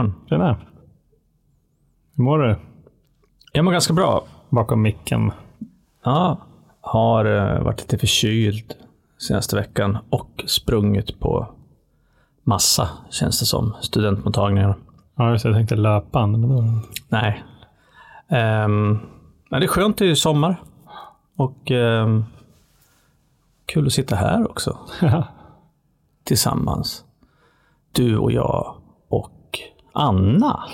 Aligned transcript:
Johan. 0.00 0.14
Tjena. 0.28 0.56
Hur 2.16 2.24
mår 2.24 2.38
du? 2.38 2.56
Jag 3.52 3.64
mår 3.64 3.72
ganska 3.72 3.92
bra. 3.92 4.24
Bakom 4.48 4.82
micken. 4.82 5.32
Ja, 6.04 6.38
har 6.80 7.24
eh, 7.24 7.62
varit 7.62 7.80
lite 7.80 7.98
förkyld 7.98 8.74
senaste 9.18 9.56
veckan 9.56 9.98
och 10.10 10.44
sprungit 10.46 11.20
på 11.20 11.48
massa, 12.42 12.88
känns 13.10 13.40
det 13.40 13.46
som, 13.46 13.74
studentmottagningar. 13.80 14.76
Ja, 15.16 15.30
just 15.30 15.42
det. 15.42 15.48
Jag 15.48 15.56
tänkte 15.56 15.76
löpband. 15.76 16.38
Men 16.38 16.50
då... 16.50 16.64
Nej. 17.08 17.44
Um, 18.28 19.00
men 19.50 19.60
det 19.60 19.66
är 19.66 19.68
skönt, 19.68 19.98
det 19.98 20.04
är 20.04 20.08
ju 20.08 20.16
sommar. 20.16 20.62
Och 21.36 21.70
um, 21.70 22.24
kul 23.66 23.86
att 23.86 23.92
sitta 23.92 24.16
här 24.16 24.50
också. 24.50 24.78
Tillsammans. 26.24 27.04
Du 27.92 28.18
och 28.18 28.32
jag 28.32 28.79
Anna. 29.92 30.64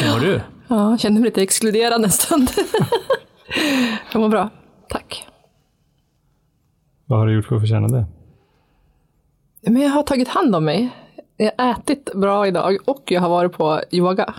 Hur 0.00 0.12
mår 0.12 0.20
du? 0.20 0.40
Ja, 0.68 0.90
jag 0.90 1.00
kände 1.00 1.20
mig 1.20 1.28
lite 1.28 1.42
exkluderad 1.42 2.12
stund. 2.12 2.48
jag 4.12 4.20
mår 4.20 4.28
bra, 4.28 4.48
tack. 4.88 5.26
Vad 7.06 7.18
har 7.18 7.26
du 7.26 7.34
gjort 7.34 7.46
för 7.46 7.56
att 7.56 7.62
förtjäna 7.62 7.88
det? 7.88 8.06
Men 9.66 9.82
jag 9.82 9.90
har 9.90 10.02
tagit 10.02 10.28
hand 10.28 10.56
om 10.56 10.64
mig. 10.64 10.90
Jag 11.36 11.52
har 11.58 11.70
ätit 11.70 12.14
bra 12.14 12.46
idag 12.46 12.78
och 12.84 13.02
jag 13.06 13.20
har 13.20 13.28
varit 13.28 13.52
på 13.52 13.80
yoga. 13.90 14.34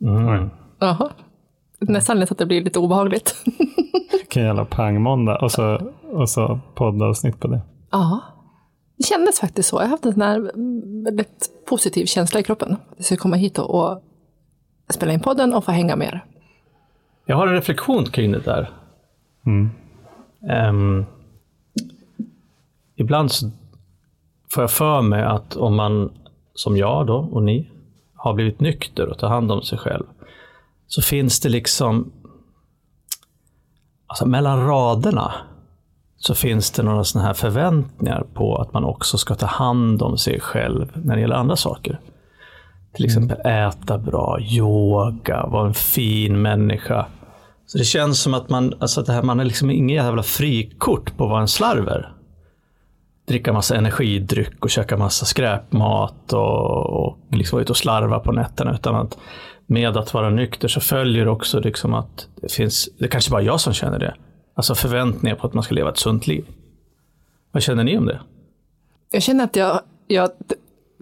Mm. 0.00 0.50
Jaha. 0.78 1.10
Nästan 1.80 2.20
lite 2.20 2.32
att 2.32 2.38
det 2.38 2.46
blir 2.46 2.64
lite 2.64 2.78
obehagligt. 2.78 3.36
Vilken 4.12 4.44
jävla 4.44 4.64
pangmåndag. 4.64 5.38
Och 5.42 5.52
så, 5.52 5.92
och 6.12 6.30
så 6.30 6.60
poddavsnitt 6.74 7.40
på 7.40 7.48
det. 7.48 7.60
Ja, 7.90 8.20
det 8.96 9.04
kändes 9.04 9.40
faktiskt 9.40 9.68
så. 9.68 9.76
Jag 9.76 9.82
har 9.82 9.88
haft 9.88 10.06
en 10.06 10.12
sån 10.12 10.22
här 10.22 10.50
väldigt 11.04 11.50
positiv 11.66 12.06
känsla 12.06 12.40
i 12.40 12.42
kroppen. 12.42 12.76
Jag 12.96 13.06
ska 13.06 13.16
komma 13.16 13.36
hit 13.36 13.58
och, 13.58 13.74
och 13.74 14.02
spela 14.90 15.12
in 15.12 15.20
podden 15.20 15.54
och 15.54 15.64
få 15.64 15.72
hänga 15.72 15.96
med 15.96 16.08
er. 16.08 16.24
Jag 17.26 17.36
har 17.36 17.46
en 17.46 17.54
reflektion 17.54 18.04
kring 18.04 18.32
det 18.32 18.38
där. 18.38 18.70
Mm. 19.46 19.70
Um, 20.68 21.06
ibland 22.96 23.32
så 23.32 23.50
får 24.48 24.62
jag 24.62 24.70
för 24.70 25.02
mig 25.02 25.22
att 25.22 25.56
om 25.56 25.76
man, 25.76 26.12
som 26.54 26.76
jag 26.76 27.06
då 27.06 27.16
och 27.16 27.42
ni, 27.42 27.70
har 28.14 28.34
blivit 28.34 28.60
nykter 28.60 29.08
och 29.08 29.18
tar 29.18 29.28
hand 29.28 29.52
om 29.52 29.62
sig 29.62 29.78
själv, 29.78 30.04
så 30.86 31.02
finns 31.02 31.40
det 31.40 31.48
liksom, 31.48 32.12
alltså 34.06 34.26
mellan 34.26 34.66
raderna, 34.66 35.34
så 36.26 36.34
finns 36.34 36.70
det 36.70 36.82
några 36.82 37.04
sådana 37.04 37.26
här 37.26 37.34
förväntningar 37.34 38.26
på 38.34 38.56
att 38.56 38.72
man 38.72 38.84
också 38.84 39.18
ska 39.18 39.34
ta 39.34 39.46
hand 39.46 40.02
om 40.02 40.18
sig 40.18 40.40
själv 40.40 40.92
när 40.94 41.14
det 41.14 41.20
gäller 41.20 41.34
andra 41.34 41.56
saker. 41.56 42.00
Till 42.94 43.04
exempel 43.04 43.40
äta 43.46 43.98
bra, 43.98 44.38
yoga, 44.40 45.46
vara 45.46 45.66
en 45.66 45.74
fin 45.74 46.42
människa. 46.42 47.06
Så 47.66 47.78
det 47.78 47.84
känns 47.84 48.20
som 48.20 48.34
att 48.34 48.48
man, 48.48 48.74
alltså 48.78 49.02
det 49.02 49.12
här, 49.12 49.22
man 49.22 49.40
är 49.40 49.44
liksom 49.44 49.70
ingen 49.70 49.96
jävla 49.96 50.22
frikort 50.22 51.16
på 51.16 51.24
att 51.24 51.30
vara 51.30 51.40
en 51.40 51.48
slarver. 51.48 52.12
Dricka 53.28 53.52
massa 53.52 53.76
energidryck 53.76 54.64
och 54.64 54.70
käka 54.70 54.96
massa 54.96 55.26
skräpmat 55.26 56.32
och, 56.32 57.06
och 57.06 57.18
liksom 57.30 57.56
vara 57.56 57.62
ute 57.62 57.72
och 57.72 57.76
slarva 57.76 58.18
på 58.18 58.32
nätterna. 58.32 58.74
Utan 58.74 58.94
att 58.94 59.18
med 59.66 59.96
att 59.96 60.14
vara 60.14 60.30
nykter 60.30 60.68
så 60.68 60.80
följer 60.80 61.28
också 61.28 61.60
liksom 61.60 61.94
att 61.94 62.28
det 62.42 62.52
finns, 62.52 62.88
det 62.98 63.08
kanske 63.08 63.30
bara 63.30 63.42
jag 63.42 63.60
som 63.60 63.72
känner 63.72 63.98
det, 63.98 64.14
alltså 64.54 64.74
förväntningar 64.74 65.36
på 65.36 65.46
att 65.46 65.54
man 65.54 65.62
ska 65.62 65.74
leva 65.74 65.90
ett 65.90 65.98
sunt 65.98 66.26
liv. 66.26 66.46
Vad 67.52 67.62
känner 67.62 67.84
ni 67.84 67.98
om 67.98 68.06
det? 68.06 68.20
Jag 69.10 69.22
känner 69.22 69.44
att 69.44 69.56
jag, 69.56 69.80
jag 70.06 70.30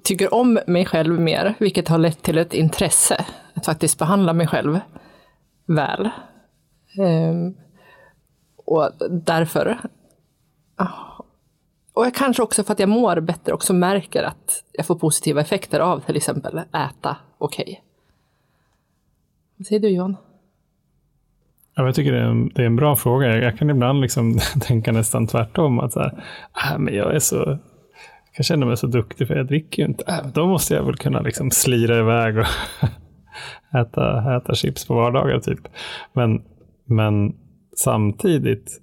tycker 0.02 0.34
om 0.34 0.60
mig 0.66 0.86
själv 0.86 1.20
mer, 1.20 1.54
vilket 1.60 1.88
har 1.88 1.98
lett 1.98 2.22
till 2.22 2.38
ett 2.38 2.54
intresse 2.54 3.26
att 3.54 3.66
faktiskt 3.66 3.98
behandla 3.98 4.32
mig 4.32 4.46
själv 4.46 4.80
väl. 5.66 6.10
Ehm, 6.98 7.54
och 8.56 8.90
därför. 9.10 9.78
Ah. 10.76 11.24
Och 11.92 12.06
jag 12.06 12.14
kanske 12.14 12.42
också 12.42 12.64
för 12.64 12.72
att 12.72 12.78
jag 12.78 12.88
mår 12.88 13.20
bättre 13.20 13.52
också 13.52 13.72
märker 13.72 14.22
att 14.22 14.64
jag 14.72 14.86
får 14.86 14.94
positiva 14.94 15.40
effekter 15.40 15.80
av 15.80 16.00
till 16.00 16.16
exempel 16.16 16.58
äta 16.58 17.16
okej. 17.38 17.62
Okay. 17.62 17.76
Vad 19.56 19.66
säger 19.66 19.80
du 19.80 19.88
Johan? 19.88 20.16
Ja, 21.74 21.84
jag 21.84 21.94
tycker 21.94 22.12
det 22.12 22.18
är, 22.18 22.24
en, 22.24 22.48
det 22.48 22.62
är 22.62 22.66
en 22.66 22.76
bra 22.76 22.96
fråga. 22.96 23.38
Jag, 23.38 23.58
kan 23.58 23.70
ibland 23.70 24.00
liksom 24.00 24.38
tänka 24.60 24.92
nästan 24.92 25.26
tvärtom. 25.26 25.78
Att 25.78 25.92
så 25.92 26.00
här, 26.00 26.24
ah, 26.52 26.78
men 26.78 26.94
jag 26.94 27.14
är 27.14 27.18
så 27.18 27.58
jag 28.36 28.46
känner 28.46 28.66
mig 28.66 28.76
så 28.76 28.86
duktig 28.86 29.28
för 29.28 29.34
jag 29.34 29.46
dricker 29.46 29.82
ju 29.82 29.88
inte. 29.88 30.04
Äh, 30.08 30.26
då 30.34 30.46
måste 30.46 30.74
jag 30.74 30.84
väl 30.84 30.96
kunna 30.96 31.20
liksom 31.20 31.50
slira 31.50 31.98
iväg 31.98 32.38
och 32.38 32.46
äta, 33.80 34.36
äta 34.36 34.54
chips 34.54 34.86
på 34.86 34.94
vardagar 34.94 35.40
typ. 35.40 35.60
Men, 36.12 36.42
men 36.84 37.34
samtidigt 37.76 38.80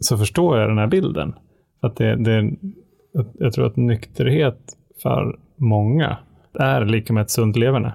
så 0.00 0.18
förstår 0.18 0.58
jag 0.58 0.70
den 0.70 0.78
här 0.78 0.86
bilden. 0.86 1.34
Att 1.80 1.96
det, 1.96 2.16
det, 2.16 2.50
jag 3.38 3.52
tror 3.52 3.66
att 3.66 3.76
nykterhet 3.76 4.76
för 5.02 5.38
många 5.56 6.16
är 6.54 6.84
lika 6.84 7.12
med 7.12 7.22
ett 7.22 7.30
sunt 7.30 7.56
leverne. 7.56 7.92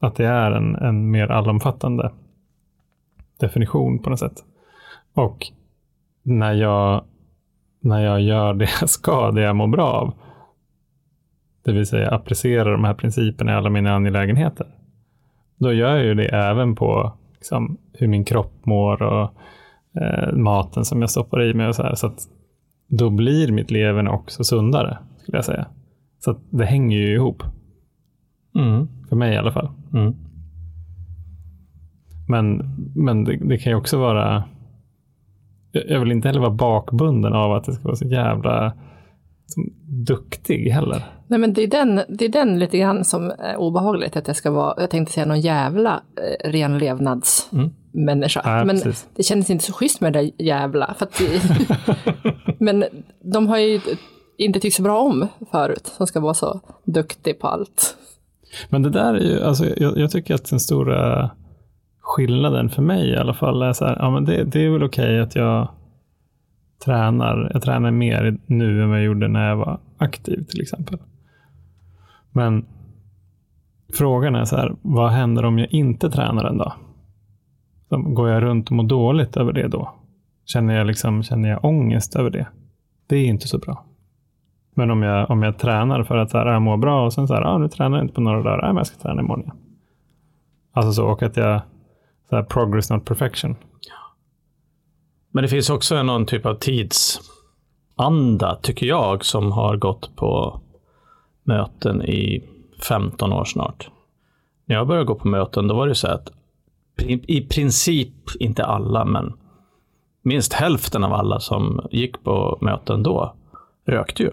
Att 0.00 0.16
det 0.16 0.26
är 0.26 0.50
en, 0.50 0.74
en 0.74 1.10
mer 1.10 1.30
allomfattande 1.30 2.12
definition 3.40 3.98
på 3.98 4.10
något 4.10 4.18
sätt. 4.18 4.44
Och 5.14 5.46
när 6.22 6.52
jag, 6.52 7.04
när 7.80 8.00
jag 8.00 8.20
gör 8.20 8.54
det 8.54 8.68
jag 8.80 8.88
ska, 8.88 9.30
det 9.30 9.40
jag 9.40 9.56
mår 9.56 9.66
bra 9.66 9.92
av, 9.92 10.12
det 11.64 11.72
vill 11.72 11.86
säga 11.86 12.10
applicerar 12.10 12.72
de 12.72 12.84
här 12.84 12.94
principerna 12.94 13.52
i 13.52 13.54
alla 13.54 13.70
mina 13.70 13.94
angelägenheter, 13.94 14.66
då 15.58 15.72
gör 15.72 15.96
jag 15.96 16.04
ju 16.04 16.14
det 16.14 16.28
även 16.28 16.74
på 16.74 17.12
liksom, 17.34 17.76
hur 17.92 18.08
min 18.08 18.24
kropp 18.24 18.66
mår 18.66 19.02
och 19.02 19.30
eh, 20.00 20.32
maten 20.32 20.84
som 20.84 21.00
jag 21.00 21.10
stoppar 21.10 21.42
i 21.42 21.54
mig 21.54 21.68
och 21.68 21.74
så 21.74 21.82
här. 21.82 21.94
Så 21.94 22.06
att 22.06 22.28
då 22.88 23.10
blir 23.10 23.52
mitt 23.52 23.70
leverne 23.70 24.10
också 24.10 24.44
sundare, 24.44 24.98
skulle 25.18 25.38
jag 25.38 25.44
säga. 25.44 25.66
Så 26.18 26.36
det 26.50 26.64
hänger 26.64 26.98
ju 26.98 27.14
ihop. 27.14 27.42
Mm. 28.54 28.88
För 29.08 29.16
mig 29.16 29.34
i 29.34 29.36
alla 29.36 29.52
fall. 29.52 29.70
Mm. 29.92 30.14
Men, 32.28 32.62
men 32.94 33.24
det, 33.24 33.36
det, 33.36 33.58
kan 33.58 33.72
ju 33.72 33.76
också 33.76 33.98
vara... 33.98 34.44
Jag 35.72 36.00
vill 36.00 36.12
inte 36.12 36.28
heller 36.28 36.40
vara 36.40 36.50
bakbunden 36.50 37.32
av 37.32 37.52
att 37.52 37.64
det 37.64 37.72
ska 37.72 37.84
vara 37.84 37.96
så 37.96 38.04
jävla 38.04 38.72
duktig 40.06 40.70
heller. 40.70 41.04
Nej, 41.26 41.38
men 41.38 41.52
det 41.52 41.62
är, 41.62 41.66
den, 41.66 42.00
det 42.08 42.24
är 42.24 42.28
den 42.28 42.58
lite 42.58 42.78
grann 42.78 43.04
som 43.04 43.30
är 43.38 43.56
obehagligt, 43.56 44.16
att 44.16 44.26
jag 44.26 44.36
ska 44.36 44.50
vara, 44.50 44.74
jag 44.80 44.90
tänkte 44.90 45.14
säga 45.14 45.26
någon 45.26 45.40
jävla 45.40 46.02
eh, 46.16 46.50
renlevnadsmänniska. 46.50 48.40
Mm. 48.40 48.58
Ja, 48.58 48.64
men 48.64 48.80
precis. 48.80 49.08
det 49.16 49.22
kändes 49.22 49.50
inte 49.50 49.64
så 49.64 49.72
schysst 49.72 50.00
med 50.00 50.12
det 50.12 50.18
där 50.18 50.30
jävla. 50.38 50.94
För 50.98 51.08
det, 51.18 51.42
men 52.58 52.84
de 53.32 53.46
har 53.46 53.58
ju 53.58 53.80
inte 54.36 54.60
tyckt 54.60 54.76
så 54.76 54.82
bra 54.82 54.98
om 54.98 55.28
förut, 55.50 55.86
som 55.96 56.06
ska 56.06 56.20
vara 56.20 56.34
så 56.34 56.60
duktig 56.84 57.38
på 57.38 57.46
allt. 57.46 57.96
Men 58.68 58.82
det 58.82 58.90
där 58.90 59.14
är 59.14 59.20
ju, 59.20 59.42
alltså, 59.42 59.66
jag, 59.76 59.98
jag 59.98 60.10
tycker 60.10 60.34
att 60.34 60.50
den 60.50 60.60
stora 60.60 61.30
skillnaden 62.04 62.68
för 62.68 62.82
mig 62.82 63.10
i 63.10 63.16
alla 63.16 63.34
fall 63.34 63.62
är 63.62 63.72
så 63.72 63.84
här, 63.84 63.96
ja 63.98 64.10
men 64.10 64.24
det, 64.24 64.44
det 64.44 64.64
är 64.64 64.70
väl 64.70 64.82
okej 64.82 65.20
att 65.20 65.34
jag 65.34 65.68
tränar, 66.84 67.50
jag 67.52 67.62
tränar 67.62 67.90
mer 67.90 68.38
nu 68.46 68.82
än 68.82 68.88
vad 68.88 68.98
jag 68.98 69.04
gjorde 69.04 69.28
när 69.28 69.48
jag 69.48 69.56
var 69.56 69.78
aktiv 69.98 70.44
till 70.44 70.60
exempel. 70.60 70.98
Men 72.32 72.66
frågan 73.94 74.34
är 74.34 74.44
så 74.44 74.56
här, 74.56 74.76
vad 74.82 75.10
händer 75.10 75.44
om 75.44 75.58
jag 75.58 75.72
inte 75.72 76.10
tränar 76.10 76.44
en 76.44 76.58
dag? 76.58 76.72
Går 77.88 78.28
jag 78.28 78.42
runt 78.42 78.70
och 78.70 78.76
mår 78.76 78.84
dåligt 78.84 79.36
över 79.36 79.52
det 79.52 79.68
då? 79.68 79.94
Känner 80.44 80.74
jag, 80.74 80.86
liksom, 80.86 81.22
känner 81.22 81.48
jag 81.48 81.64
ångest 81.64 82.16
över 82.16 82.30
det? 82.30 82.46
Det 83.06 83.16
är 83.16 83.26
inte 83.26 83.48
så 83.48 83.58
bra. 83.58 83.84
Men 84.74 84.90
om 84.90 85.02
jag, 85.02 85.30
om 85.30 85.42
jag 85.42 85.58
tränar 85.58 86.02
för 86.02 86.16
att 86.16 86.30
så 86.30 86.38
här, 86.38 86.46
ah, 86.46 86.52
jag 86.52 86.62
mår 86.62 86.76
bra 86.76 87.04
och 87.04 87.12
sen 87.12 87.28
så 87.28 87.34
här, 87.34 87.42
ah, 87.42 87.58
nu 87.58 87.68
tränar 87.68 87.98
jag 87.98 88.04
inte 88.04 88.14
på 88.14 88.20
några 88.20 88.42
dagar, 88.42 88.64
ah, 88.64 88.66
men 88.66 88.76
jag 88.76 88.86
ska 88.86 89.02
träna 89.02 89.22
imorgon 89.22 89.42
igen. 89.42 89.56
Alltså 90.72 90.92
så, 90.92 91.06
och 91.06 91.22
att 91.22 91.36
jag, 91.36 91.60
så 92.28 92.36
här, 92.36 92.42
progress 92.42 92.90
not 92.90 93.04
perfection. 93.04 93.56
Men 95.30 95.42
det 95.42 95.48
finns 95.48 95.70
också 95.70 96.02
någon 96.02 96.26
typ 96.26 96.46
av 96.46 96.54
tidsanda, 96.54 98.58
tycker 98.62 98.86
jag, 98.86 99.24
som 99.24 99.52
har 99.52 99.76
gått 99.76 100.16
på 100.16 100.60
möten 101.42 102.02
i 102.02 102.48
15 102.88 103.32
år 103.32 103.44
snart. 103.44 103.88
När 104.64 104.76
jag 104.76 104.86
började 104.86 105.06
gå 105.06 105.14
på 105.14 105.28
möten, 105.28 105.68
då 105.68 105.74
var 105.74 105.86
det 105.86 105.94
så 105.94 106.08
att 106.08 106.32
i 107.26 107.40
princip, 107.40 108.14
inte 108.40 108.64
alla, 108.64 109.04
men 109.04 109.32
minst 110.22 110.52
hälften 110.52 111.04
av 111.04 111.12
alla 111.12 111.40
som 111.40 111.86
gick 111.90 112.24
på 112.24 112.58
möten 112.60 113.02
då 113.02 113.34
rökte 113.86 114.22
ju. 114.22 114.30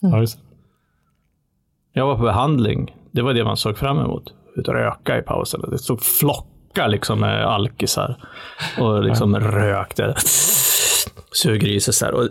Det. 0.00 0.26
Jag 1.92 2.06
var 2.06 2.16
på 2.16 2.22
behandling, 2.22 2.96
det 3.10 3.22
var 3.22 3.34
det 3.34 3.44
man 3.44 3.56
såg 3.56 3.76
fram 3.76 3.98
emot. 3.98 4.34
Ut 4.56 4.68
och 4.68 4.74
röka 4.74 5.18
i 5.18 5.22
pausen. 5.22 5.60
Det 5.70 5.78
stod 5.78 6.00
flockar 6.72 6.88
liksom 6.88 7.20
med 7.20 7.46
alkisar 7.46 8.16
och 8.78 9.04
liksom 9.04 9.36
rökte. 9.36 10.14
Suger 11.32 11.68
i 11.68 11.80
sig 11.80 11.94
så 11.94 12.04
här. 12.04 12.14
Och 12.14 12.28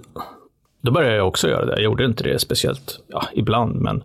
Då 0.81 0.91
började 0.91 1.15
jag 1.15 1.27
också 1.27 1.49
göra 1.49 1.65
det. 1.65 1.71
Jag 1.71 1.81
gjorde 1.81 2.05
inte 2.05 2.23
det 2.23 2.39
speciellt, 2.39 2.99
ja, 3.07 3.23
ibland, 3.33 3.75
men 3.75 4.03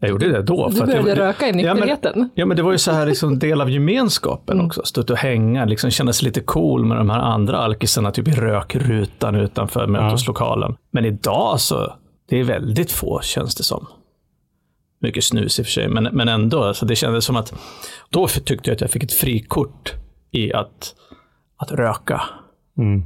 jag 0.00 0.10
gjorde 0.10 0.28
det 0.32 0.42
då. 0.42 0.68
Du 0.68 0.76
för 0.76 0.82
att 0.82 0.90
började 0.90 1.14
det, 1.14 1.28
röka 1.28 1.46
i 1.46 1.48
ja, 1.48 1.54
men, 1.54 1.76
nykterheten. 1.76 2.30
ja, 2.34 2.46
men 2.46 2.56
det 2.56 2.62
var 2.62 2.72
ju 2.72 2.78
så 2.78 2.92
här 2.92 3.06
liksom 3.06 3.38
del 3.38 3.60
av 3.60 3.70
gemenskapen 3.70 4.60
också. 4.60 4.82
Stå 4.84 5.00
ute 5.00 5.12
och 5.12 5.18
hänga, 5.18 5.64
liksom 5.64 5.90
känna 5.90 6.12
sig 6.12 6.26
lite 6.26 6.40
cool 6.40 6.84
med 6.84 6.96
de 6.96 7.10
här 7.10 7.18
andra 7.18 7.58
alkisarna, 7.58 8.10
typ 8.10 8.28
i 8.28 8.32
rökrutan 8.32 9.34
utanför 9.34 9.86
möteslokalen. 9.86 10.76
Men 10.92 11.04
idag 11.04 11.60
så, 11.60 11.94
det 12.28 12.40
är 12.40 12.44
väldigt 12.44 12.92
få 12.92 13.20
känns 13.22 13.54
det 13.54 13.62
som. 13.62 13.86
Mycket 15.02 15.24
snus 15.24 15.58
i 15.58 15.62
och 15.62 15.66
för 15.66 15.72
sig, 15.72 15.88
men, 15.88 16.04
men 16.04 16.28
ändå. 16.28 16.64
Alltså 16.64 16.86
det 16.86 16.96
kändes 16.96 17.24
som 17.24 17.36
att, 17.36 17.54
då 18.10 18.28
tyckte 18.28 18.70
jag 18.70 18.74
att 18.74 18.80
jag 18.80 18.90
fick 18.90 19.04
ett 19.04 19.12
frikort 19.12 19.94
i 20.30 20.52
att, 20.52 20.94
att 21.56 21.72
röka. 21.72 22.22
Mm. 22.78 23.02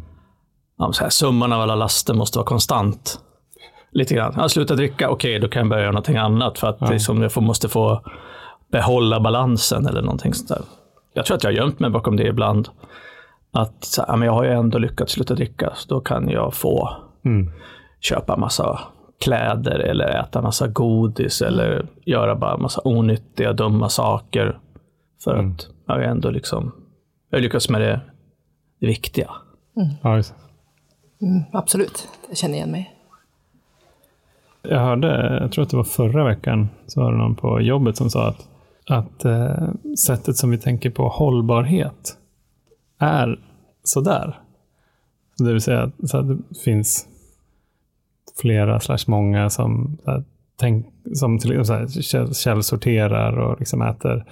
Ja, 0.79 0.93
så 0.93 1.02
här, 1.02 1.11
summan 1.11 1.52
av 1.52 1.61
alla 1.61 1.75
laster 1.75 2.14
måste 2.14 2.38
vara 2.38 2.46
konstant. 2.46 3.20
Lite 3.91 4.14
grann. 4.14 4.35
Jag 4.37 4.50
slutar 4.50 4.76
dricka, 4.76 5.11
okej, 5.11 5.38
då 5.38 5.49
kan 5.49 5.61
jag 5.61 5.69
börja 5.69 5.82
göra 5.82 5.93
någonting 5.93 6.17
annat 6.17 6.58
för 6.58 6.67
att 6.69 6.91
liksom, 6.91 7.23
jag 7.23 7.32
får, 7.32 7.41
måste 7.41 7.69
få 7.69 8.02
behålla 8.73 9.20
balansen 9.20 9.87
eller 9.87 10.02
någonting 10.02 10.35
sånt 10.35 10.49
där. 10.49 10.62
Jag 11.12 11.26
tror 11.26 11.37
att 11.37 11.44
jag 11.44 11.50
har 11.50 11.56
gömt 11.56 11.81
mig 11.81 11.91
bakom 11.91 12.17
det 12.17 12.26
ibland. 12.26 12.69
Att 13.52 13.85
så 13.85 14.02
här, 14.02 14.08
ja, 14.08 14.17
men 14.17 14.26
jag 14.26 14.32
har 14.32 14.44
ju 14.44 14.50
ändå 14.50 14.79
lyckats 14.79 15.12
sluta 15.12 15.35
dricka, 15.35 15.73
så 15.76 15.94
då 15.94 16.00
kan 16.00 16.29
jag 16.29 16.55
få 16.55 16.96
Mm. 17.25 17.50
köpa 18.00 18.37
massa 18.37 18.81
kläder 19.25 19.79
eller 19.79 20.21
äta 20.21 20.43
massa 20.43 20.69
godis 20.69 21.43
eller 21.43 21.87
göra 22.05 22.37
bara 22.37 22.56
massa 22.56 22.81
onyttiga, 22.85 23.53
dumma 23.53 23.88
saker. 23.88 24.59
För 25.25 25.37
att 25.37 25.69
jag 25.87 26.05
ändå 26.05 26.31
liksom, 26.31 26.73
jag 27.31 27.38
har 27.38 27.43
lyckats 27.43 27.69
med 27.69 27.81
det, 27.81 28.00
det 28.81 28.87
viktiga. 28.87 29.31
Ja, 30.03 30.17
just. 30.17 30.35
det. 31.19 31.26
Mm, 31.26 31.43
absolut, 31.53 32.09
jag 32.29 32.37
känner 32.37 32.55
igen 32.55 32.71
mig. 32.71 32.91
Jag 34.62 34.81
hörde, 34.81 35.38
jag 35.41 35.53
tror 35.53 35.62
att 35.62 35.70
det 35.70 35.77
var 35.77 35.85
förra 35.85 36.25
veckan, 36.25 36.69
så 36.87 37.00
var 37.00 37.12
det 37.12 37.19
någon 37.19 37.37
på 37.37 37.61
jobbet 37.61 37.97
som 37.97 38.11
sa 38.11 38.29
att, 38.29 38.49
att 38.88 39.25
eh, 39.25 39.69
sättet 40.06 40.37
som 40.37 40.50
vi 40.50 40.59
tänker 40.59 40.91
på 40.91 41.09
hållbarhet 41.09 42.17
är 42.99 43.41
sådär. 43.82 44.38
Så 45.38 45.44
det 45.44 45.53
vill 45.53 45.61
säga 45.61 45.82
att 45.82 46.11
så 46.11 46.19
att 46.19 46.29
det 46.29 46.38
finns 46.65 47.09
flera 48.41 48.81
slash 48.81 49.05
många 49.06 49.50
som, 49.50 49.99
så 50.05 50.11
här, 50.11 50.25
tänk, 50.61 50.87
som 51.15 51.38
till 51.38 51.65
så 51.65 51.73
här, 51.73 52.32
källsorterar 52.35 53.38
och 53.38 53.59
liksom 53.59 53.82
äter, 53.82 54.25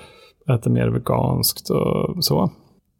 äter 0.55 0.71
mer 0.71 0.89
veganskt 0.89 1.71
och 1.71 2.25
så. 2.25 2.51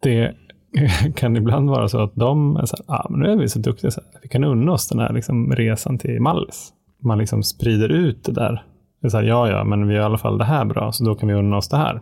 Det 0.03 0.35
kan 1.17 1.37
ibland 1.37 1.71
vara 1.71 1.89
så 1.89 2.03
att 2.03 2.15
de 2.15 2.57
är 2.57 2.67
så 2.67 2.77
här, 2.77 2.97
ah, 2.97 3.07
men 3.11 3.21
nu 3.21 3.31
är 3.31 3.37
vi 3.37 3.49
så 3.49 3.59
duktiga 3.59 3.91
så 3.91 4.01
här, 4.01 4.21
vi 4.23 4.29
kan 4.29 4.45
unna 4.45 4.73
oss 4.73 4.89
den 4.89 4.99
här 4.99 5.13
liksom, 5.13 5.53
resan 5.53 5.99
till 5.99 6.21
Mallis. 6.21 6.73
Man 7.05 7.19
liksom 7.19 7.43
sprider 7.43 7.89
ut 7.89 8.25
det 8.25 8.33
där. 8.33 8.65
Det 9.01 9.07
är 9.07 9.11
så 9.11 9.17
här, 9.17 9.25
ja, 9.25 9.51
ja, 9.51 9.65
men 9.65 9.89
vi 9.89 9.95
gör 9.95 10.01
i 10.01 10.05
alla 10.05 10.19
fall 10.19 10.39
det 10.39 10.45
här 10.45 10.65
bra, 10.65 10.93
så 10.93 11.05
då 11.05 11.15
kan 11.15 11.29
vi 11.29 11.35
unna 11.35 11.57
oss 11.57 11.69
det 11.69 11.77
här. 11.77 12.01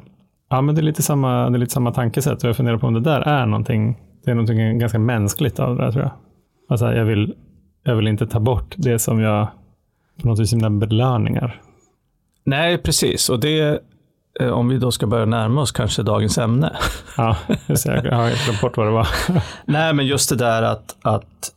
Ja, 0.51 0.61
men 0.61 0.75
det 0.75 0.81
är 0.81 0.83
lite 0.83 1.03
samma, 1.03 1.51
det 1.51 1.57
är 1.57 1.59
lite 1.59 1.73
samma 1.73 1.93
tankesätt 1.93 2.43
och 2.43 2.49
jag 2.49 2.57
funderar 2.57 2.79
på 2.79 2.87
om 2.87 2.95
det 2.95 3.01
där 3.01 3.21
är 3.21 3.47
någonting, 3.47 3.99
det 4.25 4.31
är 4.31 4.35
någonting 4.35 4.79
ganska 4.79 4.99
mänskligt 4.99 5.61
av 5.61 5.77
det 5.77 5.83
där 5.83 5.93
tror 5.93 6.05
jag. 6.05 6.13
Alltså, 6.69 6.93
jag, 6.93 7.05
vill, 7.05 7.35
jag 7.83 7.97
vill 7.97 8.09
inte 8.09 8.27
ta 8.27 8.41
bort 8.41 8.75
det 8.77 8.99
som 8.99 9.21
jag, 9.21 9.49
på 10.23 10.29
något 10.29 10.39
vis 10.39 10.53
mina 10.53 10.71
belöningar. 10.71 11.61
Nej, 12.45 12.79
precis. 12.79 13.29
Och 13.29 13.41
det, 13.41 13.83
eh, 14.41 14.51
om 14.51 14.69
vi 14.69 14.79
då 14.79 14.91
ska 14.91 15.07
börja 15.07 15.25
närma 15.25 15.61
oss 15.61 15.73
kanske 15.73 16.03
dagens 16.03 16.39
ämne. 16.39 16.77
Ja, 17.17 17.37
just 17.69 17.87
det, 17.87 18.03
jag 18.05 18.17
har 18.17 18.45
glömt 18.45 18.61
bort 18.61 18.77
vad 18.77 18.87
det 18.87 18.91
var. 18.91 19.09
Nej, 19.65 19.95
men 19.95 20.07
just 20.07 20.31
det 20.31 20.37
där 20.37 20.63
att, 20.63 20.97
att 21.03 21.51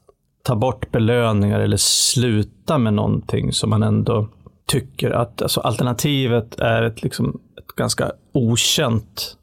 ta 0.43 0.55
bort 0.55 0.91
belöningar 0.91 1.59
eller 1.59 1.77
sluta 1.77 2.77
med 2.77 2.93
någonting 2.93 3.51
som 3.51 3.69
man 3.69 3.83
ändå 3.83 4.27
tycker 4.65 5.11
att 5.11 5.41
alltså 5.41 5.59
alternativet 5.61 6.59
är 6.59 6.83
ett, 6.83 7.03
liksom, 7.03 7.39
ett 7.57 7.75
ganska 7.75 8.11
okänt, 8.31 9.37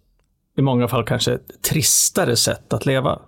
i 0.56 0.62
många 0.62 0.88
fall 0.88 1.04
kanske 1.04 1.32
ett 1.32 1.62
tristare 1.70 2.36
sätt 2.36 2.72
att 2.72 2.86
leva. 2.86 3.18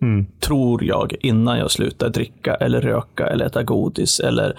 Mm. 0.00 0.26
Tror 0.40 0.84
jag, 0.84 1.14
innan 1.20 1.58
jag 1.58 1.70
slutar 1.70 2.08
dricka 2.08 2.54
eller 2.54 2.80
röka 2.80 3.26
eller 3.26 3.46
äta 3.46 3.62
godis 3.62 4.20
eller 4.20 4.58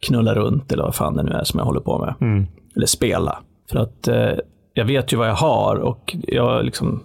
knulla 0.00 0.34
runt 0.34 0.72
eller 0.72 0.82
vad 0.82 0.94
fan 0.94 1.16
det 1.16 1.22
nu 1.22 1.32
är 1.32 1.44
som 1.44 1.58
jag 1.58 1.66
håller 1.66 1.80
på 1.80 1.98
med. 1.98 2.14
Mm. 2.20 2.46
Eller 2.76 2.86
spela. 2.86 3.38
För 3.70 3.78
att 3.78 4.08
eh, 4.08 4.32
jag 4.74 4.84
vet 4.84 5.12
ju 5.12 5.16
vad 5.16 5.28
jag 5.28 5.34
har 5.34 5.76
och 5.76 6.16
jag 6.22 6.64
liksom 6.64 7.02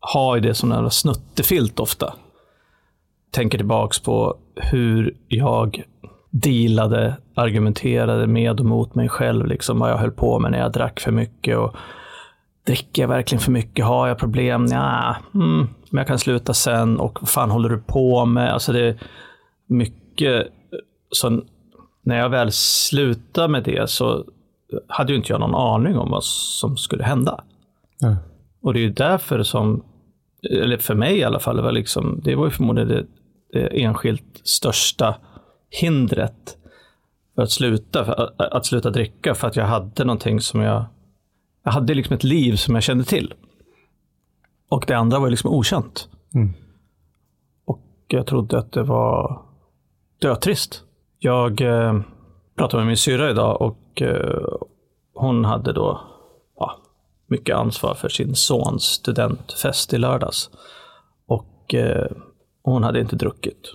har 0.00 0.36
ju 0.36 0.40
det 0.40 0.54
som 0.54 0.72
en 0.72 0.90
snuttefilt 0.90 1.80
ofta. 1.80 2.14
Tänker 3.30 3.58
tillbaks 3.58 3.98
på 3.98 4.36
hur 4.56 5.16
jag 5.28 5.82
dealade, 6.30 7.16
argumenterade 7.34 8.26
med 8.26 8.60
och 8.60 8.66
mot 8.66 8.94
mig 8.94 9.08
själv, 9.08 9.46
liksom 9.46 9.78
vad 9.78 9.90
jag 9.90 9.96
höll 9.96 10.10
på 10.10 10.38
med 10.38 10.50
när 10.50 10.58
jag 10.58 10.72
drack 10.72 11.00
för 11.00 11.12
mycket. 11.12 11.58
Och 11.58 11.76
dricker 12.66 13.02
jag 13.02 13.08
verkligen 13.08 13.40
för 13.40 13.52
mycket? 13.52 13.84
Har 13.84 14.08
jag 14.08 14.18
problem? 14.18 14.66
Ja, 14.70 15.16
mm, 15.34 15.68
men 15.96 16.00
jag 16.00 16.06
kan 16.06 16.18
sluta 16.18 16.54
sen. 16.54 17.00
Och 17.00 17.18
vad 17.20 17.28
fan 17.28 17.50
håller 17.50 17.68
du 17.68 17.78
på 17.78 18.26
med? 18.26 18.52
Alltså 18.52 18.72
det 18.72 18.80
är 18.80 18.98
mycket. 19.66 20.46
Så 21.10 21.42
när 22.02 22.18
jag 22.18 22.28
väl 22.28 22.52
slutade 22.52 23.48
med 23.48 23.64
det 23.64 23.90
så 23.90 24.24
hade 24.88 25.12
ju 25.12 25.18
inte 25.18 25.32
jag 25.32 25.40
någon 25.40 25.54
aning 25.54 25.98
om 25.98 26.10
vad 26.10 26.24
som 26.24 26.76
skulle 26.76 27.04
hända. 27.04 27.44
Ja. 27.98 28.16
Och 28.62 28.74
det 28.74 28.78
är 28.80 28.82
ju 28.82 28.90
därför 28.90 29.42
som, 29.42 29.84
eller 30.50 30.78
för 30.78 30.94
mig 30.94 31.18
i 31.18 31.24
alla 31.24 31.38
fall, 31.38 31.56
det 31.56 31.62
var, 31.62 31.72
liksom, 31.72 32.20
det 32.24 32.34
var 32.34 32.44
ju 32.44 32.50
förmodligen 32.50 32.88
det, 32.88 33.06
det 33.52 33.82
enskilt 33.82 34.40
största 34.44 35.16
hindret 35.70 36.56
för 37.34 37.42
att 37.42 37.50
sluta, 37.50 38.04
för 38.04 38.12
att, 38.12 38.40
att 38.40 38.66
sluta 38.66 38.90
dricka, 38.90 39.34
för 39.34 39.48
att 39.48 39.56
jag 39.56 39.64
hade 39.64 40.04
någonting 40.04 40.40
som 40.40 40.60
jag, 40.60 40.84
jag 41.64 41.72
hade 41.72 41.94
liksom 41.94 42.14
ett 42.14 42.24
liv 42.24 42.56
som 42.56 42.74
jag 42.74 42.84
kände 42.84 43.04
till. 43.04 43.34
Och 44.68 44.84
det 44.86 44.94
andra 44.94 45.18
var 45.18 45.30
liksom 45.30 45.50
okänt. 45.54 46.08
Mm. 46.34 46.54
Och 47.64 47.80
jag 48.08 48.26
trodde 48.26 48.58
att 48.58 48.72
det 48.72 48.82
var 48.82 49.42
dötrist. 50.20 50.82
Jag 51.18 51.60
eh, 51.60 52.00
pratade 52.56 52.80
med 52.80 52.86
min 52.86 52.96
syrra 52.96 53.30
idag 53.30 53.62
och 53.62 54.02
eh, 54.02 54.46
hon 55.14 55.44
hade 55.44 55.72
då 55.72 56.00
ja, 56.58 56.76
mycket 57.26 57.56
ansvar 57.56 57.94
för 57.94 58.08
sin 58.08 58.34
sons 58.34 58.82
studentfest 58.82 59.92
i 59.92 59.98
lördags. 59.98 60.50
Och 61.26 61.74
eh, 61.74 62.06
hon 62.62 62.82
hade 62.82 63.00
inte 63.00 63.16
druckit. 63.16 63.72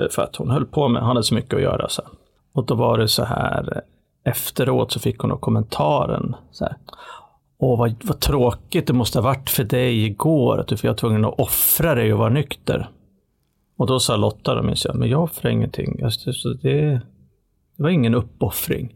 eh, 0.00 0.08
För 0.10 0.22
att 0.22 0.36
hon 0.36 0.50
höll 0.50 0.66
på 0.66 0.88
med, 0.88 1.02
han 1.02 1.08
hade 1.08 1.22
så 1.22 1.34
mycket 1.34 1.54
att 1.54 1.62
göra. 1.62 1.88
Så. 1.88 2.02
Och 2.52 2.66
då 2.66 2.74
var 2.74 2.98
det 2.98 3.08
så 3.08 3.24
här, 3.24 3.72
eh, 3.76 4.30
efteråt 4.30 4.92
så 4.92 5.00
fick 5.00 5.18
hon 5.18 5.30
då 5.30 5.36
kommentaren 5.36 6.36
så 6.50 6.64
här. 6.64 6.76
Åh, 7.58 7.78
vad, 7.78 7.94
vad 8.04 8.20
tråkigt 8.20 8.86
det 8.86 8.92
måste 8.92 9.18
ha 9.18 9.22
varit 9.22 9.50
för 9.50 9.64
dig 9.64 10.04
igår, 10.04 10.60
att 10.60 10.68
du 10.68 10.76
var 10.76 10.94
tvungen 10.94 11.24
att 11.24 11.40
offra 11.40 11.94
dig 11.94 12.12
och 12.12 12.18
vara 12.18 12.28
nykter. 12.28 12.90
Och 13.76 13.86
då 13.86 14.00
sa 14.00 14.16
Lotta, 14.16 14.54
då 14.54 14.62
minns 14.62 14.84
jag, 14.84 14.96
men 14.96 15.08
jag 15.08 15.22
offrar 15.22 15.50
ingenting. 15.50 16.02
Alltså, 16.02 16.32
så 16.32 16.48
det, 16.48 16.90
det 17.76 17.82
var 17.82 17.90
ingen 17.90 18.14
uppoffring. 18.14 18.94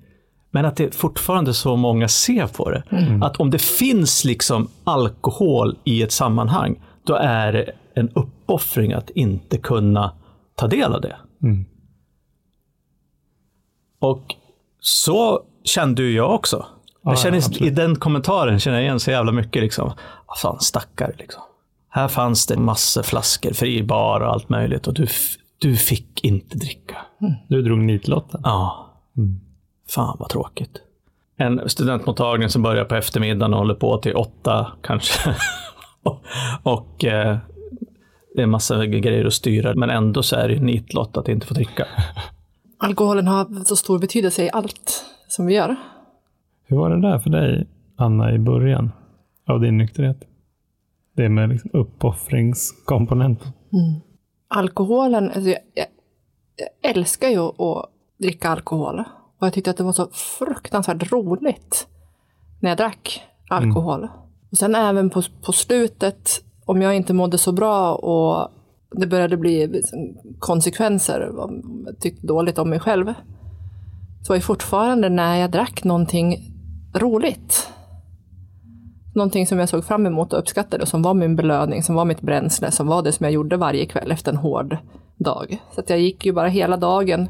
Men 0.50 0.64
att 0.64 0.76
det 0.76 0.95
fortfarande 0.95 1.54
så 1.54 1.76
många 1.76 2.09
ser 2.09 2.47
på 2.47 2.71
det. 2.71 2.83
Att 3.23 3.37
om 3.37 3.50
det 3.50 3.62
finns 3.62 4.25
liksom 4.25 4.69
alkohol 4.85 5.76
i 5.85 6.02
ett 6.02 6.12
sammanhang, 6.12 6.81
då 7.04 7.14
är 7.14 7.52
det 7.52 7.73
en 7.95 8.09
uppoffring 8.09 8.92
att 8.92 9.11
inte 9.11 9.59
kunna 9.59 10.12
ta 10.54 10.66
del 10.66 10.92
av 10.92 11.00
det. 11.00 11.16
Mm. 11.42 11.64
Och 13.99 14.35
så 14.81 15.42
kände 15.64 16.02
ju 16.02 16.12
jag 16.12 16.35
också. 16.35 16.66
Jag 17.02 17.12
Ja, 17.12 17.16
känner, 17.16 17.37
absolut. 17.37 17.62
I 17.62 17.71
den 17.71 17.97
kommentaren 17.97 18.59
känner 18.61 18.76
jag 18.76 18.85
igen 18.85 19.00
så 19.00 19.11
jävla 19.11 19.32
mycket. 19.32 19.62
Liksom. 19.62 19.92
Ah, 20.26 20.35
fan, 20.42 20.61
stackare. 20.61 21.12
Liksom. 21.18 21.42
Här 21.88 22.09
fanns 22.09 22.47
det 22.47 22.56
massor 22.56 23.02
flaskor, 23.02 23.52
fri 23.52 23.82
bar 23.82 24.21
och 24.21 24.28
allt 24.32 24.49
möjligt. 24.49 24.87
Och 24.87 24.94
du, 24.94 25.06
du 25.59 25.76
fick 25.76 26.25
inte 26.25 26.59
dricka. 26.59 26.97
Du 27.49 27.62
drog 27.62 27.78
nitlotten. 27.78 28.40
Ja. 28.44 28.88
Fan 29.88 30.16
vad 30.21 30.28
tråkigt. 30.28 30.78
En 31.37 31.68
studentmottagning 31.68 32.49
som 32.49 32.62
börjar 32.62 32.85
på 32.85 32.94
eftermiddagen 32.94 33.52
och 33.52 33.59
håller 33.59 33.75
på 33.75 33.99
till 33.99 34.16
åtta 34.16 34.73
kanske. 34.82 35.37
och 36.62 37.04
eh, 37.04 37.37
det 38.35 38.42
är 38.42 38.47
massa 38.47 38.87
grejer 38.87 39.25
att 39.25 39.32
styra. 39.35 39.75
Men 39.75 39.90
ändå 39.90 40.23
så 40.23 40.37
är 40.37 40.49
det 40.49 40.54
ju 40.54 40.61
nitlott 40.61 41.16
att 41.16 41.28
inte 41.28 41.47
få 41.47 41.54
dricka. 41.54 41.87
Alkoholen 42.78 43.26
har 43.26 43.64
så 43.64 43.76
stor 43.76 43.99
betydelse 43.99 44.44
i 44.44 44.50
allt 44.52 45.04
som 45.28 45.47
vi 45.47 45.54
gör. 45.54 45.76
Hur 46.73 46.79
var 46.79 46.91
det 46.91 47.00
där 47.00 47.19
för 47.19 47.31
dig, 47.31 47.67
Anna, 47.97 48.33
i 48.33 48.38
början 48.38 48.93
av 49.49 49.61
din 49.61 49.79
nykterhet? 49.79 50.25
Det 51.17 51.29
med 51.29 51.49
liksom 51.49 51.71
uppoffringskomponenten. 51.73 53.52
Alkoholen, 54.49 55.25
alltså 55.25 55.50
jag, 55.50 55.59
jag, 55.75 55.87
jag 56.57 56.91
älskar 56.91 57.29
ju 57.29 57.38
att 57.38 57.91
dricka 58.19 58.49
alkohol. 58.49 58.99
Och 59.38 59.47
jag 59.47 59.52
tyckte 59.52 59.71
att 59.71 59.76
det 59.76 59.85
var 59.85 59.93
så 59.93 60.09
fruktansvärt 60.38 61.12
roligt 61.12 61.88
när 62.61 62.71
jag 62.71 62.79
drack 62.79 63.23
alkohol. 63.49 64.09
Och 64.50 64.57
sen 64.57 64.75
även 64.75 65.11
på, 65.11 65.23
på 65.47 65.52
slutet, 65.52 66.45
om 66.64 66.83
jag 66.83 66.97
inte 66.97 67.14
mådde 67.14 67.38
så 67.38 67.52
bra 67.52 67.95
och 67.95 68.49
det 68.91 69.07
började 69.07 69.37
bli 69.37 69.67
liksom 69.67 70.17
konsekvenser, 70.38 71.33
jag 71.87 72.00
tyckte 72.00 72.26
dåligt 72.26 72.59
om 72.59 72.71
mig 72.71 72.81
själv, 72.81 73.14
så 74.23 74.33
var 74.33 74.37
det 74.37 74.43
fortfarande 74.43 75.09
när 75.09 75.37
jag 75.37 75.50
drack 75.50 75.85
någonting 75.85 76.51
roligt. 76.94 77.68
Någonting 79.14 79.46
som 79.46 79.58
jag 79.58 79.68
såg 79.68 79.84
fram 79.84 80.06
emot 80.06 80.32
och 80.32 80.38
uppskattade 80.38 80.82
och 80.82 80.88
som 80.88 81.02
var 81.02 81.14
min 81.14 81.37
belöning, 81.37 81.82
som 81.82 81.94
var 81.94 82.04
mitt 82.04 82.20
bränsle, 82.20 82.70
som 82.70 82.87
var 82.87 83.02
det 83.02 83.12
som 83.12 83.25
jag 83.25 83.32
gjorde 83.32 83.56
varje 83.56 83.87
kväll 83.87 84.12
efter 84.12 84.32
en 84.32 84.38
hård 84.38 84.76
dag. 85.16 85.62
Så 85.75 85.80
att 85.80 85.90
jag 85.90 86.00
gick 86.00 86.26
ju 86.26 86.32
bara 86.32 86.49
hela 86.49 86.76
dagen, 86.76 87.28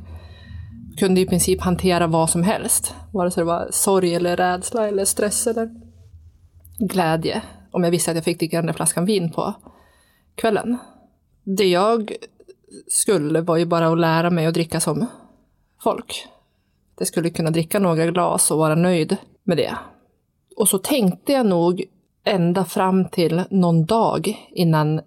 kunde 0.99 1.21
i 1.21 1.27
princip 1.27 1.61
hantera 1.61 2.07
vad 2.07 2.31
som 2.31 2.43
helst. 2.43 2.95
Vare 3.13 3.31
sig 3.31 3.41
det 3.41 3.47
var 3.47 3.69
sorg 3.71 4.15
eller 4.15 4.37
rädsla 4.37 4.89
eller 4.89 5.05
stress 5.05 5.47
eller 5.47 5.71
glädje. 6.79 7.43
Om 7.71 7.85
jag 7.85 7.91
visste 7.91 8.11
att 8.11 8.17
jag 8.17 8.25
fick 8.25 8.39
dricka 8.39 8.57
den 8.57 8.67
där 8.67 8.73
flaskan 8.73 9.05
vin 9.05 9.33
på 9.33 9.55
kvällen. 10.35 10.79
Det 11.45 11.69
jag 11.69 12.13
skulle 12.89 13.41
var 13.41 13.57
ju 13.57 13.67
bara 13.67 13.89
att 13.89 13.99
lära 13.99 14.31
mig 14.31 14.47
att 14.47 14.55
dricka 14.55 14.81
som 14.81 15.07
folk. 15.83 16.27
Jag 16.99 17.09
skulle 17.09 17.31
kunna 17.31 17.51
dricka 17.51 17.79
några 17.79 18.07
glas 18.07 18.51
och 18.51 18.59
vara 18.59 18.75
nöjd 18.75 19.17
med 19.45 19.57
det. 19.57 19.75
Och 20.57 20.69
så 20.69 20.79
tänkte 20.79 21.33
jag 21.33 21.47
nog 21.47 21.85
ända 22.25 22.65
fram 22.65 23.09
till 23.09 23.43
någon 23.51 23.85
dag 23.85 24.37
innan 24.51 25.01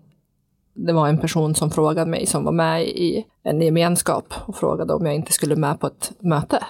det 0.73 0.93
var 0.93 1.07
en 1.07 1.17
person 1.17 1.55
som 1.55 1.71
frågade 1.71 2.11
mig, 2.11 2.25
som 2.25 2.43
var 2.43 2.51
med 2.51 2.83
i 2.87 3.25
en 3.43 3.61
gemenskap 3.61 4.33
och 4.45 4.55
frågade 4.55 4.93
om 4.93 5.05
jag 5.05 5.15
inte 5.15 5.31
skulle 5.31 5.55
med 5.55 5.79
på 5.79 5.87
ett 5.87 6.11
möte. 6.19 6.63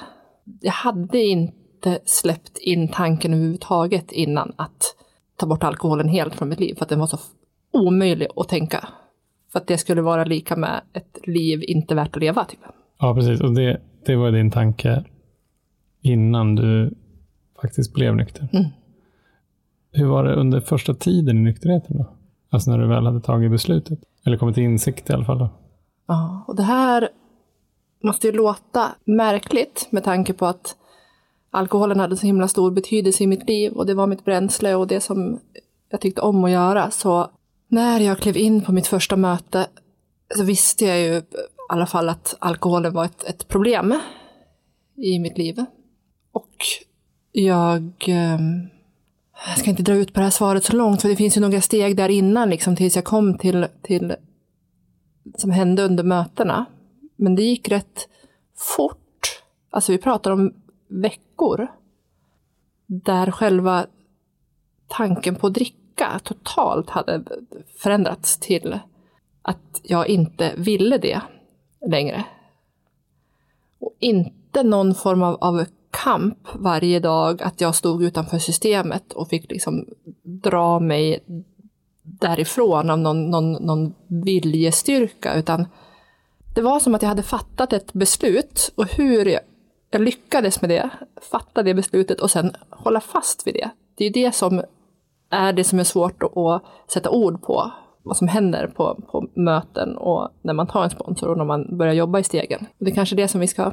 Jag 0.61 0.71
hade 0.71 1.23
inte 1.23 1.99
släppt 2.05 2.57
in 2.57 2.87
tanken 2.87 3.33
överhuvudtaget 3.33 4.11
innan 4.11 4.53
att 4.55 4.95
ta 5.35 5.45
bort 5.45 5.63
alkoholen 5.63 6.09
helt 6.09 6.35
från 6.35 6.49
mitt 6.49 6.59
liv, 6.59 6.75
för 6.75 6.85
att 6.85 6.89
den 6.89 6.99
var 6.99 7.07
så 7.07 7.17
omöjlig 7.73 8.27
att 8.35 8.49
tänka. 8.49 8.87
För 9.51 9.59
att 9.59 9.67
det 9.67 9.77
skulle 9.77 10.01
vara 10.01 10.23
lika 10.23 10.55
med 10.55 10.81
ett 10.93 11.27
liv 11.27 11.63
inte 11.63 11.95
värt 11.95 12.15
att 12.15 12.21
leva. 12.21 12.45
Typ. 12.45 12.59
Ja, 12.99 13.15
precis. 13.15 13.41
Och 13.41 13.53
det, 13.55 13.81
det 14.05 14.15
var 14.15 14.31
din 14.31 14.51
tanke 14.51 15.03
innan 16.01 16.55
du 16.55 16.93
faktiskt 17.65 17.93
blev 17.93 18.15
nykter. 18.15 18.47
Mm. 18.53 18.65
Hur 19.91 20.05
var 20.05 20.23
det 20.23 20.35
under 20.35 20.59
första 20.59 20.93
tiden 20.93 21.37
i 21.37 21.41
nykterheten 21.41 21.97
då? 21.97 22.05
Alltså 22.49 22.71
när 22.71 22.77
du 22.77 22.87
väl 22.87 23.05
hade 23.05 23.21
tagit 23.21 23.51
beslutet? 23.51 23.99
Eller 24.25 24.37
kommit 24.37 24.55
till 24.55 24.63
insikt 24.63 25.09
i 25.09 25.13
alla 25.13 25.25
fall 25.25 25.39
då? 25.39 25.49
Ja, 26.07 26.45
och 26.47 26.55
det 26.55 26.63
här 26.63 27.09
måste 28.03 28.27
ju 28.27 28.33
låta 28.33 28.95
märkligt 29.05 29.87
med 29.89 30.03
tanke 30.03 30.33
på 30.33 30.45
att 30.45 30.75
alkoholen 31.51 31.99
hade 31.99 32.17
så 32.17 32.25
himla 32.25 32.47
stor 32.47 32.71
betydelse 32.71 33.23
i 33.23 33.27
mitt 33.27 33.47
liv 33.47 33.73
och 33.73 33.85
det 33.85 33.93
var 33.93 34.07
mitt 34.07 34.25
bränsle 34.25 34.75
och 34.75 34.87
det 34.87 35.01
som 35.01 35.39
jag 35.89 36.01
tyckte 36.01 36.21
om 36.21 36.43
att 36.43 36.51
göra. 36.51 36.91
Så 36.91 37.29
när 37.67 37.99
jag 37.99 38.17
klev 38.17 38.37
in 38.37 38.61
på 38.61 38.71
mitt 38.71 38.87
första 38.87 39.15
möte 39.15 39.67
så 40.35 40.43
visste 40.43 40.85
jag 40.85 40.99
ju 40.99 41.17
i 41.17 41.23
alla 41.69 41.85
fall 41.85 42.09
att 42.09 42.35
alkoholen 42.39 42.93
var 42.93 43.05
ett, 43.05 43.23
ett 43.23 43.47
problem 43.47 43.99
i 44.95 45.19
mitt 45.19 45.37
liv. 45.37 45.65
Och 46.31 46.55
jag... 47.35 48.05
Ehm, 48.07 48.69
jag 49.47 49.59
ska 49.59 49.69
inte 49.69 49.83
dra 49.83 49.93
ut 49.93 50.13
på 50.13 50.19
det 50.19 50.23
här 50.23 50.31
svaret 50.31 50.63
så 50.63 50.75
långt, 50.75 51.01
för 51.01 51.09
det 51.09 51.15
finns 51.15 51.37
ju 51.37 51.41
några 51.41 51.61
steg 51.61 51.97
där 51.97 52.09
innan, 52.09 52.49
liksom, 52.49 52.75
tills 52.75 52.95
jag 52.95 53.05
kom 53.05 53.37
till, 53.37 53.67
till 53.81 54.15
som 55.37 55.51
hände 55.51 55.83
under 55.83 56.03
mötena. 56.03 56.65
Men 57.15 57.35
det 57.35 57.43
gick 57.43 57.69
rätt 57.69 58.07
fort. 58.77 59.43
Alltså 59.69 59.91
vi 59.91 59.97
pratar 59.97 60.31
om 60.31 60.53
veckor. 60.87 61.67
Där 62.85 63.31
själva 63.31 63.85
tanken 64.87 65.35
på 65.35 65.47
att 65.47 65.53
dricka 65.53 66.19
totalt 66.23 66.89
hade 66.89 67.23
förändrats 67.77 68.37
till 68.37 68.79
att 69.41 69.81
jag 69.83 70.07
inte 70.07 70.53
ville 70.57 70.97
det 70.97 71.21
längre. 71.87 72.23
Och 73.79 73.95
inte 73.99 74.63
någon 74.63 74.95
form 74.95 75.23
av, 75.23 75.35
av 75.35 75.65
kamp 76.03 76.47
varje 76.53 76.99
dag, 76.99 77.41
att 77.41 77.61
jag 77.61 77.75
stod 77.75 78.03
utanför 78.03 78.37
systemet 78.37 79.13
och 79.13 79.29
fick 79.29 79.51
liksom 79.51 79.85
dra 80.23 80.79
mig 80.79 81.23
därifrån 82.03 82.89
av 82.89 82.99
någon, 82.99 83.29
någon, 83.29 83.51
någon 83.51 83.93
viljestyrka, 84.07 85.35
utan 85.35 85.67
det 86.55 86.61
var 86.61 86.79
som 86.79 86.95
att 86.95 87.01
jag 87.01 87.09
hade 87.09 87.23
fattat 87.23 87.73
ett 87.73 87.93
beslut 87.93 88.73
och 88.75 88.85
hur 88.85 89.25
jag, 89.25 89.41
jag 89.91 90.01
lyckades 90.01 90.61
med 90.61 90.69
det, 90.69 90.89
fatta 91.31 91.63
det 91.63 91.73
beslutet 91.73 92.19
och 92.19 92.31
sen 92.31 92.51
hålla 92.69 93.01
fast 93.01 93.47
vid 93.47 93.53
det. 93.53 93.69
Det 93.95 94.05
är 94.05 94.13
det 94.13 94.35
som 94.35 94.61
är 95.29 95.53
det 95.53 95.63
som 95.63 95.79
är 95.79 95.83
svårt 95.83 96.23
att 96.23 96.91
sätta 96.91 97.09
ord 97.09 97.41
på, 97.41 97.71
vad 98.03 98.17
som 98.17 98.27
händer 98.27 98.67
på, 98.67 99.03
på 99.11 99.27
möten 99.33 99.97
och 99.97 100.29
när 100.41 100.53
man 100.53 100.67
tar 100.67 100.83
en 100.83 100.89
sponsor 100.89 101.29
och 101.29 101.37
när 101.37 101.45
man 101.45 101.77
börjar 101.77 101.93
jobba 101.93 102.19
i 102.19 102.23
stegen. 102.23 102.65
Och 102.79 102.85
det 102.85 102.91
är 102.91 102.95
kanske 102.95 103.15
det 103.15 103.27
som 103.27 103.41
vi 103.41 103.47
ska 103.47 103.71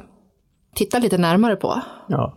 titta 0.75 0.99
lite 0.99 1.17
närmare 1.17 1.55
på. 1.55 1.81
Ja. 2.07 2.33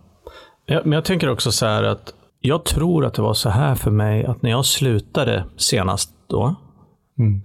Men 0.66 0.92
jag 0.92 1.04
tänker 1.04 1.28
också 1.30 1.52
så 1.52 1.66
här 1.66 1.82
att 1.82 2.14
jag 2.40 2.64
tror 2.64 3.04
att 3.04 3.14
det 3.14 3.22
var 3.22 3.34
så 3.34 3.48
här 3.48 3.74
för 3.74 3.90
mig 3.90 4.24
att 4.24 4.42
när 4.42 4.50
jag 4.50 4.64
slutade 4.66 5.44
senast 5.56 6.10
då, 6.26 6.54
Mm. 7.18 7.42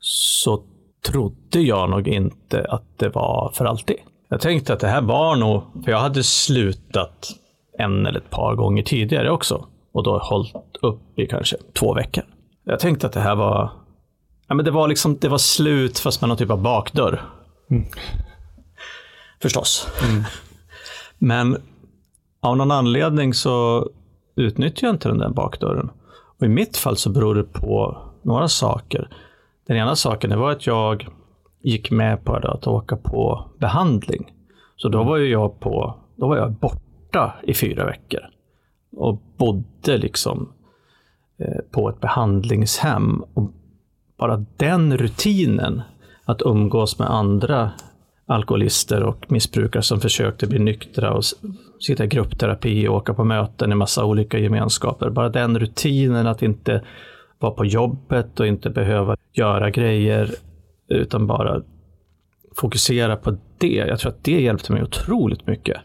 så 0.00 0.62
trodde 1.06 1.60
jag 1.60 1.90
nog 1.90 2.08
inte 2.08 2.66
att 2.68 2.84
det 2.98 3.08
var 3.08 3.50
för 3.54 3.64
alltid. 3.64 3.96
Jag 4.28 4.40
tänkte 4.40 4.72
att 4.72 4.80
det 4.80 4.88
här 4.88 5.02
var 5.02 5.36
nog, 5.36 5.62
för 5.84 5.90
jag 5.92 5.98
hade 5.98 6.22
slutat 6.22 7.28
en 7.78 8.06
eller 8.06 8.18
ett 8.18 8.30
par 8.30 8.54
gånger 8.54 8.82
tidigare 8.82 9.30
också 9.30 9.66
och 9.92 10.02
då 10.04 10.18
hållit 10.18 10.54
upp 10.82 11.18
i 11.18 11.26
kanske 11.26 11.56
två 11.78 11.94
veckor. 11.94 12.24
Jag 12.64 12.80
tänkte 12.80 13.06
att 13.06 13.12
det 13.12 13.20
här 13.20 13.34
var, 13.36 13.70
ja 14.48 14.54
men 14.54 14.64
det 14.64 14.70
var 14.70 14.88
liksom, 14.88 15.16
det 15.20 15.28
var 15.28 15.38
slut 15.38 15.98
fast 15.98 16.20
med 16.20 16.28
någon 16.28 16.36
typ 16.38 16.50
av 16.50 16.62
bakdörr. 16.62 17.22
Förstås. 19.42 19.88
Men 21.18 21.56
av 22.40 22.56
någon 22.56 22.70
anledning 22.70 23.34
så 23.34 23.88
utnyttjar 24.36 24.88
jag 24.88 24.94
inte 24.94 25.08
den 25.08 25.18
där 25.18 25.28
bakdörren. 25.28 25.90
Och 26.38 26.46
i 26.46 26.48
mitt 26.48 26.76
fall 26.76 26.96
så 26.96 27.10
beror 27.10 27.34
det 27.34 27.44
på 27.44 27.98
några 28.22 28.48
saker. 28.48 29.08
Den 29.66 29.76
ena 29.76 29.96
saken 29.96 30.30
det 30.30 30.36
var 30.36 30.50
att 30.50 30.66
jag 30.66 31.08
gick 31.62 31.90
med 31.90 32.24
på 32.24 32.34
att 32.34 32.66
åka 32.66 32.96
på 32.96 33.50
behandling. 33.58 34.32
Så 34.76 34.88
då 34.88 35.02
var 35.02 35.18
jag 35.18 35.60
på, 35.60 35.94
då 36.16 36.28
var 36.28 36.36
jag 36.36 36.52
borta 36.52 37.34
i 37.42 37.54
fyra 37.54 37.84
veckor. 37.84 38.20
Och 38.96 39.22
bodde 39.36 39.98
liksom 39.98 40.52
eh, 41.38 41.60
på 41.70 41.88
ett 41.88 42.00
behandlingshem. 42.00 43.24
Och 43.34 43.50
bara 44.18 44.44
den 44.56 44.96
rutinen, 44.98 45.82
att 46.24 46.42
umgås 46.42 46.98
med 46.98 47.10
andra 47.10 47.70
alkoholister 48.30 49.02
och 49.02 49.32
missbrukare 49.32 49.82
som 49.82 50.00
försökte 50.00 50.46
bli 50.46 50.58
nyktra 50.58 51.12
och 51.12 51.24
sitta 51.80 52.04
i 52.04 52.06
gruppterapi 52.06 52.88
och 52.88 52.94
åka 52.94 53.14
på 53.14 53.24
möten 53.24 53.72
i 53.72 53.74
massa 53.74 54.04
olika 54.04 54.38
gemenskaper. 54.38 55.10
Bara 55.10 55.28
den 55.28 55.58
rutinen 55.58 56.26
att 56.26 56.42
inte 56.42 56.84
vara 57.38 57.52
på 57.52 57.64
jobbet 57.64 58.40
och 58.40 58.46
inte 58.46 58.70
behöva 58.70 59.16
göra 59.32 59.70
grejer 59.70 60.30
utan 60.88 61.26
bara 61.26 61.62
fokusera 62.56 63.16
på 63.16 63.36
det. 63.58 63.84
Jag 63.88 63.98
tror 63.98 64.12
att 64.12 64.24
det 64.24 64.40
hjälpte 64.40 64.72
mig 64.72 64.82
otroligt 64.82 65.46
mycket. 65.46 65.82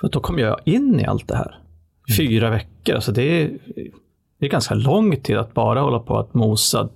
För 0.00 0.06
att 0.06 0.12
då 0.12 0.20
kom 0.20 0.38
jag 0.38 0.60
in 0.64 1.00
i 1.00 1.04
allt 1.04 1.28
det 1.28 1.36
här. 1.36 1.58
Fyra 2.16 2.50
veckor, 2.50 2.94
alltså 2.94 3.12
det 3.12 3.22
är, 3.22 3.50
det 4.40 4.46
är 4.46 4.50
ganska 4.50 4.74
lång 4.74 5.16
tid 5.16 5.36
att 5.36 5.54
bara 5.54 5.80
hålla 5.80 5.98
på 5.98 6.18
att 6.18 6.34
mosa 6.34 6.88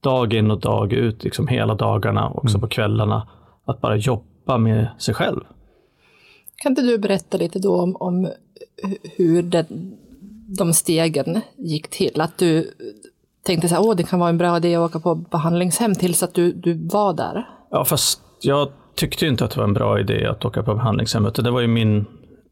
dag 0.00 0.34
in 0.34 0.50
och 0.50 0.60
dag 0.60 0.92
ut, 0.92 1.24
liksom 1.24 1.48
hela 1.48 1.74
dagarna, 1.74 2.30
också 2.30 2.58
på 2.58 2.66
kvällarna. 2.68 3.28
Att 3.64 3.80
bara 3.80 3.96
jobba 3.96 4.58
med 4.58 4.88
sig 4.98 5.14
själv. 5.14 5.40
Kan 6.56 6.72
inte 6.72 6.82
du 6.82 6.98
berätta 6.98 7.36
lite 7.36 7.58
då 7.58 7.80
om, 7.80 7.96
om 7.96 8.28
hur 9.16 9.42
den, 9.42 9.96
de 10.58 10.72
stegen 10.72 11.40
gick 11.56 11.88
till? 11.88 12.20
Att 12.20 12.38
du 12.38 12.70
tänkte 13.42 13.68
så 13.68 13.74
här, 13.74 13.82
åh, 13.82 13.96
det 13.96 14.02
kan 14.02 14.20
vara 14.20 14.30
en 14.30 14.38
bra 14.38 14.56
idé 14.56 14.74
att 14.74 14.90
åka 14.90 15.00
på 15.00 15.14
behandlingshem 15.14 15.94
tills 15.94 16.22
att 16.22 16.34
du, 16.34 16.52
du 16.52 16.88
var 16.88 17.14
där. 17.14 17.48
Ja, 17.70 17.84
fast 17.84 18.22
jag 18.40 18.68
tyckte 18.94 19.26
inte 19.26 19.44
att 19.44 19.50
det 19.50 19.56
var 19.56 19.64
en 19.64 19.74
bra 19.74 20.00
idé 20.00 20.26
att 20.26 20.44
åka 20.44 20.62
på 20.62 20.74
behandlingshemmet. 20.74 21.34
Det 21.34 21.50
var 21.50 21.60
ju 21.60 21.66
min, 21.66 21.98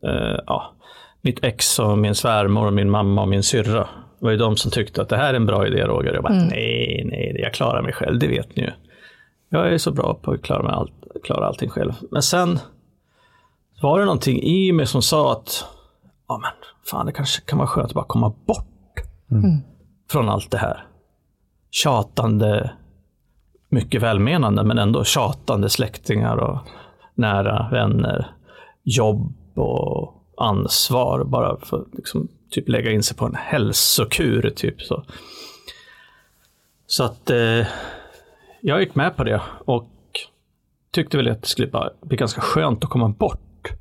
eh, 0.06 0.38
ja, 0.46 0.74
mitt 1.22 1.44
ex 1.44 1.78
och 1.78 1.98
min 1.98 2.14
svärmor 2.14 2.66
och 2.66 2.72
min 2.72 2.90
mamma 2.90 3.22
och 3.22 3.28
min 3.28 3.42
syrra. 3.42 3.88
Det 4.18 4.24
var 4.24 4.30
ju 4.30 4.36
de 4.36 4.56
som 4.56 4.70
tyckte 4.70 5.02
att 5.02 5.08
det 5.08 5.16
här 5.16 5.30
är 5.30 5.36
en 5.36 5.46
bra 5.46 5.66
idé 5.66 5.84
Roger. 5.84 6.14
Jag 6.14 6.22
bara, 6.22 6.32
nej, 6.32 7.02
nej, 7.10 7.36
jag 7.42 7.54
klarar 7.54 7.82
mig 7.82 7.92
själv, 7.92 8.18
det 8.18 8.28
vet 8.28 8.56
ni 8.56 8.62
ju. 8.62 8.70
Jag 9.48 9.72
är 9.72 9.78
så 9.78 9.92
bra 9.92 10.14
på 10.22 10.30
att 10.30 10.42
klara, 10.42 10.62
mig 10.62 10.72
allt, 10.72 10.92
klara 11.22 11.46
allting 11.46 11.70
själv. 11.70 11.92
Men 12.10 12.22
sen 12.22 12.58
var 13.82 13.98
det 13.98 14.04
någonting 14.04 14.42
i 14.42 14.72
mig 14.72 14.86
som 14.86 15.02
sa 15.02 15.32
att, 15.32 15.64
ja 16.28 16.38
men 16.38 16.50
fan 16.90 17.06
det 17.06 17.12
kanske 17.12 17.42
kan 17.42 17.58
vara 17.58 17.68
skönt 17.68 17.88
att 17.88 17.94
bara 17.94 18.04
komma 18.04 18.34
bort 18.46 18.66
från 20.10 20.28
allt 20.28 20.50
det 20.50 20.58
här. 20.58 20.86
Tjatande, 21.70 22.70
mycket 23.68 24.02
välmenande, 24.02 24.64
men 24.64 24.78
ändå 24.78 25.04
tjatande 25.04 25.68
släktingar 25.68 26.36
och 26.36 26.58
nära 27.14 27.68
vänner, 27.70 28.30
jobb 28.82 29.34
och 29.58 30.24
ansvar. 30.36 31.24
Bara 31.24 31.56
för 31.60 31.76
att 31.76 31.94
liksom, 31.94 32.28
typ 32.50 32.68
lägga 32.68 32.90
in 32.90 33.02
sig 33.02 33.16
på 33.16 33.26
en 33.26 33.34
hälsokur. 33.34 34.52
Typ, 34.56 34.82
så. 34.82 35.04
så 36.86 37.04
att 37.04 37.30
eh, 37.30 37.66
jag 38.60 38.80
gick 38.80 38.94
med 38.94 39.16
på 39.16 39.24
det 39.24 39.40
och 39.64 39.89
tyckte 40.92 41.16
väl 41.16 41.28
att 41.28 41.42
det 41.42 41.48
skulle 41.48 41.70
bli 42.02 42.16
ganska 42.16 42.40
skönt 42.40 42.84
att 42.84 42.90
komma 42.90 43.08
bort. 43.08 43.72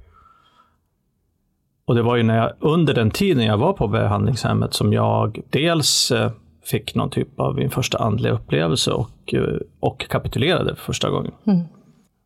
Och 1.85 1.95
det 1.95 2.01
var 2.01 2.15
ju 2.15 2.23
när 2.23 2.37
jag, 2.37 2.53
under 2.59 2.93
den 2.93 3.11
tiden 3.11 3.45
jag 3.45 3.57
var 3.57 3.73
på 3.73 3.87
behandlingshemmet 3.87 4.73
som 4.73 4.93
jag 4.93 5.41
dels 5.49 6.11
eh, 6.11 6.31
fick 6.63 6.95
någon 6.95 7.09
typ 7.09 7.39
av 7.39 7.55
min 7.55 7.69
första 7.69 7.97
andliga 7.97 8.33
upplevelse 8.33 8.91
och, 8.91 9.33
eh, 9.33 9.57
och 9.79 10.09
kapitulerade 10.09 10.75
för 10.75 10.83
första 10.83 11.09
gången. 11.09 11.31
Mm. 11.45 11.61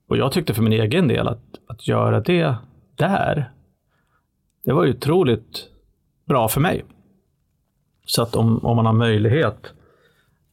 Och 0.09 0.17
jag 0.17 0.31
tyckte 0.31 0.53
för 0.53 0.63
min 0.63 0.73
egen 0.73 1.07
del 1.07 1.27
att, 1.27 1.43
att 1.67 1.87
göra 1.87 2.19
det 2.19 2.55
där, 2.95 3.51
det 4.65 4.73
var 4.73 4.83
ju 4.83 4.91
otroligt 4.91 5.69
bra 6.25 6.47
för 6.47 6.61
mig. 6.61 6.85
Så 8.05 8.21
att 8.21 8.35
om, 8.35 8.65
om 8.65 8.75
man 8.75 8.85
har 8.85 8.93
möjlighet 8.93 9.73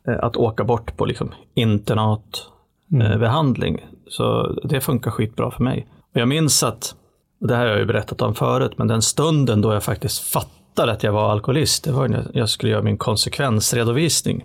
eh, 0.08 0.24
att 0.24 0.36
åka 0.36 0.64
bort 0.64 0.96
på 0.96 1.04
liksom 1.04 1.30
internatbehandling, 1.54 3.80
så 4.10 4.52
det 4.64 4.80
funkar 4.80 5.10
skitbra 5.10 5.50
för 5.50 5.64
mig. 5.64 5.88
Och 6.14 6.20
jag 6.20 6.28
minns 6.28 6.62
att, 6.62 6.94
och 7.40 7.48
det 7.48 7.56
här 7.56 7.62
har 7.62 7.70
jag 7.70 7.78
ju 7.78 7.86
berättat 7.86 8.22
om 8.22 8.34
förut, 8.34 8.72
men 8.76 8.88
den 8.88 9.02
stunden 9.02 9.60
då 9.60 9.72
jag 9.72 9.82
faktiskt 9.82 10.18
fattade 10.18 10.92
att 10.92 11.02
jag 11.02 11.12
var 11.12 11.30
alkoholist, 11.30 11.84
det 11.84 11.92
var 11.92 12.08
när 12.08 12.30
jag 12.34 12.48
skulle 12.48 12.72
göra 12.72 12.82
min 12.82 12.98
konsekvensredovisning. 12.98 14.44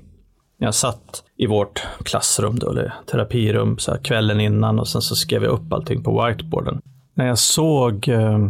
Jag 0.58 0.76
satt 0.76 1.24
i 1.38 1.48
vårt 1.48 1.88
klassrum, 2.04 2.60
då, 2.60 2.70
eller 2.70 2.94
terapirum, 3.12 3.78
så 3.78 3.92
här, 3.92 3.98
kvällen 3.98 4.40
innan 4.40 4.80
och 4.80 4.88
sen 4.88 5.02
så 5.02 5.16
skrev 5.16 5.44
jag 5.44 5.52
upp 5.52 5.74
allting 5.74 6.04
på 6.04 6.26
whiteboarden. 6.26 6.82
När 7.14 7.28
jag 7.28 7.38
såg 7.38 8.08
eh, 8.08 8.48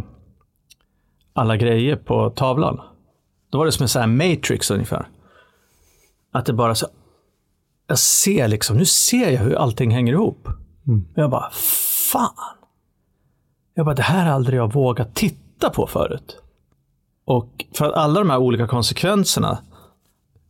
alla 1.32 1.56
grejer 1.56 1.96
på 1.96 2.30
tavlan, 2.30 2.80
då 3.50 3.58
var 3.58 3.66
det 3.66 3.72
som 3.72 3.82
en 3.82 3.88
sån 3.88 4.00
här 4.00 4.08
matrix 4.08 4.70
ungefär. 4.70 5.08
Att 6.32 6.46
det 6.46 6.52
bara 6.52 6.74
så, 6.74 6.86
jag 7.86 7.98
ser 7.98 8.48
liksom, 8.48 8.76
nu 8.76 8.84
ser 8.84 9.30
jag 9.30 9.40
hur 9.40 9.54
allting 9.54 9.90
hänger 9.90 10.12
ihop. 10.12 10.48
Mm. 10.88 11.04
Jag 11.14 11.30
bara, 11.30 11.50
fan. 12.12 12.56
Jag 13.74 13.86
bara, 13.86 13.94
det 13.94 14.02
här 14.02 14.26
har 14.26 14.32
aldrig 14.32 14.58
jag 14.58 14.72
vågat 14.72 15.14
titta 15.14 15.70
på 15.70 15.86
förut. 15.86 16.36
Och 17.24 17.64
för 17.74 17.86
att 17.86 17.94
alla 17.94 18.20
de 18.20 18.30
här 18.30 18.38
olika 18.38 18.66
konsekvenserna, 18.66 19.58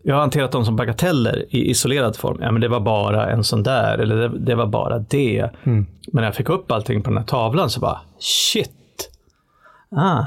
jag 0.03 0.15
har 0.15 0.21
hanterat 0.21 0.53
dem 0.53 0.65
som 0.65 0.77
bagateller 0.77 1.45
i 1.49 1.71
isolerad 1.71 2.17
form. 2.17 2.39
Ja, 2.41 2.53
men 2.53 2.61
det 2.61 2.69
var 2.69 2.81
bara 2.81 3.31
en 3.31 3.45
sån 3.45 3.63
där, 3.63 3.99
eller 3.99 4.17
det, 4.17 4.39
det 4.39 4.55
var 4.55 4.67
bara 4.67 4.99
det. 4.99 5.51
Mm. 5.63 5.87
Men 6.13 6.21
när 6.21 6.25
jag 6.25 6.35
fick 6.35 6.49
upp 6.49 6.73
allting 6.73 7.03
på 7.03 7.11
den 7.11 7.19
här 7.19 7.25
tavlan 7.25 7.71
så 7.71 7.81
bara, 7.81 8.01
shit. 8.19 9.11
Ah, 9.91 10.25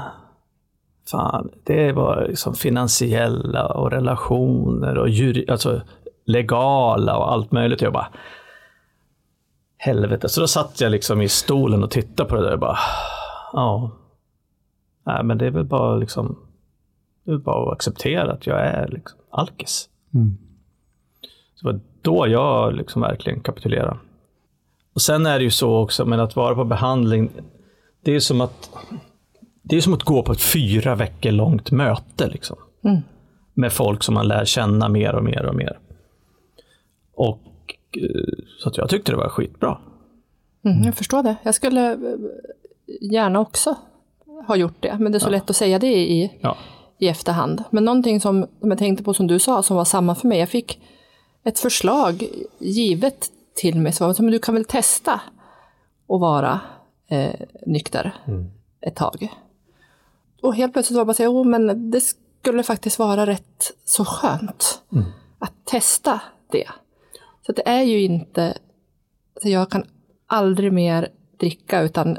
fan, 1.10 1.50
det 1.64 1.92
var 1.92 2.26
liksom 2.28 2.54
finansiella 2.54 3.66
och 3.66 3.90
relationer 3.90 4.98
och 4.98 5.08
juri, 5.08 5.50
alltså 5.50 5.80
legala 6.26 7.16
och 7.16 7.32
allt 7.32 7.52
möjligt. 7.52 7.82
Jag 7.82 7.92
bara, 7.92 8.08
helvete. 9.80 10.28
Så 10.28 10.40
då 10.40 10.48
satt 10.48 10.80
jag 10.80 10.92
liksom 10.92 11.22
i 11.22 11.28
stolen 11.28 11.84
och 11.84 11.90
tittade 11.90 12.28
på 12.28 12.36
det 12.36 12.42
där 12.42 12.52
och 12.52 12.58
bara, 12.58 12.78
ja. 13.52 13.90
Nej, 15.06 15.24
men 15.24 15.38
det 15.38 15.46
är 15.46 15.50
väl 15.50 15.64
bara 15.64 15.96
liksom, 15.96 16.38
det 17.24 17.32
är 17.32 17.36
bara 17.36 17.66
att 17.66 17.76
acceptera 17.76 18.32
att 18.32 18.46
jag 18.46 18.60
är 18.60 18.88
liksom 18.88 19.18
alkis. 19.30 19.88
Mm. 20.14 20.38
Så 21.54 21.66
det 21.66 21.72
var 21.72 21.80
då 22.02 22.28
jag 22.28 22.74
liksom 22.74 23.02
verkligen 23.02 23.40
kapitulerade. 23.40 23.96
Och 24.94 25.02
sen 25.02 25.26
är 25.26 25.38
det 25.38 25.44
ju 25.44 25.50
så 25.50 25.76
också 25.76 26.04
med 26.04 26.20
att 26.20 26.36
vara 26.36 26.54
på 26.54 26.64
behandling, 26.64 27.30
det 28.02 28.14
är 28.14 28.20
som 28.20 28.40
att 28.40 28.70
det 29.62 29.76
är 29.76 29.80
som 29.80 29.94
att 29.94 30.02
gå 30.02 30.22
på 30.22 30.32
ett 30.32 30.42
fyra 30.42 30.94
veckor 30.94 31.30
långt 31.30 31.70
möte. 31.70 32.28
Liksom. 32.28 32.56
Mm. 32.84 33.00
Med 33.54 33.72
folk 33.72 34.02
som 34.02 34.14
man 34.14 34.28
lär 34.28 34.44
känna 34.44 34.88
mer 34.88 35.14
och 35.14 35.24
mer 35.24 35.46
och 35.46 35.54
mer. 35.54 35.78
Och 37.14 37.38
Så 38.58 38.68
att 38.68 38.76
jag 38.76 38.88
tyckte 38.88 39.12
det 39.12 39.16
var 39.16 39.28
skitbra. 39.28 39.78
Mm, 40.64 40.82
jag 40.82 40.94
förstår 40.94 41.22
det. 41.22 41.36
Jag 41.42 41.54
skulle 41.54 41.92
eh, 41.92 41.98
gärna 43.00 43.40
också 43.40 43.74
ha 44.46 44.56
gjort 44.56 44.76
det, 44.82 44.96
men 44.98 45.12
det 45.12 45.18
är 45.18 45.20
så 45.20 45.28
lätt 45.30 45.50
att 45.50 45.56
säga 45.56 45.78
det 45.78 46.10
i, 46.10 46.38
Ja. 46.40 46.56
i 46.98 47.08
efterhand. 47.08 47.64
Men 47.70 47.84
någonting 47.84 48.20
som, 48.20 48.46
som 48.60 48.70
jag 48.70 48.78
tänkte 48.78 49.04
på 49.04 49.14
som 49.14 49.26
du 49.26 49.38
sa, 49.38 49.62
som 49.62 49.76
var 49.76 49.84
samma 49.84 50.14
för 50.14 50.28
mig. 50.28 50.38
Jag 50.38 50.48
fick 50.48 50.80
ett 51.44 51.58
förslag 51.58 52.24
givet 52.58 53.30
till 53.54 53.78
mig, 53.80 53.92
men 54.00 54.26
du 54.30 54.38
kan 54.38 54.54
väl 54.54 54.64
testa 54.64 55.12
att 56.08 56.20
vara 56.20 56.60
eh, 57.08 57.40
nykter 57.66 58.14
ett 58.80 58.96
tag. 58.96 59.28
Och 60.42 60.54
helt 60.54 60.72
plötsligt 60.72 60.96
var 60.96 61.02
det 61.04 61.06
bara 61.06 61.14
så, 61.14 61.22
jo 61.22 61.44
men 61.44 61.90
det 61.90 62.00
skulle 62.00 62.62
faktiskt 62.62 62.98
vara 62.98 63.26
rätt 63.26 63.72
så 63.84 64.04
skönt 64.04 64.82
att 65.38 65.52
testa 65.64 66.20
det. 66.52 66.68
Så 67.50 67.54
det 67.54 67.68
är 67.68 67.82
ju 67.82 68.02
inte, 68.02 68.42
alltså 69.34 69.48
jag 69.48 69.70
kan 69.70 69.84
aldrig 70.26 70.72
mer 70.72 71.08
dricka 71.40 71.82
utan 71.82 72.18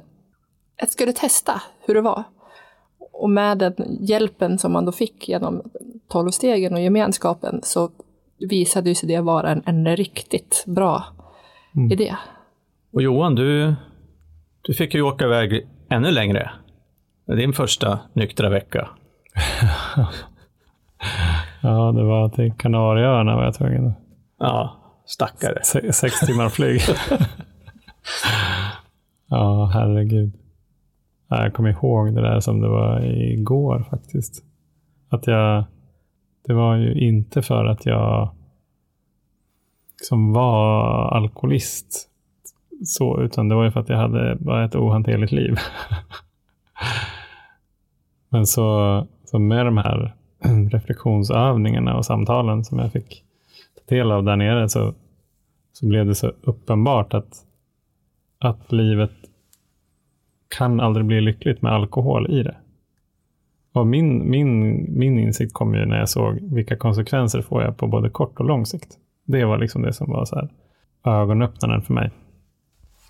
jag 0.80 0.90
skulle 0.90 1.14
testa 1.14 1.62
hur 1.88 1.94
det 1.94 2.02
var. 2.02 2.24
Och 3.14 3.30
med 3.30 3.58
den 3.58 3.74
hjälpen 4.00 4.58
som 4.58 4.72
man 4.72 4.86
då 4.86 4.92
fick 4.92 5.30
genom 5.30 5.62
tolvstegen 6.08 6.74
och 6.74 6.82
gemenskapen 6.82 7.60
så 7.64 7.92
visade 8.40 8.90
ju 8.90 8.96
sig 8.96 9.10
det 9.10 9.22
vara 9.22 9.52
en, 9.52 9.64
en 9.66 9.96
riktigt 9.96 10.64
bra 10.68 11.04
idé. 11.92 12.16
Och 12.94 13.02
Johan, 13.02 13.36
du, 13.36 13.76
du 14.62 14.74
fick 14.74 14.94
ju 14.94 15.02
åka 15.02 15.26
iväg 15.26 15.68
ännu 15.90 16.12
längre. 16.12 16.52
Din 17.28 17.54
första 17.54 18.00
nyktra 18.14 18.50
vecka. 18.50 18.90
Ja, 21.64 21.92
det 21.92 22.04
var 22.04 22.30
till 22.30 22.54
Kanarieöarna 22.54 23.36
var 23.36 23.44
jag 23.44 23.54
tvungen. 23.54 23.94
Ja, 24.40 24.81
stackare. 25.12 25.60
Se- 25.64 25.94
Sex 25.94 26.20
timmar 26.20 26.50
flyg. 26.50 26.82
ja, 29.30 29.72
herregud. 29.74 30.34
Ja, 31.28 31.44
Jag 31.44 31.54
kommer 31.54 31.70
ihåg 31.70 32.16
det 32.16 32.22
där 32.22 32.40
som 32.40 32.62
det 32.62 32.68
var 32.68 33.00
igår 33.06 33.86
faktiskt. 33.90 34.44
Att 35.10 35.28
jag, 35.28 35.64
det 36.48 36.54
var 36.54 36.76
ju 36.76 37.08
inte 37.08 37.42
för 37.42 37.66
att 37.66 37.86
jag 37.86 38.30
som 40.02 40.34
var 40.34 40.84
alkoholist 41.18 42.08
så, 42.86 43.22
utan 43.22 43.50
det 43.50 43.56
var 43.56 43.64
ju 43.64 43.72
för 43.72 43.80
att 43.80 43.90
jag 43.90 43.98
hade 43.98 44.36
bara 44.40 44.66
ett 44.66 44.76
ohanterligt 44.76 45.32
liv. 45.32 45.56
Men 48.30 48.48
så, 48.48 49.08
så 49.26 49.40
med 49.40 49.66
de 49.66 49.78
här 49.78 50.16
reflektionsövningarna 50.72 51.98
och 51.98 52.06
samtalen 52.06 52.66
som 52.66 52.80
jag 52.80 52.92
fick 52.92 53.24
del 53.90 54.12
av 54.12 54.24
där 54.24 54.36
nere 54.36 54.70
så, 54.70 54.94
så 55.74 55.88
blev 55.88 56.06
det 56.06 56.16
så 56.16 56.32
uppenbart 56.42 57.14
att, 57.14 57.46
att 58.40 58.72
livet 58.72 59.12
kan 60.58 60.80
aldrig 60.80 61.06
bli 61.06 61.22
lyckligt 61.22 61.62
med 61.62 61.72
alkohol 61.72 62.32
i 62.32 62.44
det. 62.44 62.56
Och 63.74 63.88
min, 63.88 64.30
min, 64.30 64.86
min 65.00 65.20
insikt 65.20 65.54
kom 65.54 65.76
ju 65.76 65.86
när 65.86 65.98
jag 65.98 66.10
såg 66.10 66.40
vilka 66.42 66.78
konsekvenser 66.78 67.42
får 67.42 67.64
jag 67.64 67.78
på 67.78 67.88
både 67.88 68.10
kort 68.10 68.40
och 68.40 68.46
lång 68.46 68.66
sikt. 68.66 68.98
Det 69.26 69.46
var 69.46 69.58
liksom 69.58 69.82
det 69.82 69.94
som 69.94 70.12
var 70.12 70.26
så 70.26 70.36
här 70.36 70.50
ögonöppnaren 71.04 71.82
för 71.82 71.94
mig. 71.94 72.12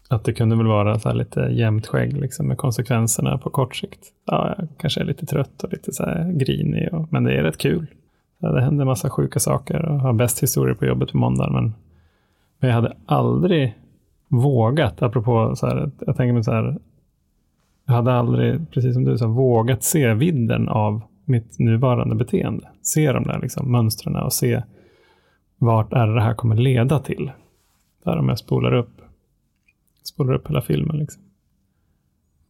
Att 0.10 0.24
det 0.24 0.34
kunde 0.34 0.56
väl 0.56 0.68
vara 0.68 1.00
så 1.00 1.10
här 1.10 1.16
lite 1.16 1.40
jämnt 1.40 1.88
skägg 1.88 2.18
liksom 2.18 2.48
med 2.48 2.58
konsekvenserna 2.58 3.38
på 3.38 3.50
kort 3.50 3.76
sikt. 3.76 4.08
Ja, 4.26 4.56
jag 4.58 4.68
kanske 4.78 5.02
är 5.02 5.06
lite 5.06 5.26
trött 5.26 5.64
och 5.64 5.72
lite 5.72 5.92
så 5.92 6.04
här 6.04 6.32
grinig, 6.32 6.94
och, 6.94 7.14
men 7.14 7.24
det 7.24 7.34
är 7.34 7.44
rätt 7.44 7.58
kul. 7.58 7.88
Ja, 8.42 8.52
det 8.52 8.62
händer 8.62 8.86
massa 8.86 9.10
sjuka 9.10 9.40
saker 9.40 9.86
och 9.86 10.00
har 10.00 10.14
bäst 10.14 10.44
historier 10.44 10.76
på 10.76 10.86
jobbet 10.86 11.12
på 11.12 11.18
måndag. 11.18 11.50
Men, 11.52 11.74
men 12.60 12.70
jag 12.70 12.76
hade 12.76 12.98
aldrig 13.06 13.76
vågat, 14.28 15.02
apropå 15.02 15.56
så 15.56 15.68
här, 15.68 15.92
jag 16.00 16.18
tänker 16.18 16.34
mig 16.34 16.44
så 16.44 16.52
här, 16.52 16.78
jag 17.86 17.94
hade 17.94 18.14
aldrig, 18.14 18.72
precis 18.72 18.94
som 18.94 19.04
du 19.04 19.18
sa, 19.18 19.28
vågat 19.28 19.84
se 19.84 20.14
vidden 20.14 20.70
av 20.70 21.02
mitt 21.26 21.60
nuvarande 21.60 22.16
beteende. 22.16 22.70
Se 22.82 23.12
de 23.12 23.24
där 23.24 23.40
liksom, 23.40 23.72
mönstren 23.72 24.16
och 24.16 24.34
se 24.34 24.64
vart 25.58 25.94
är 25.94 26.08
det 26.08 26.14
det 26.14 26.22
här 26.22 26.34
kommer 26.34 26.56
leda 26.56 27.00
till. 27.00 27.32
Där 28.04 28.18
om 28.18 28.30
jag 28.30 28.40
spolar 28.40 28.74
upp, 28.74 29.02
spolar 30.04 30.34
upp 30.34 30.50
hela 30.50 30.62
filmen. 30.62 30.98
Liksom. 30.98 31.24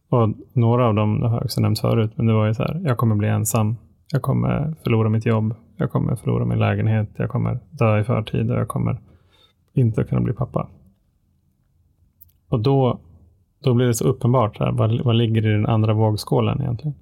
Och 0.08 0.28
några 0.52 0.86
av 0.86 0.94
dem 0.94 1.20
det 1.20 1.28
har 1.28 1.36
jag 1.36 1.44
också 1.44 1.60
nämnt 1.60 1.78
förut, 1.78 2.12
men 2.14 2.26
det 2.26 2.32
var 2.32 2.46
ju 2.46 2.54
så 2.54 2.62
här, 2.62 2.80
jag 2.84 2.98
kommer 2.98 3.14
bli 3.14 3.28
ensam. 3.28 3.76
Jag 4.12 4.22
kommer 4.22 4.74
förlora 4.82 5.08
mitt 5.08 5.26
jobb. 5.26 5.54
Jag 5.82 5.90
kommer 5.90 6.16
förlora 6.16 6.44
min 6.44 6.58
lägenhet. 6.58 7.08
Jag 7.16 7.30
kommer 7.30 7.58
dö 7.70 8.00
i 8.00 8.04
förtid 8.04 8.50
och 8.50 8.56
jag 8.56 8.68
kommer 8.68 9.00
inte 9.72 10.04
kunna 10.04 10.20
bli 10.20 10.32
pappa. 10.32 10.68
Och 12.48 12.60
då, 12.60 13.00
då 13.62 13.74
blir 13.74 13.86
det 13.86 13.94
så 13.94 14.04
uppenbart, 14.04 14.58
här, 14.58 14.72
vad, 14.72 15.00
vad 15.00 15.16
ligger 15.16 15.46
i 15.46 15.52
den 15.52 15.66
andra 15.66 15.94
vågskålen 15.94 16.60
egentligen? 16.60 16.94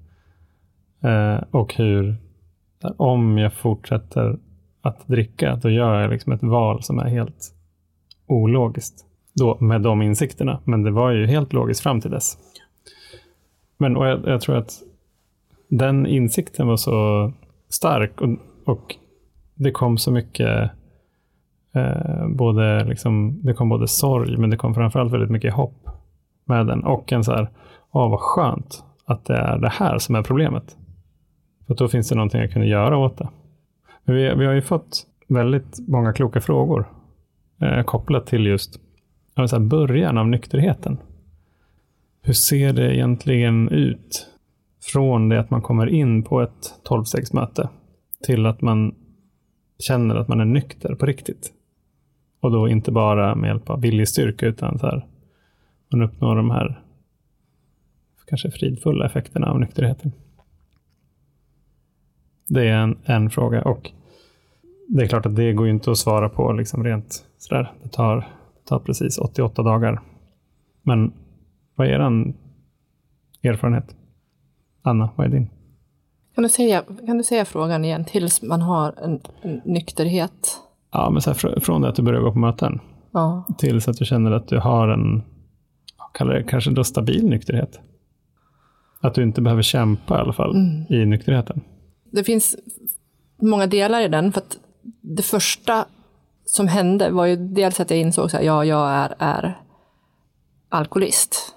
Eh, 1.01 1.45
och 1.51 1.75
hur, 1.75 2.17
där, 2.83 2.95
om 2.97 3.39
jag 3.39 3.53
fortsätter 3.53 4.39
att 4.83 5.07
dricka, 5.07 5.57
då 5.63 5.71
gör 5.71 6.01
jag 6.01 6.11
liksom 6.11 6.33
ett 6.33 6.43
val 6.43 6.83
som 6.83 6.99
är 6.99 7.09
helt 7.09 7.55
ologiskt. 8.27 9.07
Då, 9.35 9.57
med 9.61 9.83
de 9.83 10.03
insikterna. 10.03 10.61
Men 10.65 10.83
det 10.83 10.91
var 10.91 11.11
ju 11.11 11.27
helt 11.27 11.53
logiskt 11.53 11.81
fram 11.81 12.01
till 12.01 12.11
dess. 12.11 12.39
Men 13.79 13.97
och 13.97 14.07
jag, 14.07 14.21
jag 14.27 14.41
tror 14.41 14.57
att 14.57 14.83
den 15.69 16.07
insikten 16.07 16.67
var 16.67 16.77
så 16.77 17.33
stark 17.69 18.21
och, 18.21 18.29
och 18.65 18.97
det 19.55 19.71
kom 19.71 19.99
så 19.99 20.13
mycket 20.13 20.71
Eh, 21.73 22.29
både 22.29 22.85
liksom, 22.85 23.41
det 23.43 23.55
kom 23.55 23.69
både 23.69 23.89
sorg, 23.89 24.37
men 24.37 24.51
det 24.51 24.57
kom 24.57 24.75
framförallt 24.75 25.13
väldigt 25.13 25.31
mycket 25.31 25.55
hopp 25.55 25.89
med 26.45 26.67
den. 26.67 26.85
Och 26.85 27.13
en 27.13 27.25
så 27.25 27.33
här, 27.33 27.51
åh 27.91 28.11
vad 28.11 28.21
skönt 28.21 28.85
att 29.05 29.25
det 29.25 29.37
är 29.37 29.59
det 29.59 29.69
här 29.69 29.99
som 29.99 30.15
är 30.15 30.23
problemet. 30.23 30.77
För 31.67 31.75
då 31.75 31.89
finns 31.89 32.09
det 32.09 32.15
någonting 32.15 32.41
jag 32.41 32.53
kunde 32.53 32.69
göra 32.69 32.97
åt 32.97 33.19
det. 33.19 33.29
Men 34.05 34.17
vi, 34.17 34.35
vi 34.35 34.47
har 34.47 34.53
ju 34.53 34.63
fått 34.63 35.07
väldigt 35.29 35.89
många 35.89 36.13
kloka 36.13 36.41
frågor 36.41 36.89
eh, 37.61 37.83
kopplat 37.83 38.27
till 38.27 38.47
just 38.47 38.81
så 39.35 39.57
här, 39.57 39.59
början 39.59 40.19
av 40.19 40.29
nykterheten. 40.29 40.99
Hur 42.23 42.33
ser 42.33 42.73
det 42.73 42.97
egentligen 42.97 43.69
ut 43.69 44.27
från 44.93 45.29
det 45.29 45.41
att 45.41 45.51
man 45.51 45.63
kommer 45.63 45.87
in 45.87 46.23
på 46.23 46.41
ett 46.41 46.75
tolvstegsmöte 46.85 47.69
till 48.23 48.47
att 48.47 48.61
man 48.61 48.95
känner 49.79 50.15
att 50.15 50.29
man 50.29 50.41
är 50.41 50.45
nykter 50.45 50.95
på 50.95 51.07
riktigt? 51.07 51.53
Och 52.41 52.51
då 52.51 52.69
inte 52.69 52.93
bara 52.93 53.35
med 53.35 53.49
hjälp 53.49 53.71
av 53.71 53.81
viljestyrka 53.81 54.47
utan 54.47 54.79
så 54.79 54.87
här, 54.87 55.07
man 55.89 56.03
uppnår 56.03 56.37
de 56.37 56.51
här 56.51 56.83
kanske 58.27 58.51
fridfulla 58.51 59.07
effekterna 59.07 59.51
av 59.51 59.61
nykterheten. 59.61 60.13
Det 62.49 62.69
är 62.69 62.77
en, 62.77 62.99
en 63.05 63.31
fråga 63.31 63.63
och 63.63 63.91
det 64.89 65.03
är 65.03 65.09
klart 65.09 65.27
att 65.27 65.37
det 65.37 65.53
går 65.53 65.67
ju 65.67 65.73
inte 65.73 65.91
att 65.91 65.99
svara 65.99 66.29
på 66.29 66.53
liksom 66.53 66.85
rent 66.85 67.27
sådär. 67.39 67.73
Det 67.83 67.89
tar, 67.89 68.17
det 68.17 68.69
tar 68.69 68.79
precis 68.79 69.19
88 69.19 69.63
dagar. 69.63 70.01
Men 70.83 71.13
vad 71.75 71.87
är 71.87 71.91
er 71.91 72.35
erfarenhet? 73.43 73.97
Anna, 74.83 75.11
vad 75.17 75.27
är 75.27 75.31
din? 75.31 75.51
Kan 76.35 76.43
du 76.43 76.49
säga, 76.49 76.85
kan 77.07 77.19
du 77.19 77.25
säga 77.25 77.45
frågan 77.45 77.85
igen, 77.85 78.05
tills 78.05 78.43
man 78.43 78.63
har 78.63 78.95
en, 79.03 79.21
en 79.43 79.61
nykterhet? 79.65 80.57
Ja, 80.93 81.11
men 81.11 81.23
så 81.23 81.31
här, 81.31 81.61
från 81.61 81.83
det 81.83 81.89
att 81.89 81.95
du 81.95 82.03
börjar 82.03 82.21
gå 82.21 82.33
på 82.33 82.39
möten 82.39 82.81
Ja. 83.13 83.45
tills 83.59 83.89
att 83.89 83.97
du 83.97 84.05
känner 84.05 84.31
att 84.31 84.49
du 84.49 84.59
har 84.59 84.89
en, 84.89 85.23
kallar 86.15 86.35
det 86.35 86.43
kanske 86.43 86.71
då 86.71 86.85
stabil 86.85 87.25
nykterhet. 87.27 87.81
Att 89.01 89.15
du 89.15 89.23
inte 89.23 89.41
behöver 89.41 89.63
kämpa 89.63 90.19
i 90.19 90.21
alla 90.21 90.33
fall 90.33 90.57
i 90.89 91.07
nykterheten. 91.07 91.61
Det 92.11 92.25
finns 92.25 92.57
många 93.43 93.67
delar 93.67 94.01
i 94.01 94.09
den, 94.09 94.33
för 94.33 94.41
att 94.41 94.59
det 95.01 95.23
första 95.23 95.85
som 96.45 96.69
hände 96.69 97.11
var 97.11 97.27
ju 97.27 97.37
dels 97.37 97.81
att 97.81 97.91
jag 97.91 97.99
insåg 97.99 98.25
att 98.25 98.45
ja, 98.45 98.65
jag 98.65 98.91
är, 98.91 99.15
är 99.19 99.61
alkoholist. 100.69 101.55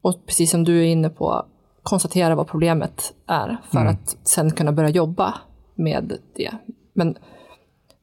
Och 0.00 0.26
precis 0.26 0.50
som 0.50 0.64
du 0.64 0.78
är 0.80 0.84
inne 0.84 1.08
på, 1.10 1.46
konstatera 1.82 2.34
vad 2.34 2.46
problemet 2.48 3.12
är 3.26 3.56
för 3.72 3.86
att 3.86 4.16
sen 4.24 4.50
kunna 4.50 4.72
börja 4.72 4.88
jobba 4.88 5.34
med 5.74 6.18
det. 6.36 6.50
Men 6.92 7.16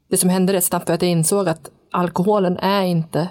det 0.08 0.18
som 0.18 0.30
hände 0.30 0.54
rätt 0.54 0.64
snabbt 0.64 0.88
var 0.90 0.96
att 0.96 1.02
jag 1.02 1.12
insåg 1.12 1.50
att 1.50 1.72
alkoholen 1.92 2.58
är 2.58 2.84
inte 2.84 3.30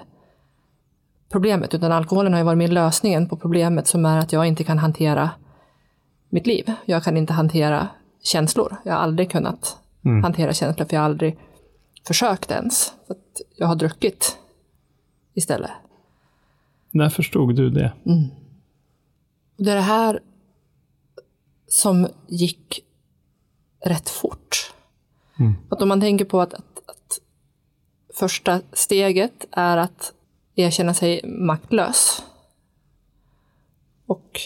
problemet, 1.31 1.73
utan 1.73 1.91
alkoholen 1.91 2.33
har 2.33 2.39
ju 2.39 2.45
varit 2.45 2.57
min 2.57 2.73
lösningen 2.73 3.29
på 3.29 3.37
problemet 3.37 3.87
som 3.87 4.05
är 4.05 4.17
att 4.17 4.33
jag 4.33 4.45
inte 4.45 4.63
kan 4.63 4.77
hantera 4.77 5.29
mitt 6.29 6.47
liv. 6.47 6.73
Jag 6.85 7.03
kan 7.03 7.17
inte 7.17 7.33
hantera 7.33 7.87
känslor. 8.23 8.75
Jag 8.83 8.93
har 8.93 8.99
aldrig 8.99 9.31
kunnat 9.31 9.77
hantera 10.23 10.53
känslor, 10.53 10.85
för 10.85 10.93
jag 10.93 11.01
har 11.01 11.05
aldrig 11.05 11.37
försökt 12.07 12.51
ens. 12.51 12.93
För 13.07 13.15
jag 13.57 13.67
har 13.67 13.75
druckit 13.75 14.37
istället. 15.33 15.71
När 16.91 17.09
förstod 17.09 17.55
du 17.55 17.69
det? 17.69 17.93
Och 19.57 19.63
det 19.63 19.71
är 19.71 19.75
det 19.75 19.81
här 19.81 20.19
som 21.67 22.07
gick 22.27 22.85
rätt 23.85 24.09
fort. 24.09 24.73
Att 25.69 25.81
om 25.81 25.87
man 25.87 26.01
tänker 26.01 26.25
på 26.25 26.41
att, 26.41 26.53
att, 26.53 26.81
att 26.85 27.19
första 28.13 28.61
steget 28.73 29.45
är 29.51 29.77
att 29.77 30.13
erkänna 30.55 30.93
sig 30.93 31.21
maktlös. 31.25 32.23
Och 34.05 34.39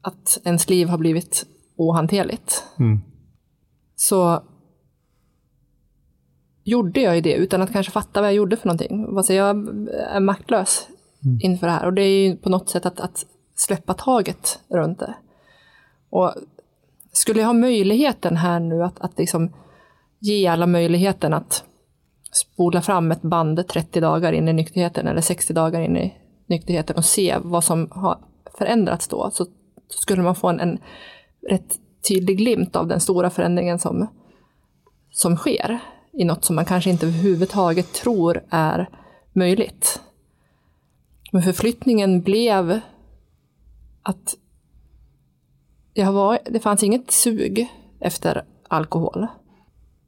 att 0.00 0.38
ens 0.44 0.68
liv 0.68 0.88
har 0.88 0.98
blivit 0.98 1.46
ohanterligt. 1.76 2.64
Mm. 2.78 3.00
Så 3.96 4.42
gjorde 6.64 7.00
jag 7.00 7.14
ju 7.14 7.20
det 7.20 7.34
utan 7.34 7.62
att 7.62 7.72
kanske 7.72 7.92
fatta 7.92 8.20
vad 8.20 8.28
jag 8.28 8.34
gjorde 8.34 8.56
för 8.56 8.66
någonting. 8.66 9.16
Alltså 9.16 9.32
jag 9.32 9.48
är 9.96 10.20
maktlös 10.20 10.88
inför 11.40 11.66
det 11.66 11.72
här. 11.72 11.86
Och 11.86 11.92
det 11.92 12.02
är 12.02 12.28
ju 12.28 12.36
på 12.36 12.48
något 12.48 12.68
sätt 12.68 12.86
att, 12.86 13.00
att 13.00 13.26
släppa 13.54 13.94
taget 13.94 14.60
runt 14.68 14.98
det. 14.98 15.14
Och 16.10 16.34
skulle 17.12 17.40
jag 17.40 17.46
ha 17.46 17.54
möjligheten 17.54 18.36
här 18.36 18.60
nu 18.60 18.84
att, 18.84 19.00
att 19.00 19.18
liksom 19.18 19.52
ge 20.18 20.46
alla 20.46 20.66
möjligheten 20.66 21.34
att 21.34 21.64
spola 22.32 22.82
fram 22.82 23.12
ett 23.12 23.22
band 23.22 23.68
30 23.68 24.00
dagar 24.00 24.32
in 24.32 24.48
i 24.48 24.52
nykterheten 24.52 25.06
eller 25.06 25.20
60 25.20 25.52
dagar 25.52 25.80
in 25.80 25.96
i 25.96 26.14
nykterheten 26.46 26.96
och 26.96 27.04
se 27.04 27.36
vad 27.42 27.64
som 27.64 27.88
har 27.90 28.18
förändrats 28.58 29.08
då, 29.08 29.30
så 29.32 29.46
skulle 29.88 30.22
man 30.22 30.34
få 30.34 30.48
en, 30.48 30.60
en 30.60 30.78
rätt 31.48 31.78
tydlig 32.08 32.38
glimt 32.38 32.76
av 32.76 32.86
den 32.86 33.00
stora 33.00 33.30
förändringen 33.30 33.78
som, 33.78 34.06
som 35.10 35.36
sker 35.36 35.78
i 36.12 36.24
något 36.24 36.44
som 36.44 36.56
man 36.56 36.64
kanske 36.64 36.90
inte 36.90 37.06
överhuvudtaget 37.06 37.92
tror 37.92 38.44
är 38.50 38.88
möjligt. 39.32 40.00
Men 41.32 41.42
förflyttningen 41.42 42.20
blev 42.20 42.80
att 44.02 44.36
jag 46.00 46.12
var, 46.12 46.38
det 46.44 46.60
fanns 46.60 46.82
inget 46.82 47.10
sug 47.10 47.68
efter 48.00 48.44
alkohol. 48.68 49.26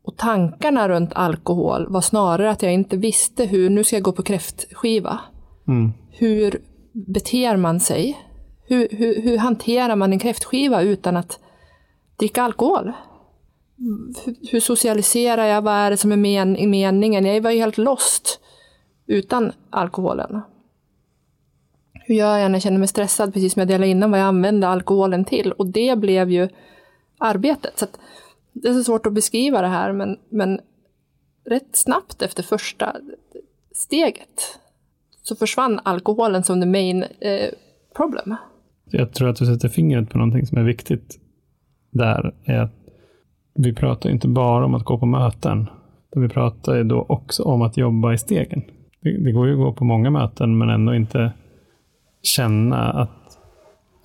Och 0.05 0.17
tankarna 0.17 0.89
runt 0.89 1.13
alkohol 1.13 1.87
var 1.89 2.01
snarare 2.01 2.51
att 2.51 2.63
jag 2.63 2.73
inte 2.73 2.97
visste 2.97 3.45
hur, 3.45 3.71
nu 3.71 3.85
ska 3.85 3.97
jag 3.97 4.03
gå 4.03 4.13
på 4.13 4.23
kräftskiva. 4.23 5.21
Mm. 5.69 5.93
Hur 6.11 6.63
beter 6.93 7.57
man 7.57 7.81
sig? 7.81 8.19
Hur, 8.65 8.89
hur, 8.91 9.23
hur 9.23 9.39
hanterar 9.39 9.97
man 9.97 10.13
en 10.13 10.19
kräftskiva 10.19 10.83
utan 10.83 11.17
att 11.17 11.39
dricka 12.17 12.43
alkohol? 12.43 12.93
Hur, 14.25 14.37
hur 14.51 14.61
socialiserar 14.61 15.45
jag? 15.45 15.63
Vad 15.63 15.75
är 15.75 15.91
det 15.91 15.97
som 15.97 16.13
är 16.13 16.17
men, 16.17 16.71
meningen? 16.71 17.25
Jag 17.25 17.41
var 17.41 17.51
ju 17.51 17.59
helt 17.59 17.79
lost 17.79 18.41
utan 19.07 19.53
alkoholen. 19.71 20.43
Hur 22.13 22.17
gör 22.19 22.39
jag 22.39 22.51
när 22.51 22.57
jag 22.57 22.63
känner 22.63 22.79
mig 22.79 22.89
stressad? 22.89 23.35
Precis 23.35 23.53
som 23.53 23.61
jag 23.61 23.69
delade 23.69 23.91
innan 23.91 24.11
vad 24.11 24.21
jag 24.21 24.27
använde 24.27 24.69
alkoholen 24.69 25.25
till. 25.25 25.53
Och 25.53 25.67
det 25.67 25.99
blev 25.99 26.31
ju 26.31 26.49
arbetet. 27.19 27.79
Så 27.79 27.85
att 27.85 27.99
det 28.53 28.69
är 28.69 28.73
så 28.73 28.85
svårt 28.85 29.07
att 29.07 29.13
beskriva 29.13 29.63
det 29.63 29.69
här, 29.69 29.93
men, 29.93 30.17
men 30.29 30.61
rätt 31.45 31.77
snabbt 31.77 32.23
efter 32.23 32.43
första 32.43 32.97
steget 33.75 34.59
så 35.23 35.37
försvann 35.37 35.81
alkoholen 35.85 36.45
som 36.45 36.61
the 36.61 36.67
main 36.67 37.05
eh, 37.21 37.49
problem. 37.97 38.37
Jag 38.91 39.13
tror 39.13 39.29
att 39.29 39.37
du 39.37 39.47
sätter 39.47 39.69
fingret 39.69 40.11
på 40.11 40.19
någonting 40.19 40.47
som 40.47 40.59
är 40.59 40.63
viktigt 40.63 41.21
där. 41.91 42.35
Är 42.45 42.59
att 42.59 42.75
vi 43.55 43.75
pratar 43.75 44.11
inte 44.11 44.29
bara 44.29 44.65
om 44.65 44.75
att 44.75 44.85
gå 44.85 44.99
på 44.99 45.07
möten. 45.07 45.67
utan 46.11 46.23
Vi 46.23 46.29
pratar 46.29 46.77
ju 46.77 46.85
då 46.85 47.07
också 47.09 47.43
om 47.43 47.63
att 47.63 47.77
jobba 47.77 48.13
i 48.13 48.19
stegen. 48.19 48.63
Det, 49.01 49.25
det 49.25 49.33
går 49.33 49.47
ju 49.47 49.53
att 49.53 49.59
gå 49.59 49.73
på 49.73 49.85
många 49.85 50.11
möten 50.11 50.59
men 50.59 50.71
ändå 50.71 50.95
inte 50.95 51.33
känna 52.23 52.91
att, 52.91 53.39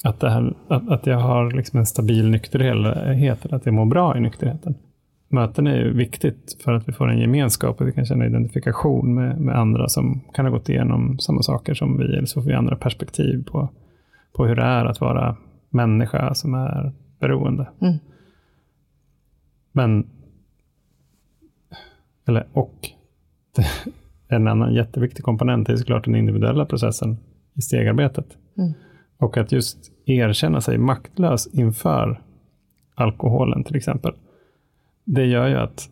att, 0.04 0.20
det 0.20 0.30
här, 0.30 0.54
att, 0.68 0.90
att 0.90 1.06
jag 1.06 1.20
har 1.20 1.52
liksom 1.52 1.80
en 1.80 1.86
stabil 1.86 2.30
nykterhet, 2.30 3.46
eller 3.46 3.54
att 3.54 3.66
jag 3.66 3.74
mår 3.74 3.86
bra 3.86 4.18
i 4.18 4.20
nykterheten. 4.20 4.76
Möten 5.30 5.68
är 5.68 5.76
ju 5.76 5.94
viktigt 5.94 6.58
för 6.64 6.74
att 6.74 6.88
vi 6.88 6.94
får 6.94 7.10
en 7.10 7.20
gemenskap 7.20 7.82
och 7.82 7.88
vi 7.88 7.92
kan 7.92 8.06
känna 8.06 8.26
identifikation 8.26 9.16
med, 9.16 9.42
med 9.42 9.58
andra 9.58 9.90
som 9.90 10.22
kan 10.34 10.46
ha 10.46 10.52
gått 10.52 10.70
igenom 10.70 11.20
samma 11.20 11.42
saker 11.42 11.74
som 11.74 11.98
vi, 11.98 12.04
eller 12.04 12.26
så 12.26 12.42
får 12.42 12.50
vi 12.50 12.56
andra 12.56 12.76
perspektiv 12.76 13.46
på, 13.46 13.70
på 14.34 14.46
hur 14.46 14.56
det 14.56 14.64
är 14.64 14.86
att 14.86 15.02
vara 15.02 15.36
människa 15.70 16.34
som 16.34 16.54
är 16.54 16.92
beroende. 17.20 17.68
Mm. 17.82 17.98
Men, 19.72 20.08
eller 22.28 22.48
och, 22.54 22.90
en 24.28 24.48
annan 24.48 24.74
jätteviktig 24.74 25.26
komponent 25.26 25.70
är 25.70 25.76
såklart 25.76 26.06
den 26.06 26.16
individuella 26.16 26.66
processen 26.66 27.18
i 27.58 27.62
stegarbetet. 27.62 28.26
Mm. 28.58 28.74
Och 29.20 29.38
att 29.38 29.52
just 29.52 29.78
erkänna 30.06 30.62
sig 30.62 30.78
maktlös 30.78 31.48
inför 31.48 32.22
alkoholen 32.96 33.64
till 33.64 33.76
exempel. 33.76 34.14
Det 35.06 35.26
gör 35.26 35.48
ju 35.48 35.56
att 35.56 35.90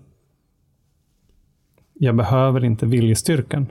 jag 1.93 2.15
behöver 2.15 2.65
inte 2.65 2.85
viljestyrkan 2.85 3.67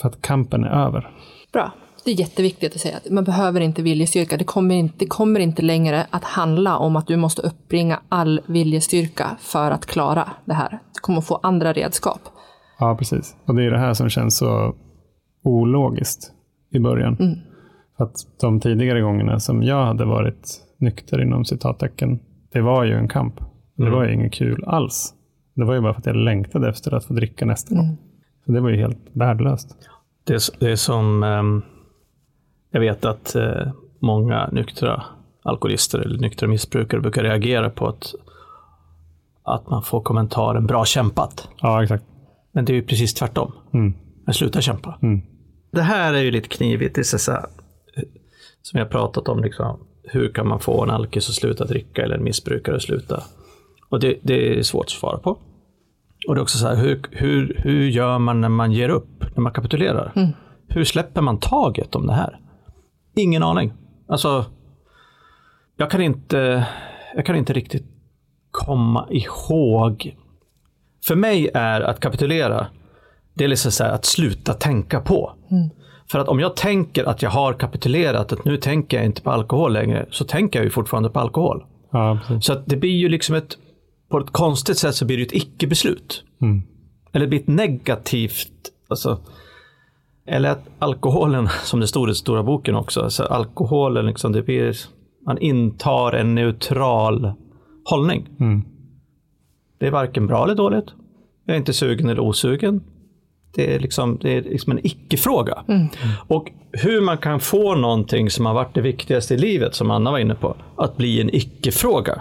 för 0.00 0.08
att 0.08 0.22
kampen 0.22 0.64
är 0.64 0.86
över. 0.86 1.10
Bra. 1.52 1.72
Det 2.04 2.10
är 2.10 2.14
jätteviktigt 2.14 2.74
att 2.74 2.80
säga 2.80 2.96
att 2.96 3.10
man 3.10 3.24
behöver 3.24 3.60
inte 3.60 3.82
viljestyrka. 3.82 4.36
Det 4.36 4.44
kommer 4.44 4.74
inte, 4.74 4.94
det 4.98 5.06
kommer 5.06 5.40
inte 5.40 5.62
längre 5.62 6.06
att 6.10 6.24
handla 6.24 6.78
om 6.78 6.96
att 6.96 7.06
du 7.06 7.16
måste 7.16 7.42
uppbringa 7.42 8.00
all 8.08 8.40
viljestyrka 8.46 9.36
för 9.40 9.70
att 9.70 9.86
klara 9.86 10.30
det 10.44 10.54
här. 10.54 10.70
Du 10.70 11.00
kommer 11.00 11.20
få 11.20 11.40
andra 11.42 11.72
redskap. 11.72 12.20
Ja, 12.78 12.96
precis. 12.98 13.36
Och 13.46 13.54
det 13.54 13.64
är 13.64 13.70
det 13.70 13.78
här 13.78 13.94
som 13.94 14.08
känns 14.08 14.36
så 14.36 14.74
ologiskt 15.42 16.32
i 16.70 16.78
början. 16.78 17.16
Mm. 17.20 17.38
För 17.96 18.04
att 18.04 18.14
de 18.40 18.60
tidigare 18.60 19.00
gångerna 19.00 19.40
som 19.40 19.62
jag 19.62 19.84
hade 19.84 20.04
varit 20.04 20.60
nykter 20.78 21.22
inom 21.22 21.44
citattecken, 21.44 22.20
det 22.52 22.60
var 22.60 22.84
ju 22.84 22.94
en 22.94 23.08
kamp. 23.08 23.40
Det 23.76 23.90
var 23.90 24.04
ju 24.04 24.14
inget 24.14 24.32
kul 24.32 24.64
alls. 24.66 25.14
Det 25.54 25.64
var 25.64 25.74
ju 25.74 25.80
bara 25.80 25.94
för 25.94 26.00
att 26.00 26.06
jag 26.06 26.16
längtade 26.16 26.68
efter 26.68 26.94
att 26.94 27.04
få 27.04 27.14
dricka 27.14 27.46
nästa 27.46 27.74
gång. 27.74 27.98
Så 28.44 28.52
det 28.52 28.60
var 28.60 28.70
ju 28.70 28.76
helt 28.76 28.98
värdelöst. 29.12 29.76
Det 30.24 30.34
är, 30.34 30.40
det 30.58 30.70
är 30.70 30.76
som, 30.76 31.22
ehm, 31.22 31.62
jag 32.70 32.80
vet 32.80 33.04
att 33.04 33.34
eh, 33.34 33.72
många 33.98 34.48
nyktra 34.52 35.02
alkoholister 35.42 35.98
eller 35.98 36.18
nyktra 36.18 36.48
missbrukare 36.48 37.00
brukar 37.00 37.22
reagera 37.22 37.70
på 37.70 37.86
att, 37.86 38.14
att 39.42 39.70
man 39.70 39.82
får 39.82 40.00
kommentaren 40.00 40.66
bra 40.66 40.84
kämpat. 40.84 41.48
Ja, 41.60 41.82
exakt. 41.82 42.04
Men 42.52 42.64
det 42.64 42.72
är 42.72 42.74
ju 42.74 42.82
precis 42.82 43.14
tvärtom. 43.14 43.52
Mm. 43.72 43.94
Men 44.24 44.34
sluta 44.34 44.60
kämpa. 44.60 44.98
Mm. 45.02 45.22
Det 45.70 45.82
här 45.82 46.14
är 46.14 46.22
ju 46.22 46.30
lite 46.30 46.48
knivigt. 46.48 46.94
Det 46.94 47.00
är 47.00 47.18
så 47.18 47.32
här, 47.32 47.46
som 48.62 48.78
jag 48.78 48.90
pratat 48.90 49.28
om, 49.28 49.42
liksom, 49.42 49.86
hur 50.02 50.32
kan 50.32 50.48
man 50.48 50.60
få 50.60 50.82
en 50.82 50.90
alkis 50.90 51.28
att 51.28 51.34
sluta 51.34 51.64
dricka 51.64 52.02
eller 52.02 52.14
en 52.14 52.24
missbrukare 52.24 52.76
att 52.76 52.82
sluta? 52.82 53.22
Och 53.88 54.00
det, 54.00 54.18
det 54.22 54.58
är 54.58 54.62
svårt 54.62 54.84
att 54.84 54.90
svara 54.90 55.18
på. 55.18 55.30
Och 56.28 56.34
det 56.34 56.38
är 56.38 56.42
också 56.42 56.58
så 56.58 56.68
här, 56.68 56.76
hur, 56.76 57.02
hur, 57.10 57.60
hur 57.64 57.88
gör 57.88 58.18
man 58.18 58.40
när 58.40 58.48
man 58.48 58.72
ger 58.72 58.88
upp, 58.88 59.24
när 59.34 59.42
man 59.42 59.52
kapitulerar? 59.52 60.12
Hur 60.68 60.84
släpper 60.84 61.20
man 61.20 61.38
taget 61.38 61.94
om 61.94 62.06
det 62.06 62.12
här? 62.12 62.40
Ingen 63.16 63.42
aning. 63.42 63.72
Alltså, 64.08 64.44
jag 65.76 65.90
kan 65.90 66.00
inte, 66.00 66.66
jag 67.14 67.26
kan 67.26 67.36
inte 67.36 67.52
riktigt 67.52 67.84
komma 68.50 69.08
ihåg. 69.10 70.16
För 71.04 71.16
mig 71.16 71.50
är 71.54 71.80
att 71.80 72.00
kapitulera, 72.00 72.66
det 73.34 73.44
är 73.44 73.48
liksom 73.48 73.72
så 73.72 73.84
här 73.84 73.92
att 73.92 74.04
sluta 74.04 74.54
tänka 74.54 75.00
på. 75.00 75.32
För 76.10 76.18
att 76.18 76.28
om 76.28 76.40
jag 76.40 76.56
tänker 76.56 77.04
att 77.04 77.22
jag 77.22 77.30
har 77.30 77.52
kapitulerat, 77.52 78.32
att 78.32 78.44
nu 78.44 78.56
tänker 78.56 78.96
jag 78.96 79.06
inte 79.06 79.22
på 79.22 79.30
alkohol 79.30 79.72
längre, 79.72 80.06
så 80.10 80.24
tänker 80.24 80.58
jag 80.58 80.64
ju 80.64 80.70
fortfarande 80.70 81.10
på 81.10 81.20
alkohol. 81.20 81.64
Ja. 81.90 82.18
Så 82.40 82.52
att 82.52 82.66
det 82.66 82.76
blir 82.76 82.96
ju 82.96 83.08
liksom 83.08 83.34
ett, 83.34 83.58
på 84.10 84.18
ett 84.18 84.30
konstigt 84.30 84.78
sätt 84.78 84.94
så 84.94 85.04
blir 85.04 85.16
det 85.16 85.22
ett 85.22 85.34
icke-beslut. 85.34 86.24
Mm. 86.42 86.62
Eller 87.12 87.26
det 87.26 87.30
blir 87.30 87.40
ett 87.40 87.46
negativt, 87.46 88.52
alltså, 88.88 89.20
eller 90.26 90.50
att 90.50 90.64
alkoholen, 90.78 91.48
som 91.64 91.80
det 91.80 91.86
stod 91.86 92.04
i 92.04 92.06
den 92.06 92.14
stora 92.14 92.42
boken 92.42 92.74
också, 92.74 93.00
alltså 93.00 93.22
alkoholen, 93.22 94.06
liksom, 94.06 94.32
det 94.32 94.42
blir, 94.42 94.76
man 95.26 95.38
intar 95.38 96.12
en 96.12 96.34
neutral 96.34 97.32
hållning. 97.84 98.28
Mm. 98.40 98.62
Det 99.78 99.86
är 99.86 99.90
varken 99.90 100.26
bra 100.26 100.44
eller 100.44 100.54
dåligt. 100.54 100.86
Jag 101.44 101.54
är 101.54 101.58
inte 101.58 101.72
sugen 101.72 102.08
eller 102.08 102.20
osugen. 102.20 102.80
Det 103.54 103.74
är 103.74 103.78
liksom, 103.78 104.18
det 104.22 104.36
är 104.36 104.42
liksom 104.42 104.72
en 104.72 104.86
icke-fråga. 104.86 105.64
Och 106.28 106.50
hur 106.72 107.00
man 107.00 107.18
kan 107.18 107.40
få 107.40 107.74
någonting 107.74 108.30
som 108.30 108.46
har 108.46 108.54
varit 108.54 108.74
det 108.74 108.80
viktigaste 108.80 109.34
i 109.34 109.38
livet, 109.38 109.74
som 109.74 109.90
Anna 109.90 110.10
var 110.10 110.18
inne 110.18 110.34
på, 110.34 110.56
att 110.76 110.96
bli 110.96 111.20
en 111.20 111.34
icke-fråga. 111.34 112.20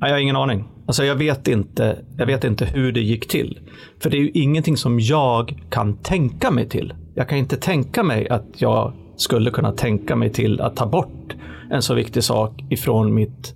Jag 0.00 0.10
har 0.10 0.18
ingen 0.18 0.36
aning. 0.36 0.64
Alltså 0.86 1.04
jag, 1.04 1.14
vet 1.14 1.48
inte, 1.48 1.98
jag 2.18 2.26
vet 2.26 2.44
inte 2.44 2.64
hur 2.64 2.92
det 2.92 3.00
gick 3.00 3.28
till. 3.28 3.58
För 4.02 4.10
det 4.10 4.16
är 4.16 4.20
ju 4.20 4.30
ingenting 4.30 4.76
som 4.76 5.00
jag 5.00 5.62
kan 5.70 5.96
tänka 5.96 6.50
mig 6.50 6.68
till. 6.68 6.94
Jag 7.14 7.28
kan 7.28 7.38
inte 7.38 7.56
tänka 7.56 8.02
mig 8.02 8.28
att 8.28 8.46
jag 8.56 8.92
skulle 9.16 9.50
kunna 9.50 9.72
tänka 9.72 10.16
mig 10.16 10.30
till 10.30 10.60
att 10.60 10.76
ta 10.76 10.86
bort 10.86 11.34
en 11.70 11.82
så 11.82 11.94
viktig 11.94 12.24
sak 12.24 12.64
ifrån 12.70 13.14
mitt, 13.14 13.54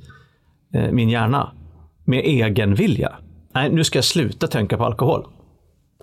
eh, 0.75 0.93
min 0.93 1.09
hjärna 1.09 1.53
med 2.05 2.25
egen 2.25 2.75
vilja. 2.75 3.12
Nej, 3.55 3.71
nu 3.73 3.85
ska 3.85 3.99
jag 3.99 4.05
sluta 4.05 4.47
tänka 4.47 4.77
på 4.77 4.85
alkohol. 4.85 5.27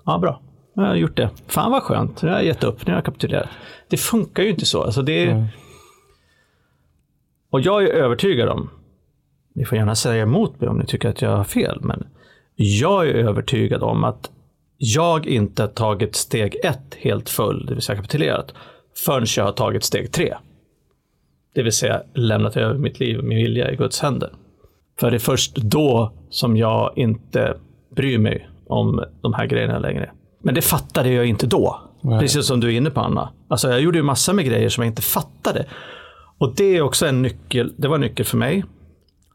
Ja, 0.04 0.18
bra. 0.18 0.40
Nu 0.74 0.82
har 0.82 0.88
jag 0.88 0.98
gjort 0.98 1.16
det. 1.16 1.30
Fan 1.46 1.70
vad 1.70 1.82
skönt. 1.82 2.22
Nu 2.22 2.28
har 2.28 2.36
jag 2.36 2.46
gett 2.46 2.64
upp. 2.64 2.86
Nu 2.86 2.92
har 2.92 2.96
jag 2.96 3.04
kapitulerat. 3.04 3.48
Det 3.88 3.96
funkar 3.96 4.42
ju 4.42 4.50
inte 4.50 4.66
så. 4.66 4.82
Alltså 4.82 5.02
det 5.02 5.24
är... 5.24 5.48
Och 7.50 7.60
jag 7.60 7.84
är 7.84 7.88
övertygad 7.88 8.48
om, 8.48 8.70
ni 9.54 9.64
får 9.64 9.78
gärna 9.78 9.94
säga 9.94 10.22
emot 10.22 10.60
mig 10.60 10.70
om 10.70 10.78
ni 10.78 10.86
tycker 10.86 11.08
att 11.08 11.22
jag 11.22 11.36
har 11.36 11.44
fel, 11.44 11.78
men 11.80 12.06
jag 12.54 13.08
är 13.08 13.14
övertygad 13.14 13.82
om 13.82 14.04
att 14.04 14.30
jag 14.76 15.26
inte 15.26 15.62
har 15.62 15.68
tagit 15.68 16.14
steg 16.14 16.56
ett 16.64 16.94
helt 16.98 17.28
full, 17.28 17.66
det 17.66 17.74
vill 17.74 17.82
säga 17.82 17.96
kapitulerat, 17.96 18.54
förrän 19.04 19.26
jag 19.36 19.44
har 19.44 19.52
tagit 19.52 19.84
steg 19.84 20.12
tre. 20.12 20.34
Det 21.54 21.62
vill 21.62 21.72
säga 21.72 22.02
lämnat 22.14 22.56
över 22.56 22.78
mitt 22.78 23.00
liv 23.00 23.18
och 23.18 23.24
min 23.24 23.38
vilja 23.38 23.72
i 23.72 23.76
Guds 23.76 24.00
händer. 24.00 24.32
För 25.00 25.10
det 25.10 25.16
är 25.16 25.18
först 25.18 25.56
då 25.56 26.12
som 26.30 26.56
jag 26.56 26.92
inte 26.96 27.56
bryr 27.96 28.18
mig 28.18 28.48
om 28.66 29.04
de 29.22 29.34
här 29.34 29.46
grejerna 29.46 29.78
längre. 29.78 30.10
Men 30.42 30.54
det 30.54 30.62
fattade 30.62 31.12
jag 31.12 31.26
inte 31.26 31.46
då. 31.46 31.90
Nej. 32.00 32.20
Precis 32.20 32.46
som 32.46 32.60
du 32.60 32.66
är 32.66 32.76
inne 32.76 32.90
på 32.90 33.00
Anna. 33.00 33.32
Alltså 33.48 33.68
jag 33.68 33.80
gjorde 33.80 33.98
ju 33.98 34.04
massor 34.04 34.32
med 34.32 34.44
grejer 34.44 34.68
som 34.68 34.84
jag 34.84 34.90
inte 34.90 35.02
fattade. 35.02 35.66
Och 36.38 36.54
det 36.56 36.76
är 36.76 36.82
också 36.82 37.06
en 37.06 37.22
nyckel, 37.22 37.74
det 37.78 37.88
var 37.88 37.94
en 37.94 38.00
nyckel 38.00 38.26
för 38.26 38.36
mig. 38.36 38.64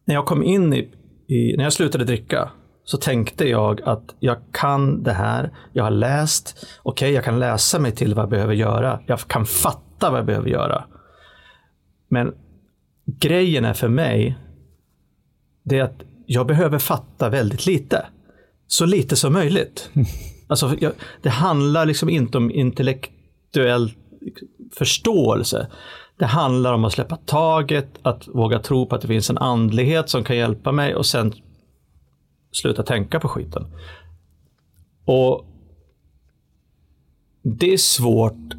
När 0.05 0.15
jag 0.15 0.25
kom 0.25 0.43
in 0.43 0.73
i, 0.73 0.89
i 1.27 1.57
när 1.57 1.63
jag 1.63 1.73
slutade 1.73 2.03
dricka 2.03 2.51
så 2.83 2.97
tänkte 2.97 3.49
jag 3.49 3.81
att 3.81 4.15
jag 4.19 4.37
kan 4.51 5.03
det 5.03 5.13
här, 5.13 5.51
jag 5.73 5.83
har 5.83 5.91
läst, 5.91 6.67
okej 6.83 7.11
jag 7.11 7.23
kan 7.23 7.39
läsa 7.39 7.79
mig 7.79 7.91
till 7.91 8.13
vad 8.13 8.23
jag 8.23 8.29
behöver 8.29 8.53
göra, 8.53 8.99
jag 9.05 9.19
kan 9.19 9.45
fatta 9.45 10.09
vad 10.09 10.19
jag 10.19 10.25
behöver 10.25 10.49
göra. 10.49 10.85
Men 12.09 12.33
grejen 13.05 13.65
är 13.65 13.73
för 13.73 13.87
mig, 13.87 14.37
det 15.63 15.79
är 15.79 15.83
att 15.83 16.01
jag 16.25 16.47
behöver 16.47 16.79
fatta 16.79 17.29
väldigt 17.29 17.65
lite. 17.65 18.05
Så 18.67 18.85
lite 18.85 19.15
som 19.15 19.33
möjligt. 19.33 19.89
Alltså, 20.47 20.75
jag, 20.79 20.91
det 21.21 21.29
handlar 21.29 21.85
liksom 21.85 22.09
inte 22.09 22.37
om 22.37 22.51
intellektuell 22.51 23.91
förståelse. 24.77 25.67
Det 26.17 26.25
handlar 26.25 26.73
om 26.73 26.85
att 26.85 26.93
släppa 26.93 27.15
taget, 27.15 27.89
att 28.01 28.27
våga 28.27 28.59
tro 28.59 28.85
på 28.85 28.95
att 28.95 29.01
det 29.01 29.07
finns 29.07 29.29
en 29.29 29.37
andlighet 29.37 30.09
som 30.09 30.23
kan 30.23 30.37
hjälpa 30.37 30.71
mig 30.71 30.95
och 30.95 31.05
sen 31.05 31.33
sluta 32.51 32.83
tänka 32.83 33.19
på 33.19 33.27
skiten. 33.27 33.65
Och 35.05 35.45
det 37.43 37.73
är 37.73 37.77
svårt 37.77 38.53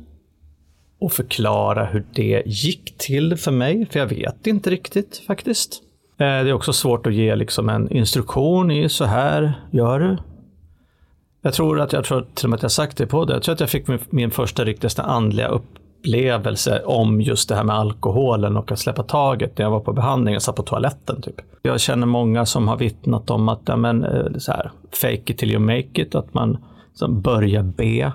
att 1.00 1.12
förklara 1.12 1.84
hur 1.84 2.04
det 2.14 2.42
gick 2.46 2.98
till 2.98 3.36
för 3.36 3.52
mig, 3.52 3.86
för 3.86 3.98
jag 3.98 4.06
vet 4.06 4.46
inte 4.46 4.70
riktigt 4.70 5.22
faktiskt. 5.26 5.82
Eh, 6.12 6.16
det 6.16 6.24
är 6.24 6.52
också 6.52 6.72
svårt 6.72 7.06
att 7.06 7.14
ge 7.14 7.36
liksom 7.36 7.68
en 7.68 7.92
instruktion 7.92 8.70
i 8.70 8.88
så 8.88 9.04
här 9.04 9.52
gör 9.70 10.00
du. 10.00 10.16
Jag 11.46 11.54
tror 11.54 11.80
att 11.80 11.92
jag 11.92 12.04
tror 12.04 12.26
till 12.34 12.46
och 12.46 12.50
med 12.50 12.56
att 12.56 12.62
jag 12.62 12.72
sagt 12.72 12.96
det 12.96 13.06
på 13.06 13.24
det. 13.24 13.32
Jag 13.32 13.42
tror 13.42 13.52
att 13.52 13.60
jag 13.60 13.70
fick 13.70 13.88
min, 13.88 13.98
min 14.10 14.30
första 14.30 14.64
riktigt 14.64 14.98
andliga 14.98 15.48
upplevelse 15.48 16.82
om 16.84 17.20
just 17.20 17.48
det 17.48 17.54
här 17.54 17.64
med 17.64 17.76
alkoholen 17.76 18.56
och 18.56 18.72
att 18.72 18.78
släppa 18.78 19.02
taget 19.02 19.58
när 19.58 19.64
jag 19.64 19.70
var 19.70 19.80
på 19.80 19.92
behandling. 19.92 20.32
Jag 20.32 20.42
satt 20.42 20.56
på 20.56 20.62
toaletten 20.62 21.22
typ. 21.22 21.34
Jag 21.62 21.80
känner 21.80 22.06
många 22.06 22.46
som 22.46 22.68
har 22.68 22.76
vittnat 22.76 23.30
om 23.30 23.48
att, 23.48 23.60
ja, 23.66 23.76
men, 23.76 24.04
eh, 24.04 24.26
så 24.38 24.52
här, 24.52 24.70
fake 25.00 25.32
it 25.32 25.38
till 25.38 25.50
you 25.50 25.60
make 25.60 26.02
it, 26.02 26.14
att 26.14 26.34
man 26.34 26.58
som 26.94 27.20
börjar 27.20 27.62
be 27.62 28.12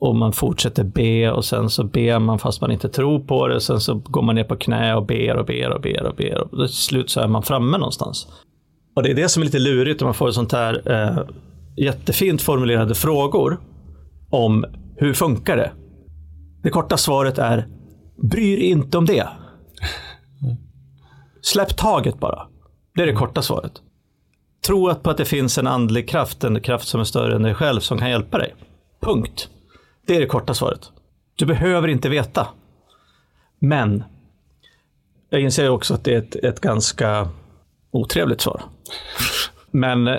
och 0.00 0.16
man 0.16 0.32
fortsätter 0.32 0.84
be 0.84 1.30
och 1.30 1.44
sen 1.44 1.70
så 1.70 1.84
ber 1.84 2.18
man 2.18 2.38
fast 2.38 2.60
man 2.60 2.72
inte 2.72 2.88
tror 2.88 3.20
på 3.20 3.48
det. 3.48 3.60
Sen 3.60 3.80
så 3.80 3.94
går 3.94 4.22
man 4.22 4.34
ner 4.34 4.44
på 4.44 4.56
knä 4.56 4.94
och 4.94 5.06
ber 5.06 5.36
och 5.36 5.46
ber 5.46 5.70
och 5.70 5.80
ber 5.80 6.06
och 6.06 6.14
ber 6.16 6.38
och 6.38 6.50
till 6.50 6.68
slut 6.68 7.10
så 7.10 7.20
är 7.20 7.28
man 7.28 7.42
framme 7.42 7.78
någonstans. 7.78 8.28
Och 8.94 9.02
det 9.02 9.10
är 9.10 9.14
det 9.14 9.28
som 9.28 9.42
är 9.42 9.44
lite 9.44 9.58
lurigt 9.58 10.02
om 10.02 10.06
man 10.06 10.14
får 10.14 10.28
ett 10.28 10.34
sånt 10.34 10.52
här 10.52 10.92
eh, 10.92 11.18
jättefint 11.76 12.42
formulerade 12.42 12.94
frågor 12.94 13.60
om 14.30 14.64
hur 14.96 15.14
funkar 15.14 15.56
det? 15.56 15.72
Det 16.62 16.70
korta 16.70 16.96
svaret 16.96 17.38
är 17.38 17.66
Bryr 18.16 18.58
inte 18.58 18.98
om 18.98 19.06
det. 19.06 19.28
Släpp 21.42 21.76
taget 21.76 22.18
bara. 22.18 22.48
Det 22.94 23.02
är 23.02 23.06
det 23.06 23.12
korta 23.12 23.42
svaret. 23.42 23.72
Tro 24.66 24.88
att 24.88 25.02
på 25.02 25.10
att 25.10 25.16
det 25.16 25.24
finns 25.24 25.58
en 25.58 25.66
andlig 25.66 26.08
kraft, 26.08 26.44
en 26.44 26.60
kraft 26.60 26.88
som 26.88 27.00
är 27.00 27.04
större 27.04 27.36
än 27.36 27.42
dig 27.42 27.54
själv 27.54 27.80
som 27.80 27.98
kan 27.98 28.10
hjälpa 28.10 28.38
dig. 28.38 28.54
Punkt. 29.00 29.48
Det 30.06 30.16
är 30.16 30.20
det 30.20 30.26
korta 30.26 30.54
svaret. 30.54 30.92
Du 31.34 31.46
behöver 31.46 31.88
inte 31.88 32.08
veta. 32.08 32.48
Men 33.58 34.04
jag 35.30 35.40
inser 35.40 35.68
också 35.68 35.94
att 35.94 36.04
det 36.04 36.14
är 36.14 36.18
ett, 36.18 36.36
ett 36.36 36.60
ganska 36.60 37.28
otrevligt 37.90 38.40
svar. 38.40 38.62
Men 39.70 40.18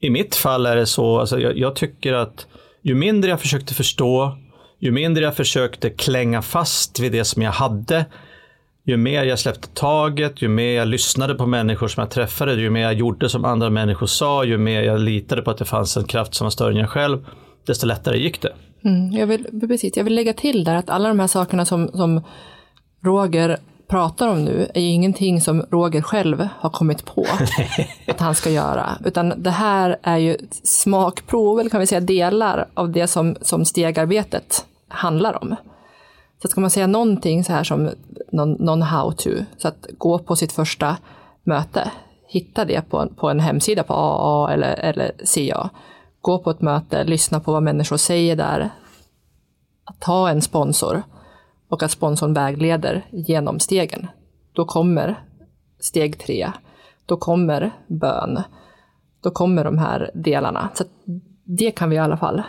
i 0.00 0.10
mitt 0.10 0.36
fall 0.36 0.66
är 0.66 0.76
det 0.76 0.86
så, 0.86 1.18
alltså 1.18 1.40
jag, 1.40 1.58
jag 1.58 1.76
tycker 1.76 2.12
att 2.12 2.46
ju 2.82 2.94
mindre 2.94 3.30
jag 3.30 3.40
försökte 3.40 3.74
förstå, 3.74 4.38
ju 4.78 4.90
mindre 4.90 5.24
jag 5.24 5.36
försökte 5.36 5.90
klänga 5.90 6.42
fast 6.42 7.00
vid 7.00 7.12
det 7.12 7.24
som 7.24 7.42
jag 7.42 7.52
hade, 7.52 8.04
ju 8.84 8.96
mer 8.96 9.24
jag 9.24 9.38
släppte 9.38 9.68
taget, 9.68 10.42
ju 10.42 10.48
mer 10.48 10.72
jag 10.72 10.88
lyssnade 10.88 11.34
på 11.34 11.46
människor 11.46 11.88
som 11.88 12.00
jag 12.00 12.10
träffade, 12.10 12.54
ju 12.54 12.70
mer 12.70 12.82
jag 12.82 12.94
gjorde 12.94 13.28
som 13.28 13.44
andra 13.44 13.70
människor 13.70 14.06
sa, 14.06 14.44
ju 14.44 14.58
mer 14.58 14.82
jag 14.82 15.00
litade 15.00 15.42
på 15.42 15.50
att 15.50 15.58
det 15.58 15.64
fanns 15.64 15.96
en 15.96 16.04
kraft 16.04 16.34
som 16.34 16.44
var 16.44 16.50
större 16.50 16.70
än 16.70 16.76
jag 16.76 16.90
själv, 16.90 17.26
desto 17.66 17.86
lättare 17.86 18.18
gick 18.18 18.42
det. 18.42 18.52
Mm, 18.84 19.12
jag, 19.12 19.26
vill, 19.26 19.60
precis, 19.68 19.96
jag 19.96 20.04
vill 20.04 20.14
lägga 20.14 20.32
till 20.32 20.64
där 20.64 20.74
att 20.74 20.90
alla 20.90 21.08
de 21.08 21.20
här 21.20 21.26
sakerna 21.26 21.64
som, 21.64 21.88
som 21.88 22.22
Roger 23.04 23.58
pratar 23.88 24.28
om 24.28 24.44
nu 24.44 24.70
är 24.74 24.80
ju 24.80 24.88
ingenting 24.88 25.40
som 25.40 25.62
Roger 25.70 26.02
själv 26.02 26.48
har 26.58 26.70
kommit 26.70 27.04
på 27.04 27.26
att 28.08 28.20
han 28.20 28.34
ska 28.34 28.50
göra. 28.50 28.98
Utan 29.04 29.42
det 29.42 29.50
här 29.50 29.96
är 30.02 30.16
ju 30.16 30.36
smakprov, 30.62 31.60
eller 31.60 31.70
kan 31.70 31.80
vi 31.80 31.86
säga 31.86 32.00
delar 32.00 32.68
av 32.74 32.90
det 32.90 33.06
som, 33.06 33.36
som 33.40 33.64
stegarbetet 33.64 34.66
handlar 34.88 35.42
om. 35.42 35.56
Så 36.42 36.48
ska 36.48 36.60
man 36.60 36.70
säga 36.70 36.86
någonting 36.86 37.44
så 37.44 37.52
här 37.52 37.64
som 37.64 37.90
någon, 38.32 38.52
någon 38.52 38.82
how 38.82 39.12
to, 39.12 39.30
så 39.58 39.68
att 39.68 39.86
gå 39.98 40.18
på 40.18 40.36
sitt 40.36 40.52
första 40.52 40.96
möte 41.42 41.90
hitta 42.26 42.64
det 42.64 42.90
på, 42.90 43.08
på 43.16 43.30
en 43.30 43.40
hemsida 43.40 43.82
på 43.82 43.94
AA 43.94 44.52
eller, 44.52 44.74
eller 44.74 45.12
CA. 45.24 45.70
Gå 46.20 46.38
på 46.38 46.50
ett 46.50 46.60
möte, 46.60 47.04
lyssna 47.04 47.40
på 47.40 47.52
vad 47.52 47.62
människor 47.62 47.96
säger 47.96 48.36
där. 48.36 48.70
Att 49.84 50.04
ha 50.04 50.30
en 50.30 50.42
sponsor 50.42 51.02
och 51.68 51.82
att 51.82 51.90
sponsorn 51.90 52.34
vägleder 52.34 53.06
genom 53.10 53.58
stegen. 53.60 54.06
Då 54.52 54.64
kommer 54.64 55.14
steg 55.78 56.18
tre. 56.18 56.52
Då 57.06 57.16
kommer 57.16 57.70
bön. 57.86 58.42
Då 59.22 59.30
kommer 59.30 59.64
de 59.64 59.78
här 59.78 60.10
delarna. 60.14 60.68
Så 60.74 60.84
det 61.44 61.70
kan 61.70 61.90
vi 61.90 61.96
i 61.96 61.98
alla 61.98 62.16
fall 62.16 62.42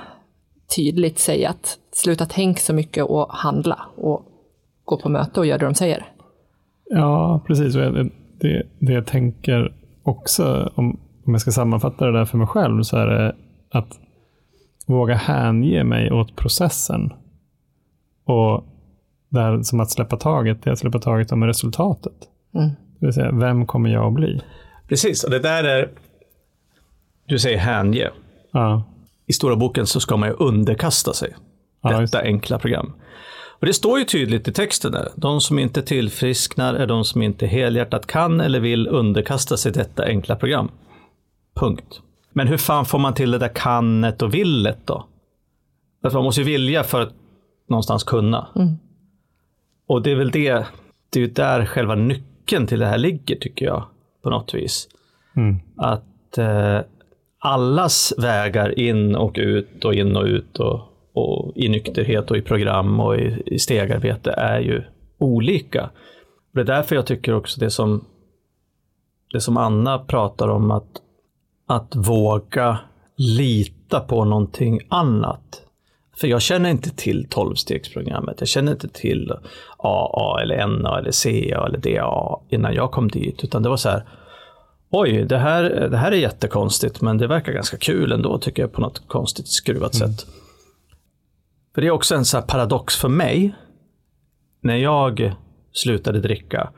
tydligt 0.75 1.19
säga 1.19 1.49
att 1.49 1.77
sluta 1.91 2.25
tänk 2.25 2.59
så 2.59 2.73
mycket 2.73 3.05
och 3.05 3.27
handla 3.29 3.79
och 3.95 4.25
gå 4.85 4.97
på 4.97 5.09
möte 5.09 5.39
och 5.39 5.45
göra 5.45 5.57
det 5.57 5.65
de 5.65 5.75
säger. 5.75 6.05
Ja, 6.85 7.41
precis. 7.47 7.73
Det, 7.73 8.09
det, 8.39 8.63
det 8.79 8.93
jag 8.93 9.05
tänker 9.05 9.73
också, 10.03 10.71
om, 10.75 10.99
om 11.25 11.33
jag 11.33 11.41
ska 11.41 11.51
sammanfatta 11.51 12.05
det 12.05 12.11
där 12.11 12.25
för 12.25 12.37
mig 12.37 12.47
själv, 12.47 12.83
så 12.83 12.97
är 12.97 13.07
det 13.07 13.35
att 13.71 13.99
våga 14.87 15.15
hänge 15.15 15.83
mig 15.83 16.11
åt 16.11 16.35
processen. 16.35 17.13
Och 18.25 18.63
det 19.29 19.39
här 19.39 19.63
som 19.63 19.79
att 19.79 19.91
släppa 19.91 20.17
taget, 20.17 20.63
det 20.63 20.69
är 20.69 20.71
att 20.71 20.79
släppa 20.79 20.99
taget 20.99 21.31
om 21.31 21.43
resultatet. 21.43 22.13
Mm. 22.55 22.69
Det 22.99 23.05
vill 23.05 23.13
säga, 23.13 23.31
vem 23.31 23.65
kommer 23.65 23.89
jag 23.89 24.07
att 24.07 24.13
bli? 24.13 24.41
Precis, 24.87 25.23
och 25.23 25.31
det 25.31 25.39
där 25.39 25.63
är, 25.63 25.89
du 27.25 27.39
säger 27.39 27.57
hänge. 27.57 28.09
Ja. 28.51 28.83
I 29.25 29.33
stora 29.33 29.55
boken 29.55 29.87
så 29.87 29.99
ska 29.99 30.17
man 30.17 30.29
ju 30.29 30.35
underkasta 30.35 31.13
sig 31.13 31.35
Ja, 31.81 31.99
detta 31.99 32.21
enkla 32.21 32.59
program. 32.59 32.93
Och 33.59 33.65
det 33.65 33.73
står 33.73 33.99
ju 33.99 34.05
tydligt 34.05 34.47
i 34.47 34.53
texten 34.53 34.91
där. 34.91 35.09
De 35.15 35.41
som 35.41 35.59
inte 35.59 35.81
tillfrisknar 35.81 36.73
är 36.73 36.87
de 36.87 37.05
som 37.05 37.21
inte 37.21 37.47
helhjärtat 37.47 38.07
kan 38.07 38.41
eller 38.41 38.59
vill 38.59 38.87
underkasta 38.87 39.57
sig 39.57 39.71
detta 39.71 40.05
enkla 40.05 40.35
program. 40.35 40.71
Punkt. 41.55 42.01
Men 42.33 42.47
hur 42.47 42.57
fan 42.57 42.85
får 42.85 42.99
man 42.99 43.13
till 43.13 43.31
det 43.31 43.37
där 43.37 43.51
kannet 43.55 44.21
och 44.21 44.33
villet 44.33 44.77
då? 44.85 45.05
Därför 46.03 46.17
man 46.17 46.23
måste 46.23 46.41
ju 46.41 46.47
vilja 46.47 46.83
för 46.83 47.01
att 47.01 47.13
någonstans 47.69 48.03
kunna. 48.03 48.47
Mm. 48.55 48.77
Och 49.87 50.01
det 50.01 50.11
är 50.11 50.15
väl 50.15 50.31
det, 50.31 50.65
det 51.09 51.19
är 51.19 51.23
ju 51.23 51.27
där 51.27 51.65
själva 51.65 51.95
nyckeln 51.95 52.67
till 52.67 52.79
det 52.79 52.85
här 52.85 52.97
ligger 52.97 53.35
tycker 53.35 53.65
jag. 53.65 53.83
På 54.23 54.29
något 54.29 54.53
vis. 54.53 54.87
Mm. 55.35 55.55
Att 55.77 56.37
eh, 56.37 56.79
allas 57.39 58.13
vägar 58.17 58.79
in 58.79 59.15
och 59.15 59.35
ut 59.37 59.85
och 59.85 59.93
in 59.93 60.15
och 60.15 60.23
ut 60.23 60.59
och, 60.59 60.81
och 61.13 61.53
i 61.55 61.69
nykterhet 61.69 62.31
och 62.31 62.37
i 62.37 62.41
program 62.41 62.99
och 62.99 63.17
i, 63.17 63.43
i 63.45 63.59
stegarbete 63.59 64.31
är 64.31 64.59
ju 64.59 64.83
olika. 65.17 65.83
Och 66.49 66.55
det 66.55 66.61
är 66.61 66.65
därför 66.65 66.95
jag 66.95 67.05
tycker 67.05 67.33
också 67.33 67.59
det 67.59 67.69
som, 67.69 68.05
det 69.31 69.41
som 69.41 69.57
Anna 69.57 69.99
pratar 69.99 70.47
om 70.47 70.71
att, 70.71 71.01
att 71.67 71.95
våga 71.95 72.79
lita 73.15 73.99
på 73.99 74.25
någonting 74.25 74.79
annat. 74.89 75.66
För 76.19 76.27
jag 76.27 76.41
känner 76.41 76.69
inte 76.69 76.89
till 76.95 77.27
tolvstegsprogrammet. 77.29 78.35
Jag 78.39 78.47
känner 78.47 78.71
inte 78.71 78.87
till 78.87 79.33
AA 79.77 80.41
eller 80.41 80.67
NA 80.67 80.99
eller 80.99 81.11
CA 81.11 81.65
eller 81.67 81.77
DA 81.77 82.39
innan 82.49 82.73
jag 82.73 82.91
kom 82.91 83.07
dit. 83.07 83.43
Utan 83.43 83.63
det 83.63 83.69
var 83.69 83.77
så 83.77 83.89
här, 83.89 84.03
oj, 84.89 85.25
det 85.25 85.37
här, 85.37 85.63
det 85.63 85.97
här 85.97 86.11
är 86.11 86.15
jättekonstigt, 86.15 87.01
men 87.01 87.17
det 87.17 87.27
verkar 87.27 87.53
ganska 87.53 87.77
kul 87.77 88.11
ändå, 88.11 88.37
tycker 88.39 88.63
jag, 88.63 88.73
på 88.73 88.81
något 88.81 89.07
konstigt 89.07 89.47
skruvat 89.47 89.95
Mm. 89.95 90.09
sätt. 90.09 90.27
För 91.75 91.81
det 91.81 91.87
är 91.87 91.91
också 91.91 92.15
en 92.15 92.25
så 92.25 92.37
här 92.37 92.45
paradox 92.45 92.95
för 92.95 93.09
mig. 93.09 93.55
När 94.61 94.75
jag 94.75 95.33
slutade 95.73 96.19
dricka 96.19 96.69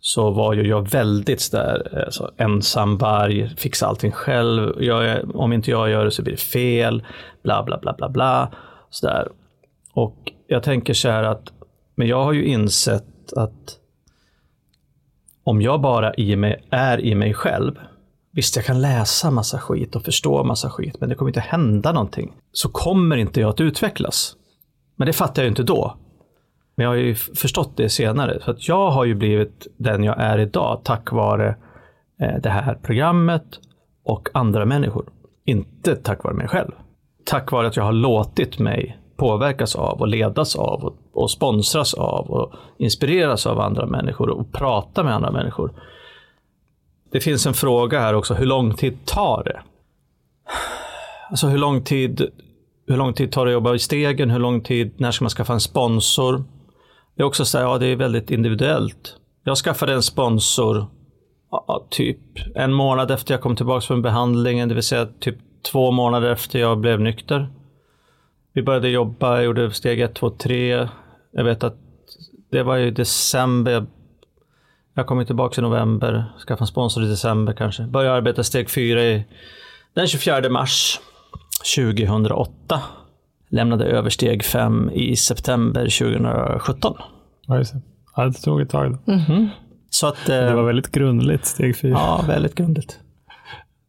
så 0.00 0.30
var 0.30 0.54
ju 0.54 0.68
jag 0.68 0.90
väldigt 0.90 1.40
sådär 1.40 2.02
alltså, 2.06 2.24
eh, 2.24 2.28
ensam 2.44 2.46
ensamvarg, 2.46 3.50
fixa 3.56 3.86
allting 3.86 4.12
själv. 4.12 4.82
Jag 4.82 5.36
om 5.36 5.52
inte 5.52 5.70
jag 5.70 5.90
gör 5.90 6.04
det 6.04 6.10
så 6.10 6.22
blir 6.22 6.32
det 6.32 6.40
fel, 6.40 7.04
bla 7.42 7.62
bla 7.62 7.78
bla 7.78 7.92
bla 7.92 8.08
bla. 8.08 8.52
Sådär. 8.90 9.28
Och 9.92 10.32
jag 10.46 10.62
tänker 10.62 10.94
så 10.94 11.08
här 11.08 11.22
att, 11.22 11.52
men 11.94 12.08
jag 12.08 12.24
har 12.24 12.32
ju 12.32 12.44
insett 12.44 13.32
att 13.36 13.78
om 15.44 15.62
jag 15.62 15.80
bara 15.80 16.14
i 16.14 16.36
mig, 16.36 16.66
är 16.70 17.00
i 17.00 17.14
mig 17.14 17.34
själv, 17.34 17.78
visst 18.32 18.56
jag 18.56 18.64
kan 18.64 18.80
läsa 18.80 19.30
massa 19.30 19.58
skit 19.58 19.96
och 19.96 20.02
förstå 20.02 20.44
massa 20.44 20.70
skit, 20.70 20.96
men 21.00 21.08
det 21.08 21.14
kommer 21.14 21.28
inte 21.28 21.40
hända 21.40 21.92
någonting, 21.92 22.32
så 22.52 22.68
kommer 22.68 23.16
inte 23.16 23.40
jag 23.40 23.50
att 23.50 23.60
utvecklas. 23.60 24.36
Men 24.96 25.06
det 25.06 25.12
fattar 25.12 25.42
jag 25.42 25.44
ju 25.44 25.48
inte 25.48 25.62
då. 25.62 25.96
Men 26.76 26.84
jag 26.84 26.90
har 26.90 26.96
ju 26.96 27.14
förstått 27.14 27.76
det 27.76 27.88
senare, 27.88 28.40
Så 28.44 28.50
att 28.50 28.68
jag 28.68 28.90
har 28.90 29.04
ju 29.04 29.14
blivit 29.14 29.66
den 29.76 30.04
jag 30.04 30.20
är 30.20 30.38
idag 30.38 30.80
tack 30.84 31.12
vare 31.12 31.56
eh, 32.20 32.40
det 32.42 32.50
här 32.50 32.78
programmet 32.82 33.60
och 34.04 34.28
andra 34.34 34.64
människor. 34.64 35.08
Inte 35.44 35.96
tack 35.96 36.24
vare 36.24 36.34
mig 36.34 36.48
själv. 36.48 36.72
Tack 37.24 37.52
vare 37.52 37.66
att 37.66 37.76
jag 37.76 37.84
har 37.84 37.92
låtit 37.92 38.58
mig 38.58 38.98
påverkas 39.16 39.76
av 39.76 40.00
och 40.00 40.08
ledas 40.08 40.56
av 40.56 40.84
och, 40.84 40.96
och 41.12 41.30
sponsras 41.30 41.94
av 41.94 42.30
och 42.30 42.52
inspireras 42.78 43.46
av 43.46 43.60
andra 43.60 43.86
människor 43.86 44.28
och 44.30 44.52
prata 44.52 45.02
med 45.02 45.14
andra 45.14 45.30
människor. 45.30 45.72
Det 47.12 47.20
finns 47.20 47.46
en 47.46 47.54
fråga 47.54 48.00
här 48.00 48.14
också, 48.14 48.34
hur 48.34 48.46
lång 48.46 48.74
tid 48.74 49.04
tar 49.04 49.44
det? 49.44 49.60
Alltså 51.30 51.46
hur 51.46 51.58
lång 51.58 51.82
tid, 51.82 52.30
hur 52.86 52.96
lång 52.96 53.12
tid 53.14 53.32
tar 53.32 53.44
det 53.44 53.50
att 53.50 53.54
jobba 53.54 53.74
i 53.74 53.78
stegen? 53.78 54.30
Hur 54.30 54.38
lång 54.38 54.60
tid, 54.60 54.94
när 54.96 55.10
ska 55.10 55.24
man 55.24 55.30
skaffa 55.30 55.52
en 55.52 55.60
sponsor? 55.60 56.44
Det 57.16 57.22
är 57.22 57.26
också 57.26 57.44
så 57.44 57.58
här, 57.58 57.64
ja 57.64 57.78
det 57.78 57.86
är 57.86 57.96
väldigt 57.96 58.30
individuellt. 58.30 59.16
Jag 59.44 59.56
skaffade 59.56 59.92
en 59.92 60.02
sponsor 60.02 60.86
ja, 61.50 61.86
typ 61.90 62.18
en 62.54 62.72
månad 62.72 63.10
efter 63.10 63.34
jag 63.34 63.40
kom 63.40 63.56
tillbaka 63.56 63.80
från 63.80 64.02
behandlingen, 64.02 64.68
det 64.68 64.74
vill 64.74 64.82
säga 64.82 65.08
typ 65.20 65.36
två 65.72 65.90
månader 65.90 66.30
efter 66.30 66.58
jag 66.58 66.78
blev 66.78 67.00
nykter. 67.00 67.48
Vi 68.52 68.62
började 68.62 68.88
jobba, 68.88 69.34
jag 69.34 69.44
gjorde 69.44 69.70
steg 69.70 70.00
ett, 70.00 70.14
två, 70.14 70.30
tre. 70.30 70.88
Jag 71.30 71.44
vet 71.44 71.64
att 71.64 71.76
det 72.50 72.62
var 72.62 72.78
i 72.78 72.90
december. 72.90 73.86
Jag, 74.94 75.06
kom 75.06 75.26
tillbaka 75.26 75.60
i 75.60 75.62
november, 75.62 76.24
skaffade 76.46 76.62
en 76.62 76.66
sponsor 76.66 77.04
i 77.04 77.08
december 77.08 77.52
kanske. 77.52 77.82
Började 77.82 78.16
arbeta 78.16 78.44
steg 78.44 78.70
fyra 78.70 79.02
i, 79.02 79.24
den 79.94 80.06
24 80.06 80.50
mars 80.50 81.00
2008. 81.76 82.80
Lämnade 83.48 83.84
över 83.84 84.10
steg 84.10 84.44
fem 84.44 84.90
i 84.90 85.16
september 85.16 85.80
2017. 85.80 86.94
Ja, 87.46 87.58
just 87.58 87.72
det. 87.72 87.80
Ja, 88.16 88.24
det 88.24 88.32
tog 88.32 88.60
ett 88.60 88.70
tag. 88.70 88.92
Då. 88.92 89.12
Så 89.90 90.06
att, 90.06 90.26
Det 90.26 90.48
eh, 90.48 90.54
var 90.54 90.62
väldigt 90.62 90.92
grundligt, 90.92 91.46
steg 91.46 91.76
fyra. 91.76 91.92
Ja, 91.92 92.24
väldigt 92.28 92.54
grundligt. 92.54 92.98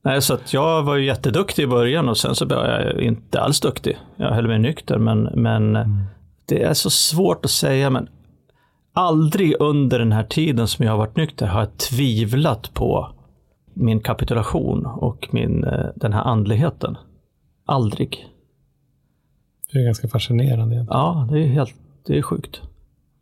Nej, 0.04 0.22
så 0.22 0.34
att 0.34 0.54
jag 0.54 0.84
var 0.84 0.96
ju 0.96 1.06
jätteduktig 1.06 1.64
i 1.64 1.68
början 1.68 2.10
och 2.10 2.18
sen 2.18 2.36
så 2.36 2.46
blev 2.46 2.60
jag 2.60 3.02
inte 3.02 3.42
alls 3.42 3.60
duktig. 3.60 3.98
Jag 4.16 4.32
höll 4.32 4.48
mig 4.48 4.60
nykter, 4.60 4.98
men, 4.98 5.24
men 5.24 5.74
det 6.46 6.64
är 6.64 6.74
så 6.74 6.90
svårt 6.90 7.46
att 7.46 7.52
säga. 7.52 7.90
Men 7.90 8.10
aldrig 8.94 9.56
under 9.60 10.00
den 10.00 10.12
här 10.12 10.24
tiden 10.24 10.68
som 10.68 10.86
jag 10.86 10.92
har 10.92 10.98
varit 10.98 11.16
nykter 11.16 11.48
har 11.48 11.60
jag 11.60 11.78
tvivlat 11.78 12.74
på 12.74 13.10
min 13.74 14.00
kapitulation 14.00 14.86
och 14.86 15.28
min, 15.32 15.64
eh, 15.64 15.86
den 15.96 16.14
här 16.14 16.22
andligheten. 16.22 16.98
Aldrig. 17.66 18.28
Det 19.72 19.80
är 19.80 19.84
ganska 19.84 20.08
fascinerande 20.08 20.76
egentligen. 20.76 21.00
Ja, 21.00 21.28
det 21.32 21.40
är 21.40 21.48
helt 21.48 21.76
det 22.08 22.18
är 22.18 22.22
sjukt. 22.22 22.62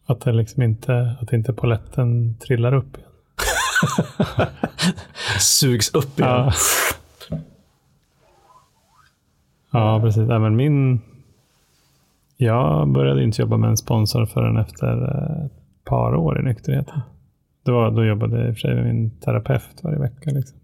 Att 0.05 0.21
det 0.21 0.31
liksom 0.31 0.63
inte, 0.63 1.15
att 1.21 1.33
inte 1.33 1.53
poletten 1.53 2.35
trillar 2.35 2.73
upp 2.73 2.97
igen. 2.97 3.09
Sugs 5.39 5.93
upp 5.93 6.19
igen. 6.19 6.51
Ja, 7.31 7.39
ja 9.71 10.01
precis. 10.01 10.27
Men 10.27 10.55
min... 10.55 11.01
Jag 12.37 12.87
började 12.87 13.23
inte 13.23 13.41
jobba 13.41 13.57
med 13.57 13.69
en 13.69 13.77
sponsor 13.77 14.25
förrän 14.25 14.57
efter 14.57 15.03
eh, 15.03 15.45
ett 15.45 15.85
par 15.85 16.15
år 16.15 16.39
i 16.39 16.43
nykterheten. 16.43 16.99
Det 17.63 17.71
var, 17.71 17.91
då 17.91 18.05
jobbade 18.05 18.37
jag 18.37 18.47
i 18.47 18.51
och 18.51 18.55
för 18.55 18.59
sig 18.59 18.75
med 18.75 18.85
min 18.85 19.09
terapeut 19.09 19.83
varje 19.83 19.99
vecka. 19.99 20.31
Liksom. 20.31 20.57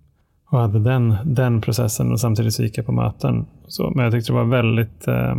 Och 0.50 0.60
hade 0.60 0.80
den, 0.80 1.16
den 1.24 1.62
processen 1.62 2.12
och 2.12 2.20
samtidigt 2.20 2.54
så 2.54 2.64
gick 2.64 2.78
jag 2.78 2.86
på 2.86 2.92
möten. 2.92 3.46
Så, 3.68 3.92
men 3.96 4.04
jag 4.04 4.14
tyckte 4.14 4.32
det 4.32 4.36
var 4.36 4.46
väldigt 4.46 5.08
eh, 5.08 5.36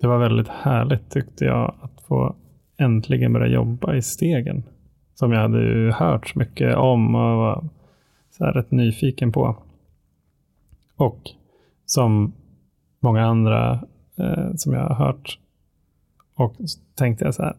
det 0.00 0.06
var 0.06 0.18
väldigt 0.18 0.48
härligt 0.48 1.10
tyckte 1.10 1.44
jag 1.44 1.74
att 1.80 2.00
få 2.08 2.34
äntligen 2.76 3.32
börja 3.32 3.46
jobba 3.46 3.94
i 3.94 4.02
stegen. 4.02 4.62
Som 5.14 5.32
jag 5.32 5.40
hade 5.40 5.60
ju 5.60 5.90
hört 5.90 6.28
så 6.28 6.38
mycket 6.38 6.76
om 6.76 7.14
och 7.14 7.36
var 7.36 7.68
så 8.30 8.44
här 8.44 8.52
rätt 8.52 8.70
nyfiken 8.70 9.32
på. 9.32 9.56
Och 10.96 11.20
som 11.86 12.32
många 13.00 13.26
andra 13.26 13.72
eh, 14.18 14.54
som 14.56 14.72
jag 14.72 14.88
har 14.88 14.94
hört. 14.94 15.38
Och 16.34 16.54
så 16.64 16.80
tänkte 16.94 17.24
jag 17.24 17.34
så 17.34 17.42
här, 17.42 17.56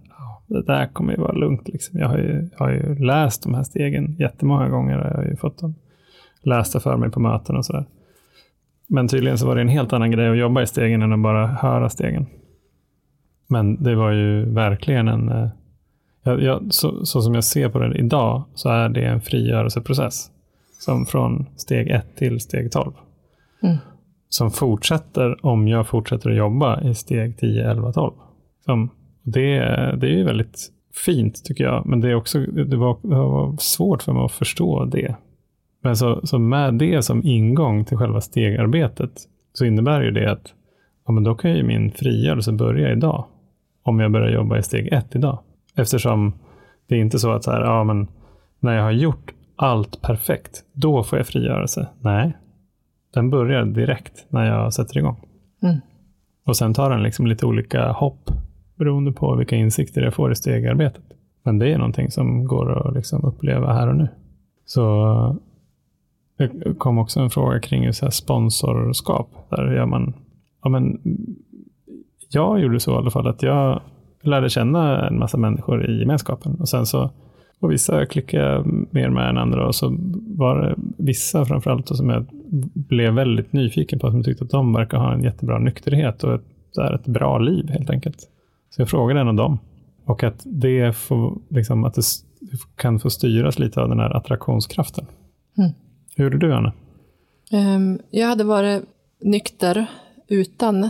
det 0.47 0.61
där 0.61 0.87
kommer 0.87 1.13
ju 1.13 1.19
vara 1.19 1.31
lugnt. 1.31 1.67
Liksom. 1.67 1.99
Jag 1.99 2.07
har 2.07 2.17
ju, 2.17 2.49
har 2.57 2.69
ju 2.71 2.95
läst 2.95 3.43
de 3.43 3.53
här 3.53 3.63
stegen 3.63 4.15
jättemånga 4.19 4.69
gånger. 4.69 4.97
och 4.97 5.07
Jag 5.07 5.15
har 5.15 5.23
ju 5.23 5.35
fått 5.35 5.57
dem 5.57 5.75
lästa 6.41 6.79
för 6.79 6.97
mig 6.97 7.11
på 7.11 7.19
möten 7.19 7.55
och 7.55 7.65
så 7.65 7.73
där. 7.73 7.85
Men 8.93 9.07
tydligen 9.07 9.37
så 9.37 9.47
var 9.47 9.55
det 9.55 9.61
en 9.61 9.67
helt 9.67 9.93
annan 9.93 10.11
grej 10.11 10.29
att 10.29 10.37
jobba 10.37 10.61
i 10.61 10.67
stegen 10.67 11.01
än 11.01 11.13
att 11.13 11.19
bara 11.19 11.47
höra 11.47 11.89
stegen. 11.89 12.25
Men 13.47 13.83
det 13.83 13.95
var 13.95 14.11
ju 14.11 14.45
verkligen 14.53 15.07
en... 15.07 15.29
eh, 15.29 15.47
Jag, 16.23 16.41
jag, 16.43 16.67
så, 16.69 17.05
så 17.05 17.21
som 17.21 17.33
jag 17.33 17.43
ser 17.43 17.69
på 17.69 17.79
det 17.79 17.97
idag 17.97 18.43
så 18.53 18.69
är 18.69 18.89
det 18.89 19.01
en 19.05 19.21
frigörelseprocess. 19.21 20.31
Som 20.79 21.05
från 21.05 21.45
steg 21.55 21.87
1 21.89 22.15
till 22.15 22.39
steg 22.39 22.71
12. 22.71 22.91
Mm. 23.63 23.77
Som 24.29 24.51
fortsätter 24.51 25.45
om 25.45 25.67
jag 25.67 25.87
fortsätter 25.87 26.29
att 26.29 26.35
jobba 26.35 26.81
i 26.81 26.95
steg 26.95 27.37
10, 27.37 27.71
11, 27.71 27.91
12. 27.93 28.13
Som, 28.65 28.89
det, 29.23 29.59
det 29.99 30.07
är 30.07 30.17
ju 30.17 30.23
väldigt 30.23 30.71
fint 31.05 31.43
tycker 31.45 31.63
jag. 31.63 31.85
Men 31.85 32.01
det, 32.01 32.09
är 32.09 32.15
också, 32.15 32.39
det, 32.39 32.77
var, 32.77 32.97
det 33.01 33.15
var 33.15 33.57
svårt 33.59 34.03
för 34.03 34.13
mig 34.13 34.25
att 34.25 34.31
förstå 34.31 34.85
det. 34.85 35.15
Men 35.81 35.95
så, 35.95 36.21
så 36.23 36.39
med 36.39 36.73
det 36.73 37.01
som 37.01 37.23
ingång 37.23 37.85
till 37.85 37.97
själva 37.97 38.21
stegarbetet 38.21 39.11
så 39.53 39.65
innebär 39.65 40.01
ju 40.01 40.11
det 40.11 40.31
att 40.31 40.53
ja, 41.05 41.11
men 41.11 41.23
då 41.23 41.35
kan 41.35 41.51
ju 41.51 41.63
min 41.63 41.91
frigörelse 41.91 42.51
börja 42.51 42.91
idag. 42.91 43.25
Om 43.83 43.99
jag 43.99 44.11
börjar 44.11 44.29
jobba 44.29 44.57
i 44.57 44.63
steg 44.63 44.93
ett 44.93 45.15
idag. 45.15 45.39
Eftersom 45.75 46.33
det 46.87 46.95
är 46.95 46.99
inte 46.99 47.19
så 47.19 47.31
att 47.31 47.43
så 47.43 47.51
här, 47.51 47.61
ja, 47.61 47.83
men 47.83 48.07
när 48.59 48.75
jag 48.75 48.83
har 48.83 48.91
gjort 48.91 49.33
allt 49.55 50.01
perfekt, 50.01 50.63
då 50.73 51.03
får 51.03 51.19
jag 51.19 51.27
frigörelse. 51.27 51.87
Nej, 51.99 52.37
den 53.13 53.29
börjar 53.29 53.65
direkt 53.65 54.25
när 54.29 54.45
jag 54.45 54.73
sätter 54.73 54.97
igång. 54.97 55.17
Mm. 55.63 55.77
Och 56.45 56.57
sen 56.57 56.73
tar 56.73 56.89
den 56.89 57.03
liksom 57.03 57.27
lite 57.27 57.45
olika 57.45 57.91
hopp 57.91 58.31
beroende 58.75 59.11
på 59.11 59.35
vilka 59.35 59.55
insikter 59.55 60.01
jag 60.01 60.13
får 60.13 60.31
i 60.31 60.35
stegarbetet. 60.35 61.03
Men 61.43 61.59
det 61.59 61.73
är 61.73 61.77
någonting 61.77 62.11
som 62.11 62.45
går 62.45 62.87
att 62.87 62.93
liksom 62.95 63.25
uppleva 63.25 63.73
här 63.73 63.87
och 63.87 63.95
nu. 63.95 64.07
Så 64.65 65.37
det 66.41 66.73
kom 66.77 66.97
också 66.97 67.19
en 67.19 67.29
fråga 67.29 67.59
kring 67.59 67.93
så 67.93 68.05
här 68.05 68.11
sponsorskap. 68.11 69.29
Där 69.49 69.75
gör 69.75 69.85
man, 69.85 70.13
ja 70.63 70.69
men, 70.69 71.01
jag 72.29 72.59
gjorde 72.59 72.79
så 72.79 72.91
i 72.91 72.95
alla 72.95 73.11
fall 73.11 73.27
att 73.27 73.43
jag 73.43 73.81
lärde 74.21 74.49
känna 74.49 75.07
en 75.07 75.19
massa 75.19 75.37
människor 75.37 75.89
i 75.89 75.99
gemenskapen. 75.99 76.55
Och 76.59 76.69
sen 76.69 76.85
så 76.85 77.11
och 77.61 77.71
vissa 77.71 78.05
klickade 78.05 78.43
jag 78.43 78.87
mer 78.93 79.09
med 79.09 79.29
än 79.29 79.37
andra 79.37 79.67
och 79.67 79.75
så 79.75 79.97
var 80.37 80.61
det 80.61 80.75
vissa 80.97 81.45
framförallt 81.45 81.87
som 81.87 82.09
jag 82.09 82.25
blev 82.73 83.13
väldigt 83.13 83.53
nyfiken 83.53 83.99
på, 83.99 84.11
som 84.11 84.23
tyckte 84.23 84.43
att 84.43 84.49
de 84.49 84.73
verkar 84.73 84.97
ha 84.97 85.13
en 85.13 85.23
jättebra 85.23 85.59
nykterhet 85.59 86.23
och 86.23 86.33
ett, 86.33 86.77
ett 86.95 87.05
bra 87.05 87.37
liv 87.37 87.69
helt 87.69 87.89
enkelt. 87.89 88.17
Så 88.69 88.81
jag 88.81 88.89
frågade 88.89 89.19
en 89.19 89.27
av 89.27 89.35
dem. 89.35 89.59
Och 90.05 90.23
att 90.23 90.41
det, 90.45 90.95
får, 90.95 91.37
liksom, 91.49 91.83
att 91.83 91.95
det 91.95 92.01
kan 92.75 92.99
få 92.99 93.09
styras 93.09 93.59
lite 93.59 93.81
av 93.81 93.89
den 93.89 93.99
här 93.99 94.17
attraktionskraften. 94.17 95.05
Mm. 95.57 95.71
Hur 96.15 96.23
gjorde 96.23 96.37
du, 96.37 96.53
Anna? 96.53 96.73
Ehm, 97.51 97.99
jag 98.09 98.27
hade 98.27 98.43
varit 98.43 98.83
nykter 99.19 99.85
utan 100.27 100.89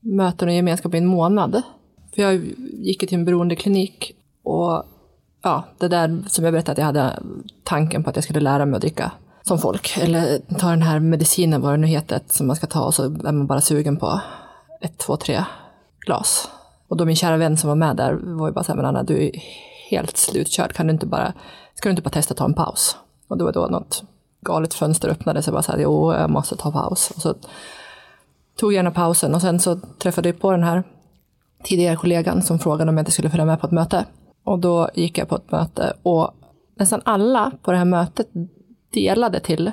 möten 0.00 0.48
och 0.48 0.54
gemenskap 0.54 0.94
i 0.94 0.98
en 0.98 1.06
månad. 1.06 1.62
För 2.14 2.22
jag 2.22 2.44
gick 2.72 3.00
till 3.00 3.14
en 3.18 3.24
beroendeklinik 3.24 4.12
och 4.42 4.84
ja, 5.42 5.64
det 5.78 5.88
där 5.88 6.22
som 6.28 6.44
jag 6.44 6.52
berättade 6.52 6.72
att 6.72 6.78
jag 6.78 6.84
hade 6.84 7.22
tanken 7.64 8.04
på 8.04 8.10
att 8.10 8.16
jag 8.16 8.24
skulle 8.24 8.40
lära 8.40 8.66
mig 8.66 8.76
att 8.76 8.80
dricka 8.80 9.12
som 9.42 9.58
folk. 9.58 9.98
Eller 9.98 10.38
ta 10.58 10.70
den 10.70 10.82
här 10.82 11.00
medicinen, 11.00 11.60
vad 11.60 11.72
det 11.72 11.76
nu 11.76 11.86
heter, 11.86 12.20
som 12.26 12.46
man 12.46 12.56
ska 12.56 12.66
ta 12.66 12.84
och 12.84 12.94
så 12.94 13.04
är 13.04 13.32
man 13.32 13.46
bara 13.46 13.60
sugen 13.60 13.96
på 13.96 14.20
ett, 14.80 14.98
två, 14.98 15.16
tre 15.16 15.44
glas. 16.06 16.48
Och 16.88 16.96
då 16.96 17.04
min 17.04 17.16
kära 17.16 17.36
vän 17.36 17.56
som 17.56 17.68
var 17.68 17.76
med 17.76 17.96
där 17.96 18.12
var 18.12 18.48
ju 18.48 18.52
bara 18.52 18.64
så 18.64 18.72
här, 18.72 18.76
men 18.76 18.86
Anna, 18.86 19.02
du 19.02 19.26
är 19.26 19.30
helt 19.90 20.16
slutkörd, 20.16 20.72
kan 20.72 20.86
du 20.86 20.92
inte 20.92 21.06
bara, 21.06 21.32
ska 21.74 21.88
du 21.88 21.90
inte 21.90 22.02
bara 22.02 22.10
testa 22.10 22.32
att 22.32 22.38
ta 22.38 22.44
en 22.44 22.54
paus? 22.54 22.96
Och 23.28 23.38
då 23.38 23.44
var 23.44 23.52
då 23.52 23.66
något 23.66 24.04
galet 24.42 24.74
fönster 24.74 25.08
öppnades, 25.08 25.46
jag 25.46 25.54
bara 25.54 25.62
så 25.62 25.72
här, 25.72 25.78
jo, 25.78 26.12
jag 26.12 26.30
måste 26.30 26.56
ta 26.56 26.72
paus. 26.72 27.10
Och 27.10 27.22
så 27.22 27.34
tog 28.56 28.72
jag 28.72 28.76
gärna 28.76 28.90
pausen 28.90 29.34
och 29.34 29.40
sen 29.40 29.60
så 29.60 29.76
träffade 29.98 30.28
jag 30.28 30.40
på 30.40 30.50
den 30.50 30.62
här 30.62 30.82
tidigare 31.64 31.96
kollegan 31.96 32.42
som 32.42 32.58
frågade 32.58 32.90
om 32.90 32.96
jag 32.96 33.02
inte 33.02 33.12
skulle 33.12 33.30
följa 33.30 33.44
med 33.44 33.60
på 33.60 33.66
ett 33.66 33.72
möte. 33.72 34.04
Och 34.44 34.58
då 34.58 34.90
gick 34.94 35.18
jag 35.18 35.28
på 35.28 35.36
ett 35.36 35.50
möte 35.50 35.92
och 36.02 36.34
nästan 36.74 37.00
alla 37.04 37.52
på 37.62 37.72
det 37.72 37.78
här 37.78 37.84
mötet 37.84 38.28
delade 38.90 39.40
till 39.40 39.72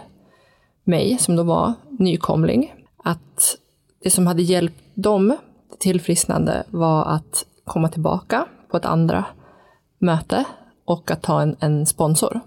mig, 0.84 1.18
som 1.18 1.36
då 1.36 1.44
var 1.44 1.74
nykomling, 2.00 2.74
att 3.04 3.58
det 4.04 4.10
som 4.10 4.28
hade 4.28 4.42
hjälpt 4.42 4.84
dem 4.94 5.38
tillfrisknande 5.80 6.64
var 6.68 7.06
att 7.06 7.46
komma 7.66 7.90
tillbaka 7.90 8.46
på 8.72 8.78
ett 8.78 8.86
andra 8.86 9.26
möte 9.98 10.44
och 10.86 11.12
att 11.12 11.22
ta 11.22 11.42
en, 11.42 11.56
en 11.60 11.86
sponsor. 11.86 12.40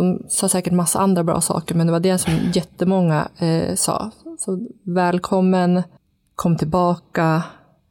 De 0.00 0.22
sa 0.28 0.48
säkert 0.48 0.72
massa 0.72 0.98
andra 0.98 1.24
bra 1.24 1.40
saker, 1.40 1.74
men 1.74 1.86
det 1.86 1.92
var 1.92 2.00
det 2.00 2.18
som 2.18 2.32
jättemånga 2.54 3.28
eh, 3.38 3.74
sa. 3.74 4.10
Så 4.38 4.58
välkommen, 4.82 5.82
kom 6.34 6.56
tillbaka, 6.56 7.42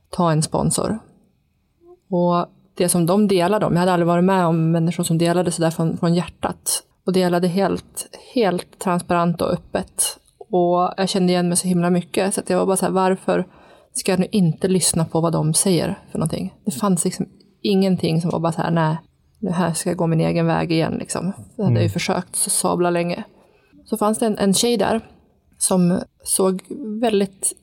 ta 0.09 0.31
en 0.31 0.41
sponsor. 0.41 0.99
Och 2.09 2.45
det 2.77 2.89
som 2.89 3.05
de 3.05 3.27
delade 3.27 3.65
om, 3.65 3.73
jag 3.73 3.79
hade 3.79 3.93
aldrig 3.93 4.07
varit 4.07 4.23
med 4.23 4.45
om 4.45 4.71
människor 4.71 5.03
som 5.03 5.17
delade 5.17 5.51
sådär 5.51 5.69
från, 5.69 5.97
från 5.97 6.13
hjärtat. 6.13 6.83
Och 7.05 7.13
delade 7.13 7.47
helt, 7.47 8.07
helt 8.33 8.79
transparent 8.79 9.41
och 9.41 9.53
öppet. 9.53 10.17
Och 10.37 10.93
jag 10.97 11.09
kände 11.09 11.33
igen 11.33 11.47
mig 11.47 11.57
så 11.57 11.67
himla 11.67 11.89
mycket, 11.89 12.33
så 12.33 12.41
jag 12.47 12.57
var 12.57 12.65
bara 12.65 12.77
så 12.77 12.85
här, 12.85 12.93
varför 12.93 13.47
ska 13.93 14.11
jag 14.11 14.19
nu 14.19 14.27
inte 14.31 14.67
lyssna 14.67 15.05
på 15.05 15.21
vad 15.21 15.33
de 15.33 15.53
säger 15.53 15.99
för 16.11 16.19
någonting? 16.19 16.53
Det 16.65 16.71
fanns 16.71 17.05
liksom 17.05 17.25
ingenting 17.61 18.21
som 18.21 18.29
var 18.29 18.39
bara 18.39 18.51
så 18.51 18.61
här, 18.61 18.71
nej, 18.71 18.97
nu 19.39 19.49
här 19.51 19.73
ska 19.73 19.89
jag 19.89 19.97
gå 19.97 20.07
min 20.07 20.21
egen 20.21 20.45
väg 20.45 20.71
igen. 20.71 20.93
Liksom. 20.99 21.33
Jag 21.55 21.63
hade 21.63 21.73
mm. 21.73 21.83
ju 21.83 21.89
försökt 21.89 22.35
sabla 22.35 22.89
länge. 22.89 23.23
Så 23.85 23.97
fanns 23.97 24.19
det 24.19 24.25
en, 24.25 24.37
en 24.37 24.53
tjej 24.53 24.77
där 24.77 25.01
som 25.57 25.99
såg 26.23 26.63
väldigt 27.01 27.53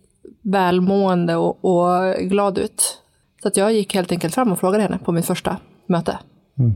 välmående 0.42 1.36
och, 1.36 1.64
och 1.64 2.14
glad 2.14 2.58
ut. 2.58 3.02
Så 3.42 3.48
att 3.48 3.56
jag 3.56 3.72
gick 3.72 3.94
helt 3.94 4.12
enkelt 4.12 4.34
fram 4.34 4.52
och 4.52 4.58
frågade 4.58 4.82
henne 4.82 4.98
på 4.98 5.12
mitt 5.12 5.26
första 5.26 5.56
möte. 5.86 6.18
Mm. 6.58 6.74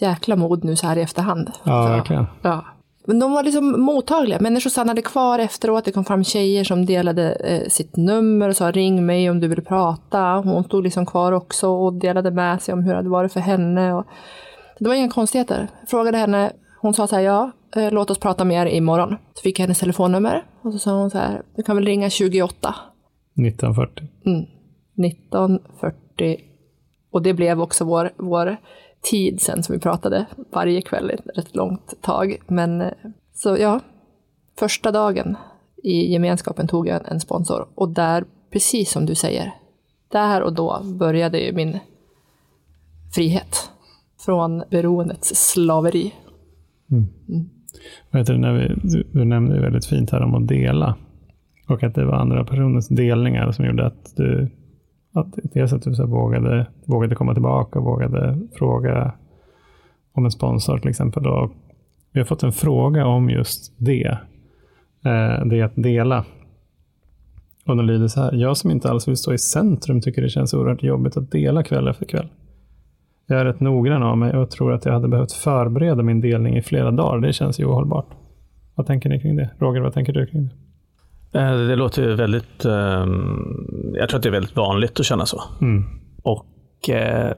Jäkla 0.00 0.36
mod 0.36 0.64
nu 0.64 0.76
så 0.76 0.86
här 0.86 0.96
i 0.96 1.02
efterhand. 1.02 1.50
Ja, 1.64 1.82
så, 1.82 1.88
verkligen. 1.88 2.26
Ja. 2.42 2.64
Men 3.04 3.18
de 3.18 3.32
var 3.32 3.42
liksom 3.42 3.80
mottagliga. 3.80 4.40
Människor 4.40 4.70
stannade 4.70 5.02
kvar 5.02 5.38
efteråt. 5.38 5.84
Det 5.84 5.92
kom 5.92 6.04
fram 6.04 6.24
tjejer 6.24 6.64
som 6.64 6.86
delade 6.86 7.32
eh, 7.32 7.68
sitt 7.68 7.96
nummer 7.96 8.48
och 8.48 8.56
sa 8.56 8.70
ring 8.70 9.06
mig 9.06 9.30
om 9.30 9.40
du 9.40 9.48
vill 9.48 9.64
prata. 9.64 10.20
Hon 10.20 10.64
stod 10.64 10.84
liksom 10.84 11.06
kvar 11.06 11.32
också 11.32 11.68
och 11.68 11.92
delade 11.92 12.30
med 12.30 12.62
sig 12.62 12.74
om 12.74 12.82
hur 12.82 12.90
det 12.90 12.96
hade 12.96 13.08
varit 13.08 13.32
för 13.32 13.40
henne. 13.40 13.94
Och 13.94 14.06
det 14.78 14.88
var 14.88 14.94
inga 14.94 15.10
konstigheter. 15.10 15.68
Jag 15.80 15.88
frågade 15.88 16.18
henne. 16.18 16.52
Hon 16.80 16.94
sa 16.94 17.06
så 17.06 17.16
här, 17.16 17.22
ja, 17.22 17.50
eh, 17.76 17.92
låt 17.92 18.10
oss 18.10 18.18
prata 18.18 18.44
mer 18.44 18.66
imorgon. 18.66 19.16
Så 19.34 19.42
fick 19.42 19.58
jag 19.58 19.64
hennes 19.64 19.78
telefonnummer 19.78 20.44
och 20.62 20.72
så 20.72 20.78
sa 20.78 20.92
hon 20.92 21.10
så 21.10 21.18
här, 21.18 21.42
du 21.56 21.62
kan 21.62 21.76
väl 21.76 21.86
ringa 21.86 22.10
28. 22.10 22.74
1940. 23.34 24.08
Mm. 24.26 24.46
1940. 25.06 26.36
Och 27.12 27.22
det 27.22 27.34
blev 27.34 27.60
också 27.60 27.84
vår, 27.84 28.12
vår 28.16 28.56
tid 29.02 29.40
sen 29.40 29.62
som 29.62 29.72
vi 29.72 29.80
pratade 29.80 30.26
varje 30.52 30.82
kväll 30.82 31.10
ett 31.10 31.38
rätt 31.38 31.56
långt 31.56 31.94
tag. 32.00 32.36
Men 32.46 32.80
eh, 32.80 32.90
så 33.34 33.56
ja, 33.60 33.80
första 34.58 34.92
dagen 34.92 35.36
i 35.82 36.12
gemenskapen 36.12 36.68
tog 36.68 36.88
jag 36.88 37.12
en 37.12 37.20
sponsor 37.20 37.66
och 37.74 37.88
där, 37.88 38.24
precis 38.52 38.90
som 38.90 39.06
du 39.06 39.14
säger, 39.14 39.52
där 40.08 40.42
och 40.42 40.52
då 40.52 40.80
började 40.98 41.38
ju 41.38 41.52
min 41.52 41.78
frihet 43.14 43.70
från 44.24 44.62
beroendets 44.70 45.52
slaveri. 45.52 46.14
Mm. 46.90 47.08
Mm. 47.28 47.50
Vet 48.10 48.26
du, 48.26 48.38
när 48.38 48.52
vi, 48.52 48.74
du, 48.82 49.02
du 49.12 49.24
nämnde 49.24 49.60
väldigt 49.60 49.86
fint 49.86 50.10
här 50.10 50.22
om 50.22 50.34
att 50.34 50.48
dela 50.48 50.96
och 51.68 51.82
att 51.82 51.94
det 51.94 52.04
var 52.04 52.14
andra 52.14 52.44
personers 52.44 52.88
delningar 52.88 53.52
som 53.52 53.64
gjorde 53.64 53.86
att 53.86 54.16
du 54.16 54.48
att 55.12 55.38
dels 55.42 55.72
att 55.72 55.82
du 55.82 55.94
så 55.94 56.06
vågade, 56.06 56.66
vågade 56.84 57.14
komma 57.14 57.32
tillbaka 57.32 57.78
och 57.78 57.84
vågade 57.84 58.38
fråga 58.52 59.12
om 60.12 60.24
en 60.24 60.30
sponsor 60.30 60.78
till 60.78 60.90
exempel. 60.90 61.26
Och 61.26 61.52
vi 62.12 62.20
har 62.20 62.24
fått 62.24 62.42
en 62.42 62.52
fråga 62.52 63.06
om 63.06 63.30
just 63.30 63.74
det. 63.76 64.18
Eh, 65.04 65.46
det 65.46 65.62
att 65.62 65.72
dela. 65.74 66.24
Och 67.66 67.76
den 67.76 67.86
lyder 67.86 68.08
så 68.08 68.20
här. 68.20 68.32
Jag 68.32 68.56
som 68.56 68.70
inte 68.70 68.90
alls 68.90 69.08
vill 69.08 69.16
stå 69.16 69.32
i 69.32 69.38
centrum 69.38 70.00
tycker 70.00 70.22
det 70.22 70.28
känns 70.28 70.54
oerhört 70.54 70.82
jobbigt 70.82 71.16
att 71.16 71.30
dela 71.30 71.62
kväll 71.62 71.88
efter 71.88 72.06
kväll. 72.06 72.28
Jag 73.26 73.40
är 73.40 73.44
rätt 73.44 73.60
noggrann 73.60 74.02
av 74.02 74.18
mig 74.18 74.36
och 74.36 74.50
tror 74.50 74.72
att 74.72 74.84
jag 74.84 74.92
hade 74.92 75.08
behövt 75.08 75.32
förbereda 75.32 76.02
min 76.02 76.20
delning 76.20 76.56
i 76.56 76.62
flera 76.62 76.90
dagar. 76.90 77.18
Det 77.18 77.32
känns 77.32 77.60
ju 77.60 77.64
ohållbart. 77.64 78.06
Vad 78.74 78.86
tänker 78.86 79.08
ni 79.08 79.20
kring 79.20 79.36
det? 79.36 79.50
Roger, 79.58 79.80
vad 79.80 79.94
tänker 79.94 80.12
du 80.12 80.26
kring 80.26 80.42
det? 80.42 80.61
Eh, 81.34 81.56
det 81.56 81.76
låter 81.76 82.08
väldigt... 82.08 82.64
Um, 82.64 83.94
jag 83.94 84.08
tror 84.08 84.16
att 84.16 84.22
det 84.22 84.28
är 84.28 84.32
väldigt 84.32 84.56
vanligt 84.56 85.00
att 85.00 85.06
känna 85.06 85.26
så. 85.26 85.42
Mm. 85.60 85.84
Och 86.22 86.90
eh, 86.90 87.32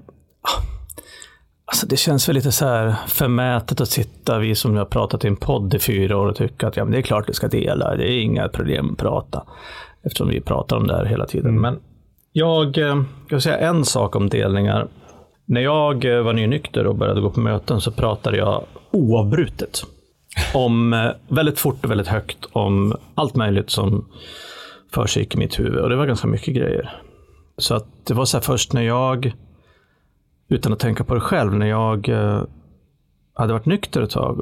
alltså 1.65 1.87
det 1.87 1.97
känns 1.97 2.29
väl 2.29 2.37
lite 2.37 2.53
så 2.53 2.67
här 2.67 2.95
förmätet 3.09 3.81
att 3.81 3.89
sitta, 3.89 4.39
vi 4.39 4.55
som 4.55 4.77
har 4.77 4.85
pratat 4.85 5.25
i 5.25 5.29
en 5.29 5.37
podd 5.37 5.75
i 5.75 5.79
fyra 5.79 6.17
år 6.17 6.27
och 6.27 6.37
tycka 6.37 6.69
att 6.69 6.77
ja, 6.77 6.85
men 6.85 6.93
det 6.93 6.99
är 6.99 7.03
klart 7.03 7.29
vi 7.29 7.33
ska 7.33 7.49
dela, 7.49 7.97
det 7.97 8.13
är 8.13 8.21
inga 8.21 8.49
problem 8.49 8.91
att 8.91 8.99
prata. 8.99 9.45
Eftersom 10.03 10.29
vi 10.29 10.41
pratar 10.41 10.77
om 10.77 10.87
det 10.87 10.97
här 10.97 11.05
hela 11.05 11.27
tiden. 11.27 11.51
Mm. 11.51 11.63
Men 11.63 11.81
jag, 12.33 12.79
eh, 12.79 13.03
jag 13.29 13.43
säga 13.43 13.59
en 13.59 13.85
sak 13.85 14.17
om 14.17 14.29
delningar. 14.29 14.89
När 15.47 15.61
jag 15.61 16.05
var 16.05 16.33
nynykter 16.33 16.87
och 16.87 16.97
började 16.97 17.21
gå 17.21 17.31
på 17.31 17.41
möten 17.41 17.81
så 17.81 17.91
pratade 17.91 18.37
jag 18.37 18.65
oavbrutet 18.91 19.85
om 20.55 20.93
eh, 20.93 21.11
väldigt 21.29 21.59
fort 21.59 21.85
och 21.85 21.91
väldigt 21.91 22.09
högt 22.09 22.39
om 22.53 22.97
allt 23.15 23.37
möjligt 23.37 23.71
som 23.71 24.09
försiggick 24.95 25.35
i 25.35 25.39
mitt 25.39 25.59
huvud. 25.59 25.81
Och 25.81 25.89
det 25.89 25.97
var 25.97 26.07
ganska 26.07 26.29
mycket 26.29 26.55
grejer. 26.55 27.01
Så 27.59 27.75
att 27.75 27.87
det 28.07 28.15
var 28.15 28.25
så 28.25 28.37
här 28.37 28.43
först 28.43 28.73
när 28.73 28.83
jag 28.83 29.35
utan 30.49 30.73
att 30.73 30.79
tänka 30.79 31.05
på 31.05 31.15
det 31.15 31.21
själv, 31.21 31.55
när 31.55 31.67
jag 31.67 32.09
eh, 32.09 32.43
hade 33.35 33.53
varit 33.53 33.67
nykter 33.67 34.03
ett 34.03 34.11
tag, 34.11 34.41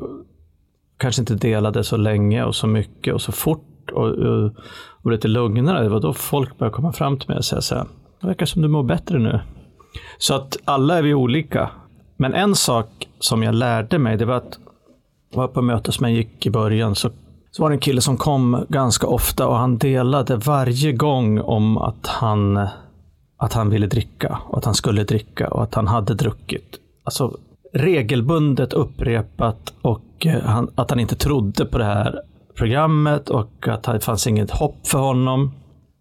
kanske 0.96 1.22
inte 1.22 1.34
delade 1.34 1.84
så 1.84 1.96
länge 1.96 2.44
och 2.44 2.54
så 2.54 2.66
mycket 2.66 3.14
och 3.14 3.22
så 3.22 3.32
fort 3.32 3.90
och, 3.92 4.08
och, 4.08 4.52
och 5.02 5.10
lite 5.10 5.28
lugnare, 5.28 5.82
det 5.82 5.88
var 5.88 6.00
då 6.00 6.12
folk 6.12 6.58
började 6.58 6.74
komma 6.74 6.92
fram 6.92 7.18
till 7.18 7.28
mig 7.28 7.38
och 7.38 7.44
säga 7.44 7.60
så 7.60 7.74
här, 7.74 7.86
det 8.20 8.26
verkar 8.26 8.46
som 8.46 8.62
du 8.62 8.68
mår 8.68 8.82
bättre 8.82 9.18
nu. 9.18 9.40
Så 10.18 10.34
att 10.34 10.56
alla 10.64 10.98
är 10.98 11.02
vi 11.02 11.14
olika. 11.14 11.70
Men 12.16 12.34
en 12.34 12.54
sak 12.54 13.08
som 13.18 13.42
jag 13.42 13.54
lärde 13.54 13.98
mig, 13.98 14.16
det 14.16 14.24
var 14.24 14.36
att 14.36 14.58
var 15.34 15.48
på 15.48 15.62
möte 15.62 15.92
som 15.92 16.08
jag 16.08 16.16
gick 16.16 16.46
i 16.46 16.50
början 16.50 16.94
så, 16.94 17.10
så 17.50 17.62
var 17.62 17.70
det 17.70 17.76
en 17.76 17.80
kille 17.80 18.00
som 18.00 18.16
kom 18.16 18.66
ganska 18.68 19.06
ofta 19.06 19.46
och 19.46 19.56
han 19.56 19.78
delade 19.78 20.36
varje 20.36 20.92
gång 20.92 21.40
om 21.40 21.78
att 21.78 22.06
han, 22.06 22.68
att 23.36 23.52
han 23.52 23.70
ville 23.70 23.86
dricka 23.86 24.38
och 24.48 24.58
att 24.58 24.64
han 24.64 24.74
skulle 24.74 25.04
dricka 25.04 25.48
och 25.48 25.62
att 25.62 25.74
han 25.74 25.86
hade 25.86 26.14
druckit. 26.14 26.78
Alltså 27.04 27.36
regelbundet 27.72 28.72
upprepat 28.72 29.72
och 29.82 30.26
eh, 30.26 30.42
han, 30.42 30.70
att 30.74 30.90
han 30.90 31.00
inte 31.00 31.16
trodde 31.16 31.64
på 31.64 31.78
det 31.78 31.84
här 31.84 32.22
programmet 32.56 33.28
och 33.28 33.68
att 33.68 33.82
det 33.82 34.00
fanns 34.00 34.26
inget 34.26 34.50
hopp 34.50 34.86
för 34.86 34.98
honom. 34.98 35.52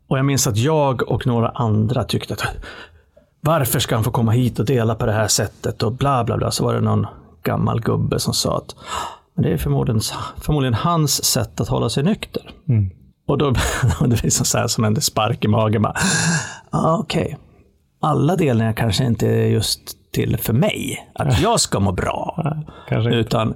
Och 0.07 0.17
jag 0.17 0.25
minns 0.25 0.47
att 0.47 0.57
jag 0.57 1.11
och 1.11 1.27
några 1.27 1.49
andra 1.49 2.03
tyckte 2.03 2.33
att 2.33 2.43
varför 3.41 3.79
ska 3.79 3.95
han 3.95 4.03
få 4.03 4.11
komma 4.11 4.31
hit 4.31 4.59
och 4.59 4.65
dela 4.65 4.95
på 4.95 5.05
det 5.05 5.11
här 5.11 5.27
sättet 5.27 5.83
och 5.83 5.91
bla 5.91 6.23
bla 6.23 6.37
bla. 6.37 6.51
Så 6.51 6.63
var 6.63 6.73
det 6.73 6.81
någon 6.81 7.07
gammal 7.43 7.81
gubbe 7.81 8.19
som 8.19 8.33
sa 8.33 8.57
att 8.57 8.75
men 9.35 9.43
det 9.43 9.53
är 9.53 9.57
förmodligen, 9.57 10.01
förmodligen 10.37 10.73
hans 10.73 11.23
sätt 11.23 11.61
att 11.61 11.67
hålla 11.67 11.89
sig 11.89 12.03
nykter. 12.03 12.51
Mm. 12.69 12.89
Och 13.27 13.37
då 13.37 13.49
det 14.01 14.21
blir 14.21 14.29
så 14.29 14.57
här 14.57 14.67
som 14.67 14.83
en 14.83 15.01
spark 15.01 15.45
i 15.45 15.47
magen. 15.47 15.85
Ah, 16.69 16.97
Okej, 16.97 17.23
okay. 17.23 17.35
alla 17.99 18.35
delningar 18.35 18.73
kanske 18.73 19.05
inte 19.05 19.27
är 19.27 19.45
just 19.45 19.79
till 20.11 20.37
för 20.37 20.53
mig. 20.53 21.07
Att 21.15 21.41
jag 21.41 21.59
ska 21.59 21.79
må 21.79 21.91
bra. 21.91 22.53
Utan, 22.91 23.53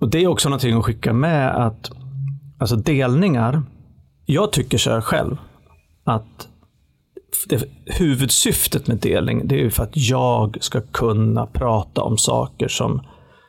och 0.00 0.10
det 0.10 0.18
är 0.18 0.26
också 0.26 0.48
någonting 0.48 0.78
att 0.78 0.84
skicka 0.84 1.12
med 1.12 1.66
att 1.66 1.90
alltså 2.58 2.76
delningar, 2.76 3.62
jag 4.24 4.52
tycker 4.52 4.78
så 4.78 4.90
här 4.90 5.00
själv, 5.00 5.36
att 6.04 6.48
det, 7.48 7.64
huvudsyftet 7.86 8.86
med 8.86 8.96
delning, 8.96 9.48
det 9.48 9.54
är 9.54 9.58
ju 9.58 9.70
för 9.70 9.82
att 9.82 9.96
jag 9.96 10.58
ska 10.60 10.80
kunna 10.80 11.46
prata 11.46 12.02
om 12.02 12.18
saker 12.18 12.68
som 12.68 13.02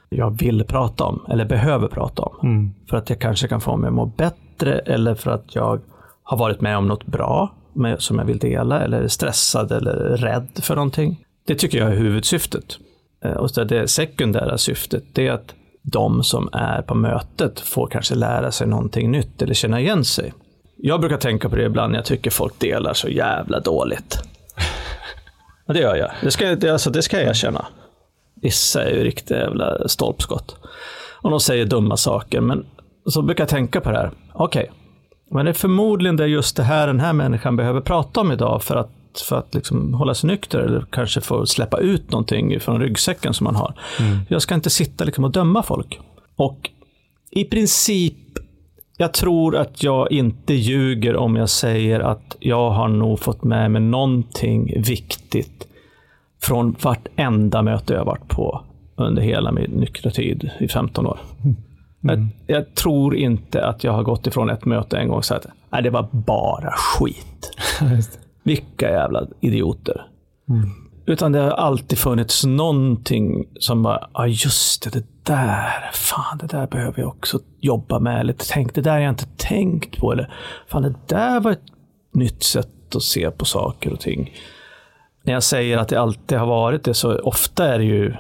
jag 0.10 0.38
vill 0.40 0.64
prata 0.64 1.04
om 1.04 1.26
eller 1.30 1.46
behöver 1.46 1.88
prata 1.88 2.22
om. 2.22 2.36
Mm. 2.44 2.74
För 2.90 2.98
att 2.98 3.10
jag 3.10 3.20
kanske 3.20 3.48
kan 3.48 3.62
få 3.62 3.78
mig 3.78 3.88
att 3.88 3.94
må 3.94 4.06
bättre 4.06 4.80
eller 4.80 5.16
för 5.16 5.32
att 5.32 5.56
jag 5.56 5.80
har 6.24 6.38
varit 6.38 6.62
med 6.62 6.78
om 6.78 6.88
något 6.88 7.06
bra 7.06 7.54
med, 7.74 8.02
som 8.02 8.20
jag 8.20 8.26
vill 8.26 8.38
dela 8.38 8.82
eller 8.82 9.02
är 9.02 9.08
stressad 9.08 9.72
eller 9.72 9.94
rädd 10.18 10.48
för 10.62 10.76
någonting. 10.76 11.24
Det 11.48 11.56
tycker 11.56 11.78
jag 11.78 11.92
är 11.92 11.96
huvudsyftet. 11.96 12.78
Eh, 13.24 13.32
Och 13.32 13.52
så 13.52 13.64
det 13.64 13.88
sekundära 13.88 14.58
syftet 14.58 15.04
det 15.14 15.28
är 15.28 15.32
att 15.32 15.54
de 15.82 16.24
som 16.24 16.50
är 16.52 16.82
på 16.82 16.96
mötet 16.96 17.60
får 17.60 17.88
kanske 17.88 18.16
lära 18.16 18.52
sig 18.52 18.68
någonting 18.68 19.12
nytt 19.12 19.42
eller 19.42 19.54
känna 19.54 19.80
igen 19.80 20.06
sig. 20.06 20.34
Jag 20.78 21.00
brukar 21.00 21.18
tänka 21.18 21.50
på 21.50 21.56
det 21.56 21.64
ibland 21.64 21.92
när 21.92 22.00
jag 22.00 22.06
tycker 22.06 22.32
folk 22.32 22.60
delar 22.60 22.94
så 22.94 23.08
jävla 23.10 23.60
dåligt. 23.60 24.20
Och 25.68 25.74
det 25.74 25.80
gör 25.80 25.96
jag. 25.96 26.12
Det 26.22 26.32
ska, 26.32 26.56
det, 26.56 26.70
alltså, 26.70 26.90
det 26.90 27.02
ska 27.02 27.18
jag 27.20 27.30
erkänna. 27.30 27.66
Vissa 28.42 28.84
är 28.84 28.94
ju 28.94 29.04
riktiga 29.04 29.38
jävla 29.38 29.88
stolpskott. 29.88 30.56
Och 31.22 31.30
de 31.30 31.40
säger 31.40 31.66
dumma 31.66 31.98
saker. 31.98 32.42
Men 32.42 32.66
så 33.06 33.22
brukar 33.22 33.42
jag 33.42 33.50
tänka 33.50 33.82
på 33.82 33.92
det 33.92 33.98
här. 33.98 34.12
Okej, 34.34 34.72
men 35.32 35.46
det 35.46 35.52
är 35.52 35.54
förmodligen 35.54 36.16
det 36.16 36.28
just 36.28 36.56
det 36.56 36.64
här 36.64 36.88
den 36.88 37.00
här 37.00 37.14
människan 37.14 37.56
behöver 37.56 37.82
prata 37.82 38.22
om 38.22 38.32
idag 38.32 38.64
för 38.64 38.76
att, 38.76 39.22
för 39.30 39.36
att 39.36 39.56
liksom 39.56 39.94
hålla 39.94 40.14
sig 40.14 40.28
nykter 40.28 40.60
eller 40.60 40.86
kanske 40.90 41.22
få 41.22 41.46
släppa 41.46 41.78
ut 41.78 42.12
någonting 42.12 42.60
från 42.60 42.82
ryggsäcken 42.82 43.34
som 43.34 43.44
man 43.44 43.56
har. 43.56 43.74
Jag 44.30 44.42
ska 44.42 44.56
inte 44.56 44.70
sitta 44.70 45.04
liksom 45.04 45.24
och 45.24 45.32
döma 45.32 45.64
folk. 45.64 46.00
Och 46.36 46.70
i 47.32 47.44
princip, 47.44 48.18
jag 48.98 49.14
tror 49.14 49.56
att 49.56 49.84
jag 49.84 50.12
inte 50.12 50.54
ljuger 50.54 51.16
om 51.16 51.36
jag 51.36 51.50
säger 51.50 52.00
att 52.00 52.36
jag 52.40 52.70
har 52.70 52.88
nog 52.88 53.20
fått 53.20 53.44
med 53.44 53.72
mig 53.72 53.82
någonting 53.82 54.82
viktigt 54.82 55.68
från 56.42 56.76
vartenda 56.82 57.62
möte 57.62 57.94
jag 57.94 58.06
varit 58.06 58.28
på 58.28 58.64
under 58.96 59.22
hela 59.22 59.52
min 59.52 59.72
nyktra 59.72 60.12
tid 60.12 60.52
i 60.60 60.68
15 60.68 61.08
år. 61.08 61.20
Jag, 62.02 62.28
jag 62.48 62.76
tror 62.76 63.16
inte 63.16 63.66
att 63.66 63.84
jag 63.84 63.92
har 63.92 64.04
gått 64.04 64.28
ifrån 64.28 64.50
ett 64.50 64.66
möte 64.66 64.98
en 64.98 65.08
gång 65.08 65.18
och 65.18 65.26
sagt 65.26 65.46
att 65.70 65.84
det 65.84 65.90
var 65.90 66.08
bara 66.12 66.72
skit. 66.72 67.52
Vilka 68.44 68.92
jävla 68.92 69.28
idioter. 69.40 70.06
Utan 71.06 71.32
det 71.32 71.40
har 71.40 71.50
alltid 71.50 71.98
funnits 71.98 72.46
någonting 72.46 73.46
som 73.60 73.84
bara, 73.84 74.10
ja 74.14 74.28
just 74.28 74.84
det, 74.84 74.90
det 74.90 75.06
där, 75.24 75.92
fan 75.94 76.38
det 76.38 76.48
där 76.48 76.68
behöver 76.68 77.00
jag 77.00 77.10
också 77.10 77.40
jobba 77.60 78.00
med. 78.00 78.20
Eller 78.20 78.36
tänk, 78.38 78.76
det 78.76 78.82
där 78.82 78.92
har 78.92 79.00
jag 79.00 79.12
inte 79.12 79.28
tänkt 79.38 79.98
på. 79.98 80.12
Eller 80.12 80.34
fan 80.68 80.82
det 80.82 80.96
där 81.08 81.40
var 81.40 81.52
ett 81.52 81.72
nytt 82.14 82.44
sätt 82.44 82.96
att 82.96 83.04
se 83.04 83.32
på 83.32 83.46
saker 83.46 83.94
och 83.94 84.00
ting. 84.00 84.34
När 85.28 85.34
jag 85.34 85.44
säger 85.44 85.78
att 85.78 85.88
det 85.88 86.00
alltid 86.00 86.38
har 86.38 86.48
varit 86.48 86.84
det 86.84 86.94
så 86.94 87.20
ofta 87.20 87.74
är 87.74 87.78
det 87.80 87.86
ju 87.86 88.16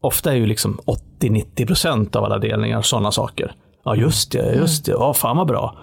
ofta 0.00 0.32
är 0.32 0.36
ju 0.36 0.46
liksom 0.46 0.80
80-90 1.20 1.66
procent 1.66 2.16
av 2.16 2.24
alla 2.24 2.38
delningar 2.38 2.82
sådana 2.82 3.12
saker. 3.12 3.54
Ja, 3.84 3.96
just 3.96 4.32
det, 4.32 4.54
just 4.54 4.84
det, 4.84 4.92
ja, 4.92 5.14
fan 5.14 5.36
vad 5.36 5.46
bra. 5.46 5.78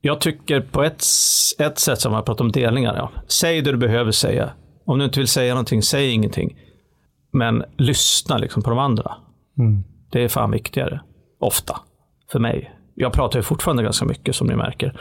Jag 0.00 0.20
tycker 0.20 0.60
på 0.60 0.82
ett, 0.82 1.04
ett 1.58 1.78
sätt 1.78 2.00
som 2.00 2.12
man 2.12 2.24
pratar 2.24 2.44
om 2.44 2.52
delningar, 2.52 2.96
ja. 2.96 3.10
säg 3.28 3.62
det 3.62 3.72
du 3.72 3.76
behöver 3.76 4.12
säga. 4.12 4.50
Om 4.84 4.98
du 4.98 5.04
inte 5.04 5.20
vill 5.20 5.28
säga 5.28 5.54
någonting, 5.54 5.82
säg 5.82 6.10
ingenting. 6.10 6.56
Men 7.32 7.64
lyssna 7.76 8.38
liksom 8.38 8.62
på 8.62 8.70
de 8.70 8.78
andra. 8.78 9.16
Mm. 9.58 9.84
Det 10.10 10.24
är 10.24 10.28
fan 10.28 10.50
viktigare. 10.50 11.00
Ofta. 11.40 11.80
För 12.32 12.38
mig. 12.38 12.74
Jag 12.94 13.12
pratar 13.12 13.38
ju 13.38 13.42
fortfarande 13.42 13.82
ganska 13.82 14.04
mycket 14.04 14.36
som 14.36 14.46
ni 14.46 14.56
märker. 14.56 15.00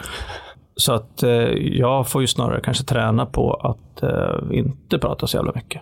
Så 0.76 0.94
att 0.94 1.24
eh, 1.24 1.30
jag 1.58 2.08
får 2.08 2.22
ju 2.22 2.28
snarare 2.28 2.62
kanske 2.62 2.84
träna 2.84 3.26
på 3.26 3.54
att 3.54 4.04
eh, 4.04 4.58
inte 4.58 5.00
prata 5.00 5.28
så 5.28 5.38
jävla 5.38 5.52
mycket. 5.56 5.82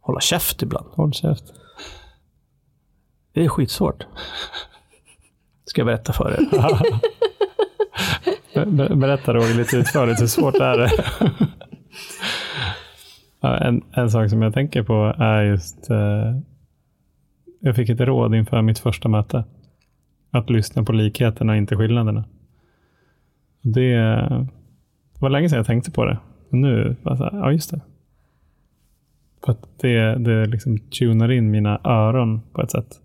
Hålla 0.00 0.20
käft 0.20 0.62
ibland. 0.62 0.86
Håll 0.92 1.12
käft. 1.12 1.44
Det 3.32 3.44
är 3.44 3.48
skitsvårt. 3.48 4.06
Ska 5.64 5.80
jag 5.80 5.86
berätta 5.86 6.12
för 6.12 6.30
er. 6.30 6.38
Ber- 8.54 8.66
ber- 8.66 8.94
Berätta 8.94 9.34
Roger 9.34 9.54
lite 9.54 9.76
utförligt, 9.76 10.20
hur 10.22 10.26
svårt 10.26 10.54
är 10.54 10.78
det? 10.78 10.90
Ja, 13.40 13.56
en, 13.58 13.82
en 13.92 14.10
sak 14.10 14.30
som 14.30 14.42
jag 14.42 14.54
tänker 14.54 14.82
på 14.82 15.14
är 15.18 15.42
just, 15.42 15.90
eh, 15.90 16.36
jag 17.60 17.76
fick 17.76 17.88
ett 17.88 18.00
råd 18.00 18.34
inför 18.34 18.62
mitt 18.62 18.78
första 18.78 19.08
möte. 19.08 19.44
Att 20.30 20.50
lyssna 20.50 20.84
på 20.84 20.92
likheterna 20.92 21.56
inte 21.56 21.76
skillnaderna. 21.76 22.24
Det, 23.62 24.46
var 25.18 25.30
länge 25.30 25.48
sedan 25.48 25.56
jag 25.56 25.66
tänkte 25.66 25.90
på 25.90 26.04
det. 26.04 26.18
Och 26.50 26.58
nu, 26.58 26.96
bara 27.02 27.16
så 27.16 27.24
här, 27.24 27.38
ja 27.38 27.52
just 27.52 27.70
det. 27.70 27.80
För 29.44 29.52
att 29.52 29.78
det, 29.80 30.14
det 30.14 30.46
liksom 30.46 30.78
tunar 30.78 31.30
in 31.30 31.50
mina 31.50 31.80
öron 31.84 32.40
på 32.52 32.62
ett 32.62 32.70
sätt. 32.70 33.00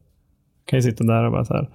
Jag 0.60 0.70
kan 0.70 0.78
ju 0.78 0.84
sitta 0.84 1.04
där 1.04 1.24
och 1.24 1.32
bara 1.32 1.46
så 1.46 1.54
här, 1.54 1.70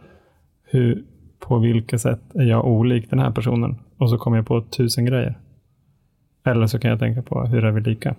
hur, 0.64 1.04
på 1.38 1.58
vilka 1.58 1.98
sätt 1.98 2.20
är 2.34 2.44
jag 2.44 2.66
olik 2.66 3.10
den 3.10 3.18
här 3.18 3.30
personen? 3.30 3.78
Och 3.96 4.10
så 4.10 4.18
kommer 4.18 4.36
jag 4.36 4.46
på 4.46 4.62
tusen 4.62 5.04
grejer. 5.04 5.38
Eller 6.44 6.66
så 6.66 6.78
kan 6.78 6.90
jag 6.90 6.98
tänka 6.98 7.22
på 7.22 7.44
hur 7.44 7.64
är 7.64 7.70
vi 7.72 7.80
lika? 7.80 8.14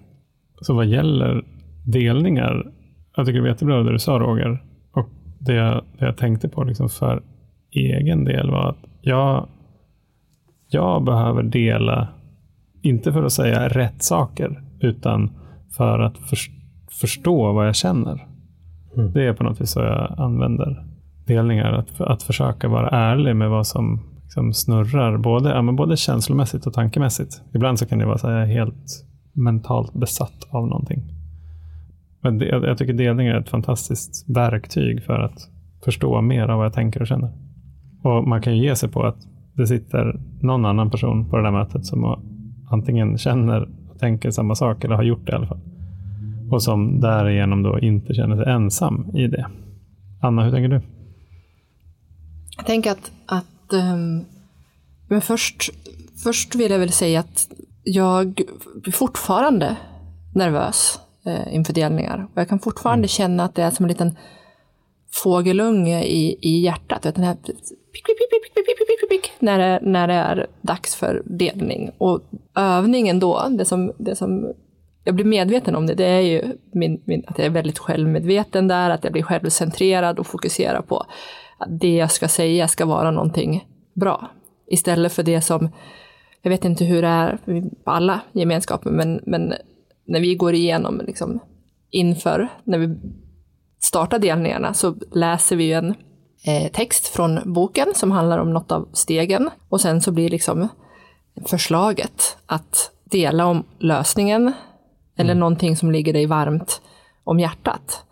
Så 0.61 0.73
vad 0.73 0.85
gäller 0.85 1.43
delningar, 1.85 2.71
jag 3.15 3.25
tycker 3.25 3.37
det 3.37 3.41
var 3.41 3.49
jättebra 3.49 3.83
det 3.83 3.91
du 3.91 3.99
sa 3.99 4.19
Roger. 4.19 4.63
Och 4.91 5.09
det 5.39 5.53
jag, 5.53 5.83
det 5.97 6.05
jag 6.05 6.17
tänkte 6.17 6.49
på 6.49 6.63
liksom 6.63 6.89
för 6.89 7.23
egen 7.71 8.23
del 8.23 8.51
var 8.51 8.69
att 8.69 8.85
jag, 9.01 9.47
jag 10.73 11.03
behöver 11.03 11.43
dela, 11.43 12.07
inte 12.81 13.13
för 13.13 13.23
att 13.23 13.31
säga 13.31 13.67
rätt 13.67 14.03
saker, 14.03 14.63
utan 14.79 15.31
för 15.77 15.99
att 15.99 16.17
förs- 16.17 16.51
förstå 17.01 17.53
vad 17.53 17.67
jag 17.67 17.75
känner. 17.75 18.27
Det 19.13 19.27
är 19.27 19.33
på 19.33 19.43
något 19.43 19.61
vis 19.61 19.71
så 19.71 19.79
jag 19.79 20.15
använder 20.17 20.85
delningar. 21.25 21.73
Att, 21.73 22.01
att 22.01 22.23
försöka 22.23 22.67
vara 22.67 22.89
ärlig 22.89 23.35
med 23.35 23.49
vad 23.49 23.67
som 23.67 24.01
liksom 24.23 24.53
snurrar, 24.53 25.17
både, 25.17 25.49
ja, 25.49 25.61
men 25.61 25.75
både 25.75 25.97
känslomässigt 25.97 26.65
och 26.67 26.73
tankemässigt. 26.73 27.41
Ibland 27.53 27.79
så 27.79 27.85
kan 27.85 27.99
det 27.99 28.05
vara 28.05 28.17
så 28.17 28.29
här 28.29 28.45
helt 28.45 29.05
mentalt 29.33 29.93
besatt 29.93 30.47
av 30.49 30.67
någonting. 30.67 31.03
Men 32.21 32.37
det, 32.37 32.45
jag, 32.45 32.63
jag 32.63 32.77
tycker 32.77 32.93
delningar 32.93 33.35
är 33.35 33.39
ett 33.39 33.49
fantastiskt 33.49 34.29
verktyg 34.29 35.03
för 35.03 35.19
att 35.19 35.49
förstå 35.85 36.21
mer 36.21 36.47
av 36.47 36.57
vad 36.57 36.65
jag 36.65 36.73
tänker 36.73 37.01
och 37.01 37.07
känner. 37.07 37.31
Och 38.03 38.27
man 38.27 38.41
kan 38.41 38.57
ju 38.57 38.63
ge 38.63 38.75
sig 38.75 38.89
på 38.89 39.03
att 39.03 39.17
det 39.53 39.67
sitter 39.67 40.19
någon 40.41 40.65
annan 40.65 40.89
person 40.89 41.29
på 41.29 41.37
det 41.37 41.43
där 41.43 41.51
mötet 41.51 41.85
som 41.85 42.19
antingen 42.69 43.17
känner 43.17 43.69
och 43.89 43.99
tänker 43.99 44.31
samma 44.31 44.55
sak 44.55 44.83
eller 44.83 44.95
har 44.95 45.03
gjort 45.03 45.25
det 45.25 45.31
i 45.31 45.35
alla 45.35 45.47
fall. 45.47 45.59
Och 46.51 46.63
som 46.63 46.99
därigenom 46.99 47.63
då 47.63 47.79
inte 47.79 48.13
känner 48.13 48.43
sig 48.43 48.53
ensam 48.53 49.15
i 49.15 49.27
det. 49.27 49.47
Anna, 50.21 50.43
hur 50.43 50.51
tänker 50.51 50.69
du? 50.69 50.81
Jag 52.57 52.65
tänker 52.65 52.91
att, 52.91 53.11
att 53.25 53.73
ehm, 53.73 54.25
men 55.07 55.21
först, 55.21 55.69
först 56.23 56.55
vill 56.55 56.71
jag 56.71 56.79
väl 56.79 56.91
säga 56.91 57.19
att 57.19 57.47
jag 57.83 58.41
är 58.85 58.91
fortfarande 58.91 59.77
nervös 60.33 60.99
eh, 61.25 61.55
inför 61.55 61.73
delningar. 61.73 62.27
Och 62.33 62.41
jag 62.41 62.49
kan 62.49 62.59
fortfarande 62.59 63.07
känna 63.07 63.43
att 63.43 63.55
det 63.55 63.63
är 63.63 63.71
som 63.71 63.85
en 63.85 63.89
liten 63.89 64.17
fågelunge 65.11 66.03
i, 66.03 66.37
i 66.41 66.63
hjärtat. 66.63 67.05
Vet, 67.05 67.15
den 67.15 67.23
här 67.23 67.37
pick, 67.93 68.05
pick, 68.05 69.09
pick, 69.09 69.31
när, 69.39 69.59
det, 69.59 69.79
när 69.81 70.07
det 70.07 70.13
är 70.13 70.47
dags 70.61 70.95
för 70.95 71.23
delning. 71.25 71.91
Och 71.97 72.21
övningen 72.55 73.19
då, 73.19 73.47
det 73.49 73.65
som, 73.65 73.91
det 73.97 74.15
som 74.15 74.53
jag 75.03 75.15
blir 75.15 75.25
medveten 75.25 75.75
om 75.75 75.87
det, 75.87 75.93
det 75.93 76.05
är 76.05 76.19
ju 76.19 76.57
min, 76.71 77.01
min, 77.05 77.23
att 77.27 77.37
jag 77.37 77.45
är 77.45 77.51
väldigt 77.51 77.79
självmedveten 77.79 78.67
där, 78.67 78.89
att 78.89 79.03
jag 79.03 79.13
blir 79.13 79.23
självcentrerad 79.23 80.19
och 80.19 80.27
fokuserar 80.27 80.81
på 80.81 81.05
att 81.57 81.79
det 81.79 81.95
jag 81.95 82.11
ska 82.11 82.27
säga 82.27 82.67
ska 82.67 82.85
vara 82.85 83.11
någonting 83.11 83.67
bra. 83.93 84.31
Istället 84.67 85.13
för 85.13 85.23
det 85.23 85.41
som, 85.41 85.69
jag 86.41 86.49
vet 86.49 86.65
inte 86.65 86.85
hur 86.85 87.01
det 87.01 87.07
är 87.07 87.37
på 87.83 87.91
alla 87.91 88.21
gemenskaper, 88.31 88.89
men, 88.89 89.19
men 89.25 89.53
när 90.05 90.19
vi 90.19 90.35
går 90.35 90.53
igenom 90.53 91.01
liksom, 91.07 91.39
inför, 91.89 92.47
när 92.63 92.77
vi 92.77 92.97
startar 93.79 94.19
delningarna, 94.19 94.73
så 94.73 94.95
läser 95.11 95.55
vi 95.55 95.73
en 95.73 95.95
text 96.71 97.07
från 97.07 97.39
boken 97.45 97.87
som 97.95 98.11
handlar 98.11 98.37
om 98.37 98.53
något 98.53 98.71
av 98.71 98.89
stegen. 98.93 99.49
Och 99.69 99.81
sen 99.81 100.01
så 100.01 100.11
blir 100.11 100.29
liksom 100.29 100.67
förslaget 101.45 102.37
att 102.45 102.91
dela 103.03 103.45
om 103.45 103.63
lösningen, 103.79 104.53
eller 105.15 105.35
någonting 105.35 105.75
som 105.75 105.91
ligger 105.91 106.13
dig 106.13 106.25
varmt 106.25 106.81
om 107.23 107.39
hjärtat. 107.39 108.03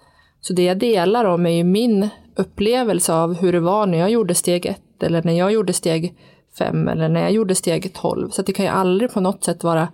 Så 0.42 0.54
det 0.54 0.64
jag 0.64 0.78
delar 0.78 1.26
om 1.26 1.46
är 1.46 1.50
ju 1.50 1.64
min 1.64 2.10
upplevelse 2.36 3.14
av 3.14 3.34
hur 3.34 3.52
det 3.52 3.60
var 3.60 3.86
när 3.86 3.98
jag 3.98 4.10
gjorde 4.10 4.36
steg 4.36 4.66
ett, 4.66 5.04
eller 5.04 5.24
när 5.24 5.34
jag 5.34 5.52
gjorde 5.52 5.74
steg 5.74 6.16
fem, 6.58 6.88
eller 6.88 7.10
när 7.10 7.22
jag 7.22 7.32
gjorde 7.32 7.56
steg 7.56 7.94
tolv. 7.94 8.30
Så 8.30 8.42
det 8.42 8.54
kan 8.54 8.66
ju 8.66 8.72
aldrig 8.72 9.14
på 9.14 9.20
något 9.20 9.44
sätt 9.44 9.64
vara 9.64 9.88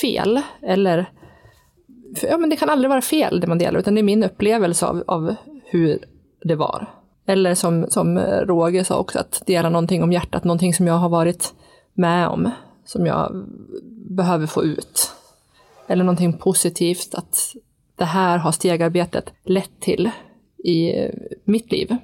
fel, 0.00 0.40
eller 0.62 1.12
ja, 2.22 2.38
men 2.38 2.50
det 2.50 2.56
kan 2.56 2.70
aldrig 2.70 2.90
vara 2.90 3.02
fel 3.02 3.40
det 3.40 3.46
man 3.46 3.58
delar, 3.58 3.80
utan 3.80 3.94
det 3.94 4.00
är 4.00 4.02
min 4.02 4.24
upplevelse 4.24 4.86
av, 4.86 5.04
av 5.06 5.34
hur 5.64 5.98
det 6.44 6.56
var. 6.56 6.99
Eller 7.30 7.54
som, 7.54 7.86
som 7.90 8.18
Roger 8.18 8.84
sa 8.84 8.98
också, 8.98 9.18
att 9.18 9.42
dela 9.46 9.70
någonting 9.70 10.02
om 10.02 10.12
hjärtat, 10.12 10.44
någonting 10.44 10.74
som 10.74 10.86
jag 10.86 10.94
har 10.94 11.08
varit 11.08 11.54
med 11.94 12.28
om, 12.28 12.50
som 12.84 13.06
jag 13.06 13.44
behöver 14.10 14.46
få 14.46 14.64
ut. 14.64 15.10
Eller 15.86 16.04
någonting 16.04 16.32
positivt, 16.32 17.14
att 17.14 17.54
det 17.96 18.04
här 18.04 18.38
har 18.38 18.52
stegarbetet 18.52 19.32
lett 19.44 19.80
till 19.80 20.10
i 20.64 20.92
mitt 21.44 21.72
liv. 21.72 21.96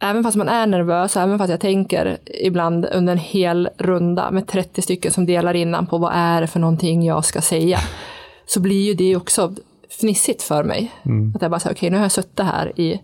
Även 0.00 0.22
fast 0.22 0.36
man 0.36 0.48
är 0.48 0.66
nervös, 0.66 1.16
även 1.16 1.38
fast 1.38 1.50
jag 1.50 1.60
tänker 1.60 2.18
ibland 2.24 2.86
under 2.92 3.12
en 3.12 3.18
hel 3.18 3.68
runda 3.78 4.30
med 4.30 4.46
30 4.46 4.82
stycken 4.82 5.12
som 5.12 5.26
delar 5.26 5.54
innan 5.54 5.86
på 5.86 5.98
vad 5.98 6.12
är 6.14 6.40
det 6.40 6.46
för 6.46 6.60
någonting 6.60 7.02
jag 7.02 7.24
ska 7.24 7.40
säga, 7.40 7.78
så 8.46 8.60
blir 8.60 8.82
ju 8.82 8.94
det 8.94 9.16
också 9.16 9.54
fnissigt 10.00 10.42
för 10.42 10.64
mig. 10.64 10.92
Mm. 11.04 11.32
Att 11.34 11.42
jag 11.42 11.50
bara 11.50 11.60
säger, 11.60 11.74
okej, 11.74 11.86
okay, 11.86 11.90
nu 11.90 11.96
har 11.96 12.04
jag 12.04 12.12
suttit 12.12 12.40
här 12.40 12.80
i 12.80 13.00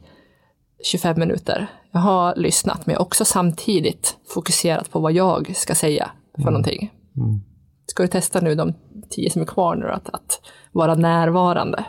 25 0.85 1.18
minuter. 1.18 1.66
Jag 1.93 2.01
har 2.01 2.37
lyssnat, 2.37 2.87
men 2.87 2.93
jag 2.93 3.01
har 3.01 3.07
också 3.07 3.24
samtidigt 3.24 4.16
fokuserat 4.35 4.91
på 4.91 5.01
vad 5.01 5.12
jag 5.12 5.57
ska 5.57 5.74
säga 5.74 6.11
för 6.35 6.43
mm. 6.43 6.53
någonting. 6.53 6.93
Mm. 7.16 7.41
Ska 7.87 8.03
du 8.03 8.09
testa 8.09 8.41
nu 8.41 8.55
de 8.55 8.74
tio 9.11 9.31
som 9.31 9.43
är 9.43 9.47
kvar 9.47 9.76
nu, 9.76 9.91
att, 9.91 10.09
att 10.09 10.41
vara 10.72 10.95
närvarande? 10.95 11.85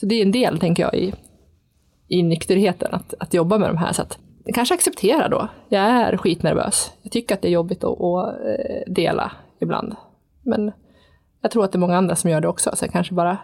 Så 0.00 0.06
det 0.06 0.14
är 0.14 0.22
en 0.22 0.32
del, 0.32 0.58
tänker 0.58 0.82
jag, 0.82 0.94
i, 0.94 1.14
i 2.08 2.22
nykterheten, 2.22 2.94
att, 2.94 3.14
att 3.18 3.34
jobba 3.34 3.58
med 3.58 3.68
de 3.70 3.76
här. 3.76 3.92
Så 3.92 4.02
att 4.02 4.18
kanske 4.54 4.74
acceptera 4.74 5.28
då. 5.28 5.48
Jag 5.68 5.82
är 5.82 6.16
skitnervös. 6.16 6.92
Jag 7.02 7.12
tycker 7.12 7.34
att 7.34 7.42
det 7.42 7.48
är 7.48 7.52
jobbigt 7.52 7.84
att, 7.84 8.00
att 8.00 8.34
dela 8.86 9.32
ibland. 9.60 9.96
Men 10.42 10.72
jag 11.40 11.50
tror 11.50 11.64
att 11.64 11.72
det 11.72 11.76
är 11.76 11.80
många 11.80 11.96
andra 11.96 12.16
som 12.16 12.30
gör 12.30 12.40
det 12.40 12.48
också, 12.48 12.76
så 12.76 12.84
jag 12.84 12.92
kanske 12.92 13.14
bara 13.14 13.38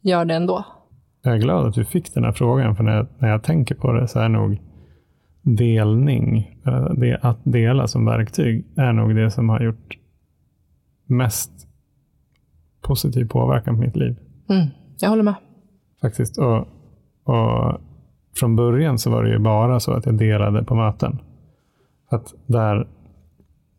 gör 0.00 0.24
det 0.24 0.34
ändå. 0.34 0.64
Jag 1.22 1.34
är 1.34 1.38
glad 1.38 1.66
att 1.66 1.74
du 1.74 1.84
fick 1.84 2.14
den 2.14 2.24
här 2.24 2.32
frågan, 2.32 2.76
för 2.76 2.84
när 2.84 2.96
jag, 2.96 3.06
när 3.18 3.28
jag 3.28 3.42
tänker 3.42 3.74
på 3.74 3.92
det 3.92 4.08
så 4.08 4.20
är 4.20 4.28
nog 4.28 4.58
delning, 5.42 6.56
det, 6.96 7.18
att 7.22 7.38
dela 7.44 7.88
som 7.88 8.04
verktyg, 8.04 8.66
är 8.76 8.92
nog 8.92 9.16
det 9.16 9.30
som 9.30 9.48
har 9.48 9.60
gjort 9.60 9.98
mest 11.06 11.50
positiv 12.82 13.28
påverkan 13.28 13.76
på 13.76 13.80
mitt 13.80 13.96
liv. 13.96 14.16
Mm, 14.48 14.66
jag 15.00 15.08
håller 15.08 15.22
med. 15.22 15.34
Faktiskt. 16.00 16.38
Och, 16.38 16.68
och 17.24 17.80
Från 18.38 18.56
början 18.56 18.98
så 18.98 19.10
var 19.10 19.24
det 19.24 19.30
ju 19.30 19.38
bara 19.38 19.80
så 19.80 19.92
att 19.92 20.06
jag 20.06 20.18
delade 20.18 20.64
på 20.64 20.74
möten. 20.74 21.18
Att 22.10 22.34
där, 22.46 22.86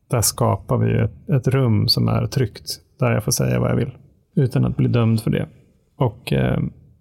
där 0.09 0.21
skapar 0.21 0.77
vi 0.77 0.97
ett, 0.97 1.29
ett 1.29 1.47
rum 1.47 1.87
som 1.87 2.07
är 2.07 2.27
tryggt, 2.27 2.81
där 2.99 3.11
jag 3.11 3.23
får 3.23 3.31
säga 3.31 3.59
vad 3.59 3.71
jag 3.71 3.75
vill, 3.75 3.91
utan 4.35 4.65
att 4.65 4.77
bli 4.77 4.87
dömd 4.87 5.21
för 5.21 5.31
det. 5.31 5.47
Och 5.97 6.33
eh, 6.33 6.59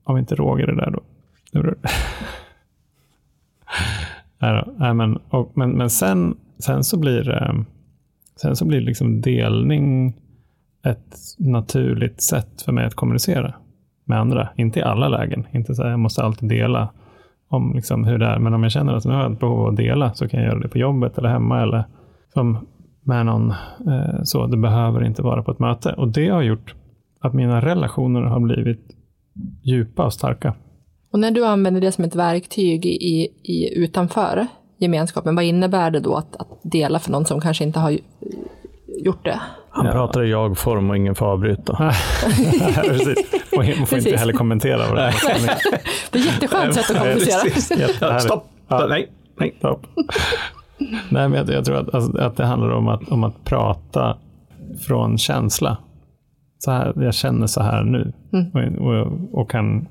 om 0.09 0.19
inte 0.19 0.35
Roger 0.35 0.69
är 0.69 0.77
där 0.77 0.91
då. 0.91 1.01
Nej, 4.39 4.65
då. 4.65 4.73
Nej, 4.77 4.95
men, 4.95 5.17
och, 5.17 5.53
men, 5.55 5.71
men 5.71 5.91
sen, 5.91 6.37
sen 6.59 6.85
så 6.85 6.99
blir 6.99 7.23
det 7.23 7.65
sen 8.41 8.57
så 8.57 8.65
blir 8.65 8.81
liksom 8.81 9.21
delning 9.21 10.15
ett 10.85 11.17
naturligt 11.39 12.23
sätt 12.23 12.63
för 12.63 12.73
mig 12.73 12.85
att 12.85 12.95
kommunicera 12.95 13.55
med 14.05 14.21
andra. 14.21 14.49
Inte 14.57 14.81
i 14.81 14.83
alla 14.83 15.09
lägen. 15.09 15.47
Inte 15.51 15.75
så 15.75 15.83
här, 15.83 15.91
jag 15.91 15.99
måste 15.99 16.23
alltid 16.23 16.49
dela 16.49 16.89
om 17.49 17.73
liksom 17.75 18.05
hur 18.05 18.19
det 18.19 18.27
är. 18.27 18.39
Men 18.39 18.55
om 18.55 18.63
jag 18.63 18.73
känner 18.73 18.95
att 18.95 19.05
nu 19.05 19.13
har 19.13 19.23
jag 19.23 19.33
ett 19.33 19.41
behov 19.41 19.61
av 19.61 19.69
att 19.69 19.77
dela 19.77 20.15
så 20.15 20.29
kan 20.29 20.41
jag 20.41 20.49
göra 20.49 20.61
det 20.61 20.69
på 20.69 20.79
jobbet 20.79 21.19
eller 21.19 21.29
hemma 21.29 21.63
eller 21.63 21.85
som 22.33 22.67
med 23.03 23.27
någon. 23.27 23.51
Eh, 23.87 24.23
så 24.23 24.47
Det 24.47 24.57
behöver 24.57 25.05
inte 25.05 25.23
vara 25.23 25.43
på 25.43 25.51
ett 25.51 25.59
möte. 25.59 25.93
Och 25.93 26.09
det 26.09 26.29
har 26.29 26.43
gjort 26.43 26.75
att 27.21 27.35
mina 27.35 27.61
relationer 27.61 28.23
har 28.23 28.41
blivit 28.41 28.98
djupa 29.63 30.05
och 30.05 30.13
starka. 30.13 30.55
Och 31.13 31.19
när 31.19 31.31
du 31.31 31.47
använder 31.47 31.81
det 31.81 31.93
som 31.93 32.05
ett 32.05 32.15
verktyg 32.15 32.87
i, 32.87 33.29
i, 33.43 33.79
utanför 33.79 34.47
gemenskapen, 34.79 35.35
vad 35.35 35.45
innebär 35.45 35.91
det 35.91 36.01
då 36.01 36.15
att, 36.15 36.37
att 36.37 36.49
dela 36.63 36.99
för 36.99 37.11
någon 37.11 37.25
som 37.25 37.41
kanske 37.41 37.65
inte 37.65 37.79
har 37.79 37.99
gjort 39.05 39.25
det? 39.25 39.41
Han 39.71 39.87
ja. 39.87 39.93
pratar 39.93 40.25
i 40.25 40.31
jag-form 40.31 40.91
och 40.91 40.97
ingen 40.97 41.15
får 41.15 41.27
avbryta. 41.27 41.77
Precis. 42.75 43.19
Och 43.57 43.65
man 43.79 43.87
får 43.87 43.99
inte 43.99 44.17
heller 44.17 44.33
kommentera 44.33 44.89
vad 44.89 44.97
det 44.97 45.03
är. 45.03 45.15
det 46.11 46.19
är 46.19 46.23
jätteskönt 46.23 46.75
sätt 46.75 46.91
att 46.91 46.99
kommunicera. 46.99 48.21
Stopp! 48.21 48.51
Ja. 48.69 48.87
Nej, 48.89 49.09
nej. 49.37 49.55
Stopp. 49.59 49.87
Nej, 51.09 51.29
men 51.29 51.33
jag, 51.33 51.51
jag 51.51 51.65
tror 51.65 51.77
att, 51.77 51.95
alltså, 51.95 52.19
att 52.19 52.37
det 52.37 52.45
handlar 52.45 52.71
om 52.71 52.89
att, 52.89 53.09
om 53.09 53.25
att 53.25 53.45
prata 53.45 54.17
från 54.87 55.19
känsla. 55.19 55.77
Så 56.59 56.71
här, 56.71 56.93
jag 56.97 57.15
känner 57.15 57.47
så 57.47 57.63
här 57.63 57.85
nu 57.85 58.13
mm. 58.33 58.75
och, 58.79 58.95
och, 58.95 59.41
och, 59.41 59.51
kan, 59.51 59.89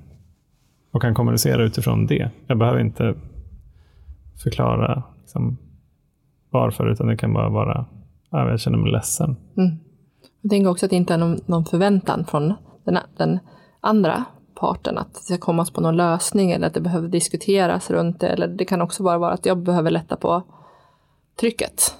och 0.91 1.01
kan 1.01 1.13
kommunicera 1.13 1.63
utifrån 1.63 2.05
det. 2.05 2.31
Jag 2.47 2.57
behöver 2.57 2.79
inte 2.79 3.15
förklara 4.43 5.03
liksom, 5.19 5.57
varför, 6.49 6.91
utan 6.91 7.07
det 7.07 7.17
kan 7.17 7.33
bara 7.33 7.49
vara 7.49 7.85
Ja, 8.29 8.49
jag 8.49 8.59
känner 8.59 8.77
mig 8.77 8.91
ledsen. 8.91 9.35
Mm. 9.57 9.77
Jag 10.41 10.49
tänker 10.49 10.69
också 10.69 10.85
att 10.85 10.89
det 10.89 10.95
inte 10.95 11.13
är 11.13 11.17
någon, 11.17 11.39
någon 11.45 11.65
förväntan 11.65 12.25
från 12.25 12.53
den, 12.83 12.97
den, 13.17 13.39
andra 13.79 14.23
parten 14.59 14.97
att 14.97 15.13
det 15.13 15.19
ska 15.19 15.37
komma 15.37 15.65
på 15.73 15.81
någon 15.81 15.97
lösning 15.97 16.51
eller 16.51 16.67
att 16.67 16.73
det 16.73 16.81
behöver 16.81 17.07
diskuteras 17.07 17.89
runt 17.89 18.19
det. 18.19 18.27
Eller 18.27 18.47
det 18.47 18.65
kan 18.65 18.81
också 18.81 19.03
bara 19.03 19.17
vara 19.17 19.33
att 19.33 19.45
jag 19.45 19.57
behöver 19.57 19.91
lätta 19.91 20.15
på 20.15 20.43
trycket. 21.39 21.95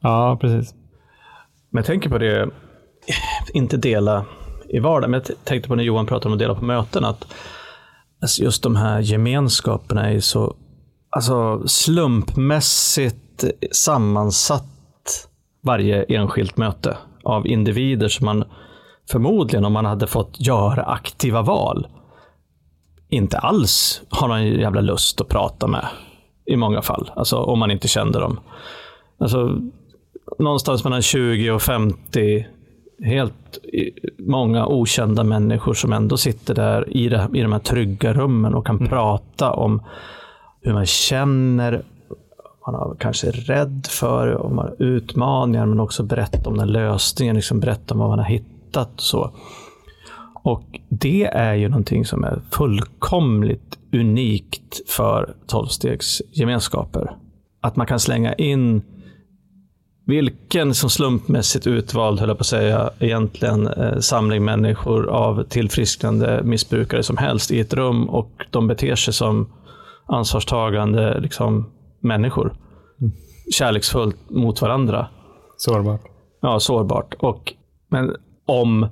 Ja, 0.00 0.38
precis. 0.40 0.74
Men 1.70 1.78
jag 1.78 1.86
tänker 1.86 2.10
på 2.10 2.18
det, 2.18 2.50
inte 3.52 3.76
dela 3.76 4.24
i 4.68 4.78
vardagen, 4.78 5.10
men 5.10 5.22
jag 5.26 5.44
tänkte 5.44 5.68
på 5.68 5.74
när 5.74 5.84
Johan 5.84 6.06
pratade 6.06 6.28
om 6.28 6.32
att 6.32 6.38
dela 6.38 6.54
på 6.54 6.64
möten, 6.64 7.04
att 7.04 7.26
alltså 8.22 8.42
just 8.42 8.62
de 8.62 8.76
här 8.76 9.00
gemenskaperna 9.00 10.10
är 10.10 10.20
så 10.20 10.56
alltså 11.10 11.68
slumpmässigt 11.68 13.44
sammansatt 13.72 15.28
varje 15.62 16.02
enskilt 16.02 16.56
möte 16.56 16.96
av 17.24 17.46
individer 17.46 18.08
som 18.08 18.24
man 18.24 18.44
förmodligen, 19.10 19.64
om 19.64 19.72
man 19.72 19.84
hade 19.84 20.06
fått 20.06 20.40
göra 20.40 20.82
aktiva 20.82 21.42
val, 21.42 21.86
inte 23.08 23.38
alls 23.38 24.02
har 24.10 24.28
någon 24.28 24.46
jävla 24.46 24.80
lust 24.80 25.20
att 25.20 25.28
prata 25.28 25.66
med. 25.66 25.86
I 26.46 26.56
många 26.56 26.82
fall, 26.82 27.10
alltså 27.16 27.36
om 27.36 27.58
man 27.58 27.70
inte 27.70 27.88
kände 27.88 28.20
dem. 28.20 28.40
Alltså, 29.20 29.58
någonstans 30.38 30.84
mellan 30.84 31.02
20 31.02 31.50
och 31.50 31.62
50 31.62 32.46
helt 33.02 33.58
många 34.18 34.66
okända 34.66 35.24
människor 35.24 35.74
som 35.74 35.92
ändå 35.92 36.16
sitter 36.16 36.54
där 36.54 36.96
i, 36.96 37.08
det, 37.08 37.28
i 37.34 37.42
de 37.42 37.52
här 37.52 37.58
trygga 37.58 38.12
rummen 38.12 38.54
och 38.54 38.66
kan 38.66 38.76
mm. 38.76 38.88
prata 38.88 39.52
om 39.52 39.82
hur 40.62 40.72
man 40.72 40.86
känner, 40.86 41.82
man 42.66 42.74
har 42.74 42.96
kanske 42.98 43.28
är 43.28 43.32
rädd 43.32 43.86
för, 43.90 44.28
och 44.28 44.52
man 44.52 44.64
har 44.64 44.82
utmaningar, 44.82 45.66
men 45.66 45.80
också 45.80 46.02
berätta 46.02 46.50
om 46.50 46.56
den 46.56 46.72
lösningen, 46.72 47.36
liksom 47.36 47.60
berätta 47.60 47.94
om 47.94 48.00
vad 48.00 48.08
man 48.08 48.18
har 48.18 48.26
hittat. 48.26 48.90
Så. 48.96 49.30
Och 50.42 50.80
det 50.88 51.24
är 51.24 51.54
ju 51.54 51.68
någonting 51.68 52.04
som 52.04 52.24
är 52.24 52.40
fullkomligt 52.50 53.78
unikt 53.92 54.90
för 54.90 55.34
tolvstegsgemenskaper. 55.46 57.16
Att 57.60 57.76
man 57.76 57.86
kan 57.86 58.00
slänga 58.00 58.34
in 58.34 58.82
vilken 60.06 60.74
som 60.74 60.90
slumpmässigt 60.90 61.66
utvald, 61.66 62.20
höll 62.20 62.28
jag 62.28 62.38
på 62.38 62.42
att 62.42 62.46
säga, 62.46 62.90
egentligen 62.98 63.66
eh, 63.66 63.98
samling 63.98 64.44
människor 64.44 65.08
av 65.08 65.44
tillfrisknande 65.44 66.40
missbrukare 66.44 67.02
som 67.02 67.16
helst 67.16 67.50
i 67.50 67.60
ett 67.60 67.74
rum 67.74 68.08
och 68.08 68.30
de 68.50 68.66
beter 68.66 68.94
sig 68.94 69.14
som 69.14 69.52
ansvarstagande 70.06 71.20
liksom, 71.20 71.70
människor. 72.00 72.54
Kärleksfullt 73.54 74.30
mot 74.30 74.62
varandra. 74.62 75.06
Sårbart. 75.56 76.00
Ja, 76.42 76.60
sårbart. 76.60 77.14
Och, 77.18 77.52
men 77.88 78.16
om 78.46 78.88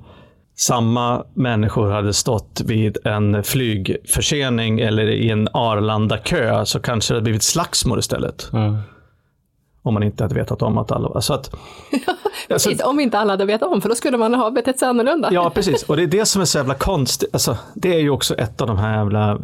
samma 0.57 1.25
människor 1.33 1.91
hade 1.91 2.13
stått 2.13 2.61
vid 2.65 2.97
en 3.05 3.43
flygförsening 3.43 4.79
eller 4.79 5.07
i 5.07 5.29
en 5.29 5.47
Arlanda-kö 5.53 6.65
så 6.65 6.79
kanske 6.79 7.13
det 7.13 7.15
hade 7.15 7.23
blivit 7.23 7.43
slagsmål 7.43 7.99
istället. 7.99 8.49
Ja. 8.51 8.81
Om 9.85 9.93
man 9.93 10.03
inte 10.03 10.23
hade 10.23 10.35
vetat 10.35 10.61
om 10.61 10.77
att 10.77 10.91
alla 10.91 11.09
var... 11.09 11.21
Så 11.21 11.33
att, 11.33 11.55
alltså, 12.49 12.71
Om 12.83 12.99
inte 12.99 13.19
alla 13.19 13.33
hade 13.33 13.45
vetat 13.45 13.71
om, 13.71 13.81
för 13.81 13.89
då 13.89 13.95
skulle 13.95 14.17
man 14.17 14.33
ha 14.33 14.51
betett 14.51 14.79
sig 14.79 14.87
annorlunda. 14.87 15.29
ja, 15.31 15.49
precis. 15.55 15.83
Och 15.83 15.95
det 15.95 16.03
är 16.03 16.07
det 16.07 16.25
som 16.25 16.41
är 16.41 16.45
så 16.45 16.57
jävla 16.57 16.73
konstigt. 16.73 17.29
Alltså, 17.33 17.57
det 17.75 17.95
är 17.95 17.99
ju 17.99 18.09
också 18.09 18.35
ett 18.35 18.61
av 18.61 18.67
de 18.67 18.77
här 18.77 18.97
jävla 18.97 19.39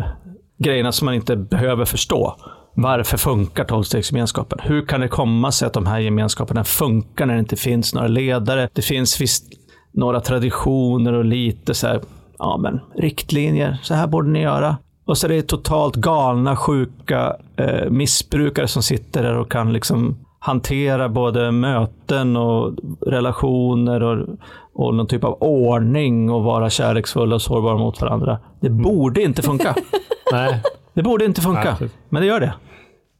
grejerna 0.57 0.91
som 0.91 1.05
man 1.05 1.15
inte 1.15 1.35
behöver 1.35 1.85
förstå. 1.85 2.35
Varför 2.73 3.17
funkar 3.17 3.63
tolvstegsgemenskapen? 3.63 4.59
Hur 4.61 4.85
kan 4.85 5.01
det 5.01 5.07
komma 5.07 5.51
sig 5.51 5.65
att 5.65 5.73
de 5.73 5.85
här 5.85 5.99
gemenskaperna 5.99 6.63
funkar 6.63 7.25
när 7.25 7.33
det 7.33 7.39
inte 7.39 7.55
finns 7.55 7.93
några 7.93 8.07
ledare? 8.07 8.69
Det 8.73 8.81
finns 8.81 9.21
visst 9.21 9.45
några 9.93 10.19
traditioner 10.19 11.13
och 11.13 11.25
lite 11.25 11.73
så 11.73 11.87
här, 11.87 12.01
ja 12.39 12.57
men 12.57 12.79
riktlinjer, 12.95 13.77
så 13.83 13.93
här 13.93 14.07
borde 14.07 14.29
ni 14.29 14.41
göra. 14.41 14.77
Och 15.05 15.17
så 15.17 15.27
är 15.27 15.29
det 15.29 15.41
totalt 15.41 15.95
galna, 15.95 16.55
sjuka 16.55 17.35
eh, 17.55 17.89
missbrukare 17.89 18.67
som 18.67 18.83
sitter 18.83 19.23
där 19.23 19.37
och 19.37 19.51
kan 19.51 19.73
liksom 19.73 20.17
hantera 20.43 21.09
både 21.09 21.51
möten 21.51 22.37
och 22.37 22.73
relationer 23.07 24.03
och, 24.03 24.27
och 24.73 24.95
någon 24.95 25.07
typ 25.07 25.23
av 25.23 25.37
ordning 25.39 26.29
och 26.29 26.43
vara 26.43 26.69
kärleksfulla 26.69 27.35
och 27.35 27.41
sårbara 27.41 27.77
mot 27.77 28.01
varandra. 28.01 28.39
Det 28.59 28.69
borde 28.69 29.21
inte 29.21 29.41
funka. 29.41 29.75
Nej, 30.31 30.63
Det 30.93 31.03
borde 31.03 31.25
inte 31.25 31.41
funka, 31.41 31.77
Nej, 31.79 31.89
men 32.09 32.21
det 32.21 32.27
gör 32.27 32.39
det. 32.39 32.53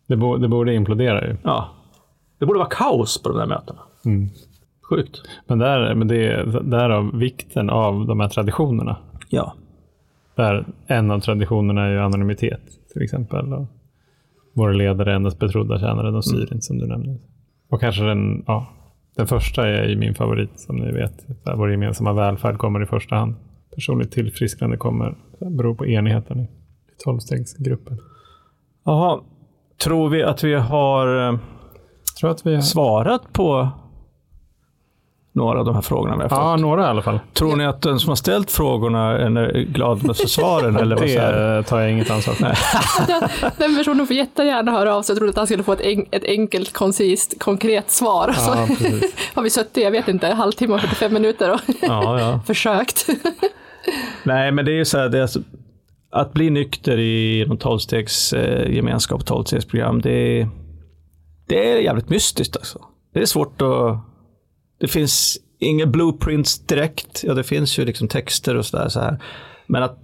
det, 0.08 0.16
bo, 0.16 0.38
det 0.38 0.48
borde 0.48 0.74
implodera 0.74 1.28
ju. 1.28 1.38
Ja. 1.44 1.70
Det 2.40 2.46
borde 2.46 2.60
vara 2.60 2.70
kaos 2.70 3.24
på 3.24 3.30
de 3.30 3.38
där 3.38 3.46
mötena. 3.48 3.80
Mm. 4.06 4.30
Sjukt. 4.90 5.22
Men, 5.48 5.60
där, 5.60 5.96
men 5.96 6.08
det 6.08 6.28
är 6.28 6.46
därav 6.64 7.12
vikten 7.14 7.70
av 7.70 8.06
de 8.08 8.20
här 8.20 8.28
traditionerna. 8.30 8.98
Ja. 9.30 9.54
Där 10.36 10.66
en 10.88 11.12
av 11.12 11.20
traditionerna 11.20 11.86
är 11.86 11.92
ju 11.92 12.00
anonymitet 12.00 12.62
till 12.94 13.02
exempel. 13.02 13.46
Våra 14.54 14.72
ledare 14.72 15.16
endast 15.16 15.40
betrodda 15.40 15.80
tjänare, 15.80 16.12
de 16.12 16.24
styr 16.24 16.54
inte 16.54 16.62
som 16.62 16.78
du 16.78 16.88
nämnde. 16.88 17.18
Och 17.70 17.80
kanske 17.80 18.04
den, 18.04 18.44
ja, 18.48 18.68
den 19.16 19.28
första 19.28 19.68
är 19.68 19.88
ju 19.88 19.98
min 19.98 20.16
favorit 20.16 20.60
som 20.60 20.76
ni 20.76 20.92
vet. 20.92 21.44
Där 21.46 21.56
vår 21.56 21.72
gemensamma 21.72 22.14
välfärd 22.14 22.58
kommer 22.58 22.84
i 22.84 22.86
första 22.86 23.16
hand. 23.16 23.36
Personligt 23.76 24.12
tillfrisknande 24.12 24.78
kommer, 24.78 25.16
beror 25.40 25.76
på 25.76 25.86
enigheten 25.86 26.40
i, 26.40 26.44
i 26.44 26.48
tolvstegsgruppen. 27.04 28.00
Jaha. 28.86 29.20
Tror 29.84 30.10
vi 30.10 30.24
att 30.24 30.44
vi 30.44 30.54
har 30.54 31.28
eh, 31.28 31.40
Tror 32.20 32.32
att 32.32 32.46
vi 32.46 32.56
har... 32.56 32.62
svarat 32.62 33.34
på 33.34 33.70
några 35.34 35.60
av 35.60 35.66
de 35.66 35.76
här 35.76 35.82
frågorna 35.82 36.16
vi 36.16 36.22
har 36.22 36.30
fått? 36.30 36.38
Ja, 36.38 36.56
några 36.56 36.84
i 36.84 36.88
alla 36.88 37.02
fall. 37.02 37.20
Tror 37.34 37.56
ni 37.56 37.66
att 37.66 37.82
den 37.82 38.00
som 38.00 38.10
har 38.10 38.16
ställt 38.16 38.52
frågorna 38.52 39.20
är 39.20 39.64
glad 39.64 40.04
med 40.04 40.16
svaren? 40.16 40.76
eller 40.76 40.96
vad? 40.96 41.08
Det 41.08 41.64
tar 41.64 41.80
jag 41.80 41.92
inget 41.92 42.12
ansvar 42.12 42.34
för. 42.34 42.58
Den 43.60 43.76
personen 43.78 44.08
får 44.08 44.16
jättegärna 44.16 44.72
höra 44.72 44.96
av 44.96 45.02
sig. 45.02 45.14
Jag 45.14 45.18
trodde 45.18 45.30
att 45.30 45.38
han 45.38 45.48
skulle 45.48 45.64
få 45.64 45.74
ett, 45.74 45.82
en, 45.82 46.06
ett 46.12 46.24
enkelt, 46.24 46.74
koncist, 46.74 47.40
konkret 47.40 47.92
svar. 47.92 48.36
Ja, 48.38 48.56
har 49.34 49.42
vi 49.44 49.50
suttit, 49.50 49.84
jag 49.84 49.92
vet 49.92 50.08
inte, 50.08 50.28
en 50.28 50.38
halvtimme 50.38 50.74
och 50.74 50.82
45 50.82 51.14
minuter 51.14 51.52
och 51.54 51.60
Ja, 51.82 52.20
ja. 52.20 52.42
försökt. 52.48 53.08
Nej, 54.24 54.52
men 54.52 54.66
det 54.66 54.72
är 54.72 54.76
ju 54.76 54.86
så 54.86 54.98
här, 54.98 55.10
det 55.10 55.18
är 55.18 55.22
alltså, 55.22 55.40
att 56.12 56.34
bli 56.34 56.50
nykter 56.50 57.00
i 57.00 57.46
någon 57.48 57.58
tolvstegs 57.58 58.34
eh, 58.34 58.72
gemenskap, 58.76 59.26
tolvstegsprogram, 59.26 60.02
det, 60.02 60.12
är- 60.42 60.50
det 61.48 61.72
är 61.72 61.78
jävligt 61.78 62.10
mystiskt 62.10 62.58
alltså. 62.58 62.80
Det 63.14 63.20
är 63.22 63.26
svårt 63.26 63.62
att... 63.62 63.98
Det 64.82 64.88
finns 64.88 65.38
inga 65.60 65.86
blueprints 65.86 66.66
direkt. 66.66 67.24
Ja, 67.24 67.34
det 67.34 67.44
finns 67.44 67.80
ju 67.80 67.86
liksom 67.86 68.08
texter 68.08 68.56
och 68.56 68.66
sådär. 68.66 68.90
Så 68.90 69.00
här. 69.00 69.24
Men 69.68 69.84
att 69.84 70.00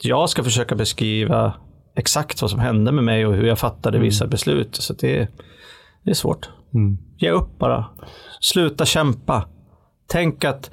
jag 0.00 0.30
ska 0.30 0.44
försöka 0.44 0.74
beskriva 0.74 1.54
exakt 1.96 2.42
vad 2.42 2.50
som 2.50 2.60
hände 2.60 2.92
med 2.92 3.04
mig 3.04 3.26
och 3.26 3.34
hur 3.34 3.46
jag 3.46 3.58
fattade 3.58 3.98
vissa 3.98 4.26
beslut. 4.26 4.74
Så 4.74 4.92
det, 4.92 5.28
det 6.04 6.10
är 6.10 6.14
svårt. 6.14 6.50
Mm. 6.74 6.98
Ge 7.18 7.30
upp 7.30 7.58
bara. 7.58 7.86
Sluta 8.40 8.84
kämpa. 8.84 9.48
Tänk 10.06 10.44
att 10.44 10.70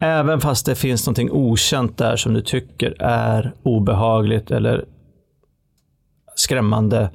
även 0.00 0.40
fast 0.40 0.66
det 0.66 0.74
finns 0.74 1.06
någonting 1.06 1.30
okänt 1.32 1.98
där 1.98 2.16
som 2.16 2.34
du 2.34 2.40
tycker 2.40 3.02
är 3.02 3.54
obehagligt 3.62 4.50
eller 4.50 4.84
skrämmande, 6.36 7.10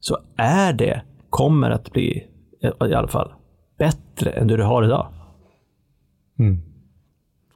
så 0.00 0.18
är 0.36 0.72
det, 0.72 1.02
kommer 1.30 1.70
att 1.70 1.92
bli, 1.92 2.26
i 2.62 2.94
alla 2.94 3.08
fall, 3.08 3.32
bättre 4.22 4.40
än 4.40 4.46
det 4.46 4.56
du 4.56 4.62
har 4.62 4.84
idag. 4.84 5.06
Mm. 6.38 6.62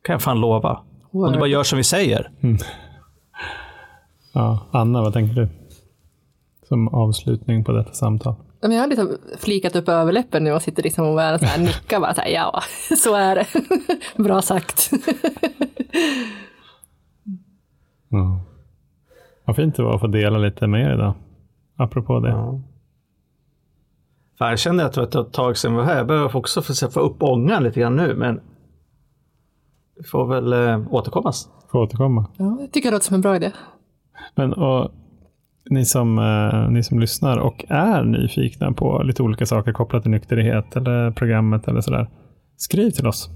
kan 0.03 0.13
jag 0.13 0.23
fan 0.23 0.41
lova. 0.41 0.81
Om 1.11 1.33
du 1.33 1.39
bara 1.39 1.47
gör 1.47 1.63
som 1.63 1.77
vi 1.77 1.85
säger. 1.85 2.31
Ja, 4.33 4.67
Anna, 4.71 5.03
vad 5.03 5.13
tänker 5.13 5.35
du? 5.35 5.49
Som 6.69 6.89
avslutning 6.89 7.65
på 7.65 7.73
detta 7.73 7.93
samtal. 7.93 8.35
Jag 8.61 8.71
har 8.71 8.87
liksom 8.87 9.17
flikat 9.39 9.77
upp 9.77 9.89
överläppen 9.89 10.45
nu 10.45 10.53
och 10.53 10.63
sitter 10.63 10.83
liksom 10.83 11.07
och 11.07 11.15
bara 11.15 11.39
så 11.39 11.45
här 11.45 11.61
nickar 11.61 12.01
bara 12.01 12.15
så 12.15 12.21
här, 12.21 12.29
ja, 12.29 12.61
så 12.97 13.15
är 13.15 13.35
det. 13.35 13.47
Bra 14.23 14.43
sagt. 14.43 14.91
Ja. 18.09 18.41
Vad 19.45 19.57
fint 19.57 19.77
det 19.77 19.83
var 19.83 19.95
att 19.95 20.01
få 20.01 20.07
dela 20.07 20.39
lite 20.39 20.67
med 20.67 20.81
er 20.81 20.95
idag. 20.95 21.15
Apropå 21.77 22.21
det. 22.21 22.63
Fan, 24.39 24.51
jag 24.51 24.59
kände 24.59 24.85
att 24.85 24.93
det 24.93 25.01
var 25.01 25.21
ett 25.21 25.33
tag 25.33 25.57
sedan 25.57 25.73
vi 25.73 25.77
var 25.77 25.85
här. 25.85 25.97
Jag 25.97 26.07
behöver 26.07 26.37
också 26.37 26.63
få, 26.63 26.91
få 26.91 27.01
upp 27.01 27.23
ångan 27.23 27.63
lite 27.63 27.81
grann 27.81 27.97
nu, 27.97 28.15
men 28.15 28.41
vi 29.97 30.05
får 30.05 30.27
väl 30.27 30.53
eh, 30.53 30.93
återkommas. 30.95 31.49
Får 31.73 31.79
återkomma. 31.79 32.27
Ja, 32.37 32.57
jag 32.61 32.73
tycker 32.73 32.89
det 32.89 32.95
låter 32.95 33.07
som 33.07 33.15
en 33.15 33.21
bra 33.21 33.37
idé. 33.37 33.53
Men 34.35 34.53
och, 34.53 34.91
ni, 35.71 35.85
som, 35.85 36.19
eh, 36.19 36.71
ni 36.71 36.83
som 36.83 37.01
lyssnar 37.01 37.39
och 37.39 37.65
är 37.69 38.05
nyfikna 38.05 38.73
på 38.73 39.03
lite 39.03 39.23
olika 39.23 39.47
saker 39.47 39.73
kopplat 39.73 40.03
till 40.03 40.11
nykterhet 40.11 40.77
eller 40.77 41.11
programmet 41.11 41.69
eller 41.69 41.81
sådär. 41.81 42.09
Skriv 42.57 42.91
till 42.91 43.07
oss 43.07 43.31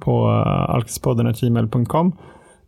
på 0.00 0.28
uh, 0.28 0.70
alkispodden.gmail.com 0.70 2.16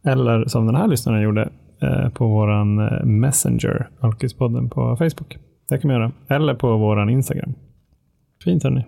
eller 0.05 0.45
som 0.45 0.67
den 0.67 0.75
här 0.75 0.89
lyssnaren 0.89 1.23
gjorde 1.23 1.51
eh, 1.83 2.09
på 2.09 2.29
våran 2.29 2.79
eh, 2.79 3.05
Messenger, 3.05 3.89
Alkispodden 4.01 4.71
på 4.71 4.97
Facebook. 4.97 5.39
Det 5.71 5.79
kan 5.79 5.91
man 5.91 6.01
göra. 6.01 6.13
Eller 6.29 6.55
på 6.55 6.77
våran 6.77 7.11
Instagram. 7.11 7.55
Fint 8.45 8.63
hörni. 8.65 8.85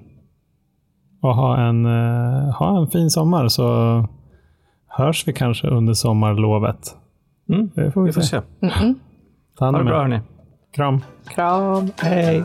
Och 1.23 1.35
ha 1.35 1.57
en, 1.61 1.87
eh, 1.87 2.55
ha 2.55 2.79
en 2.81 2.87
fin 2.91 3.11
sommar 3.11 3.49
så 3.49 3.65
hörs 4.87 5.29
vi 5.29 5.33
kanske 5.33 5.67
under 5.69 5.93
sommarlovet. 5.95 6.97
Mm, 7.49 7.71
Det 7.75 7.91
får 7.93 8.03
vi, 8.03 8.07
vi 8.09 8.13
får 8.13 8.21
se. 8.21 8.41
se. 8.61 8.67
Mm-mm. 8.67 8.95
Ta 9.59 9.65
hand 9.65 9.77
Ha 9.77 9.81
om 9.81 9.87
det 9.87 9.91
er. 9.91 9.95
bra 9.95 10.01
hörni. 10.03 10.21
Kram. 10.75 11.01
Kram. 11.35 11.91
Hej. 12.03 12.45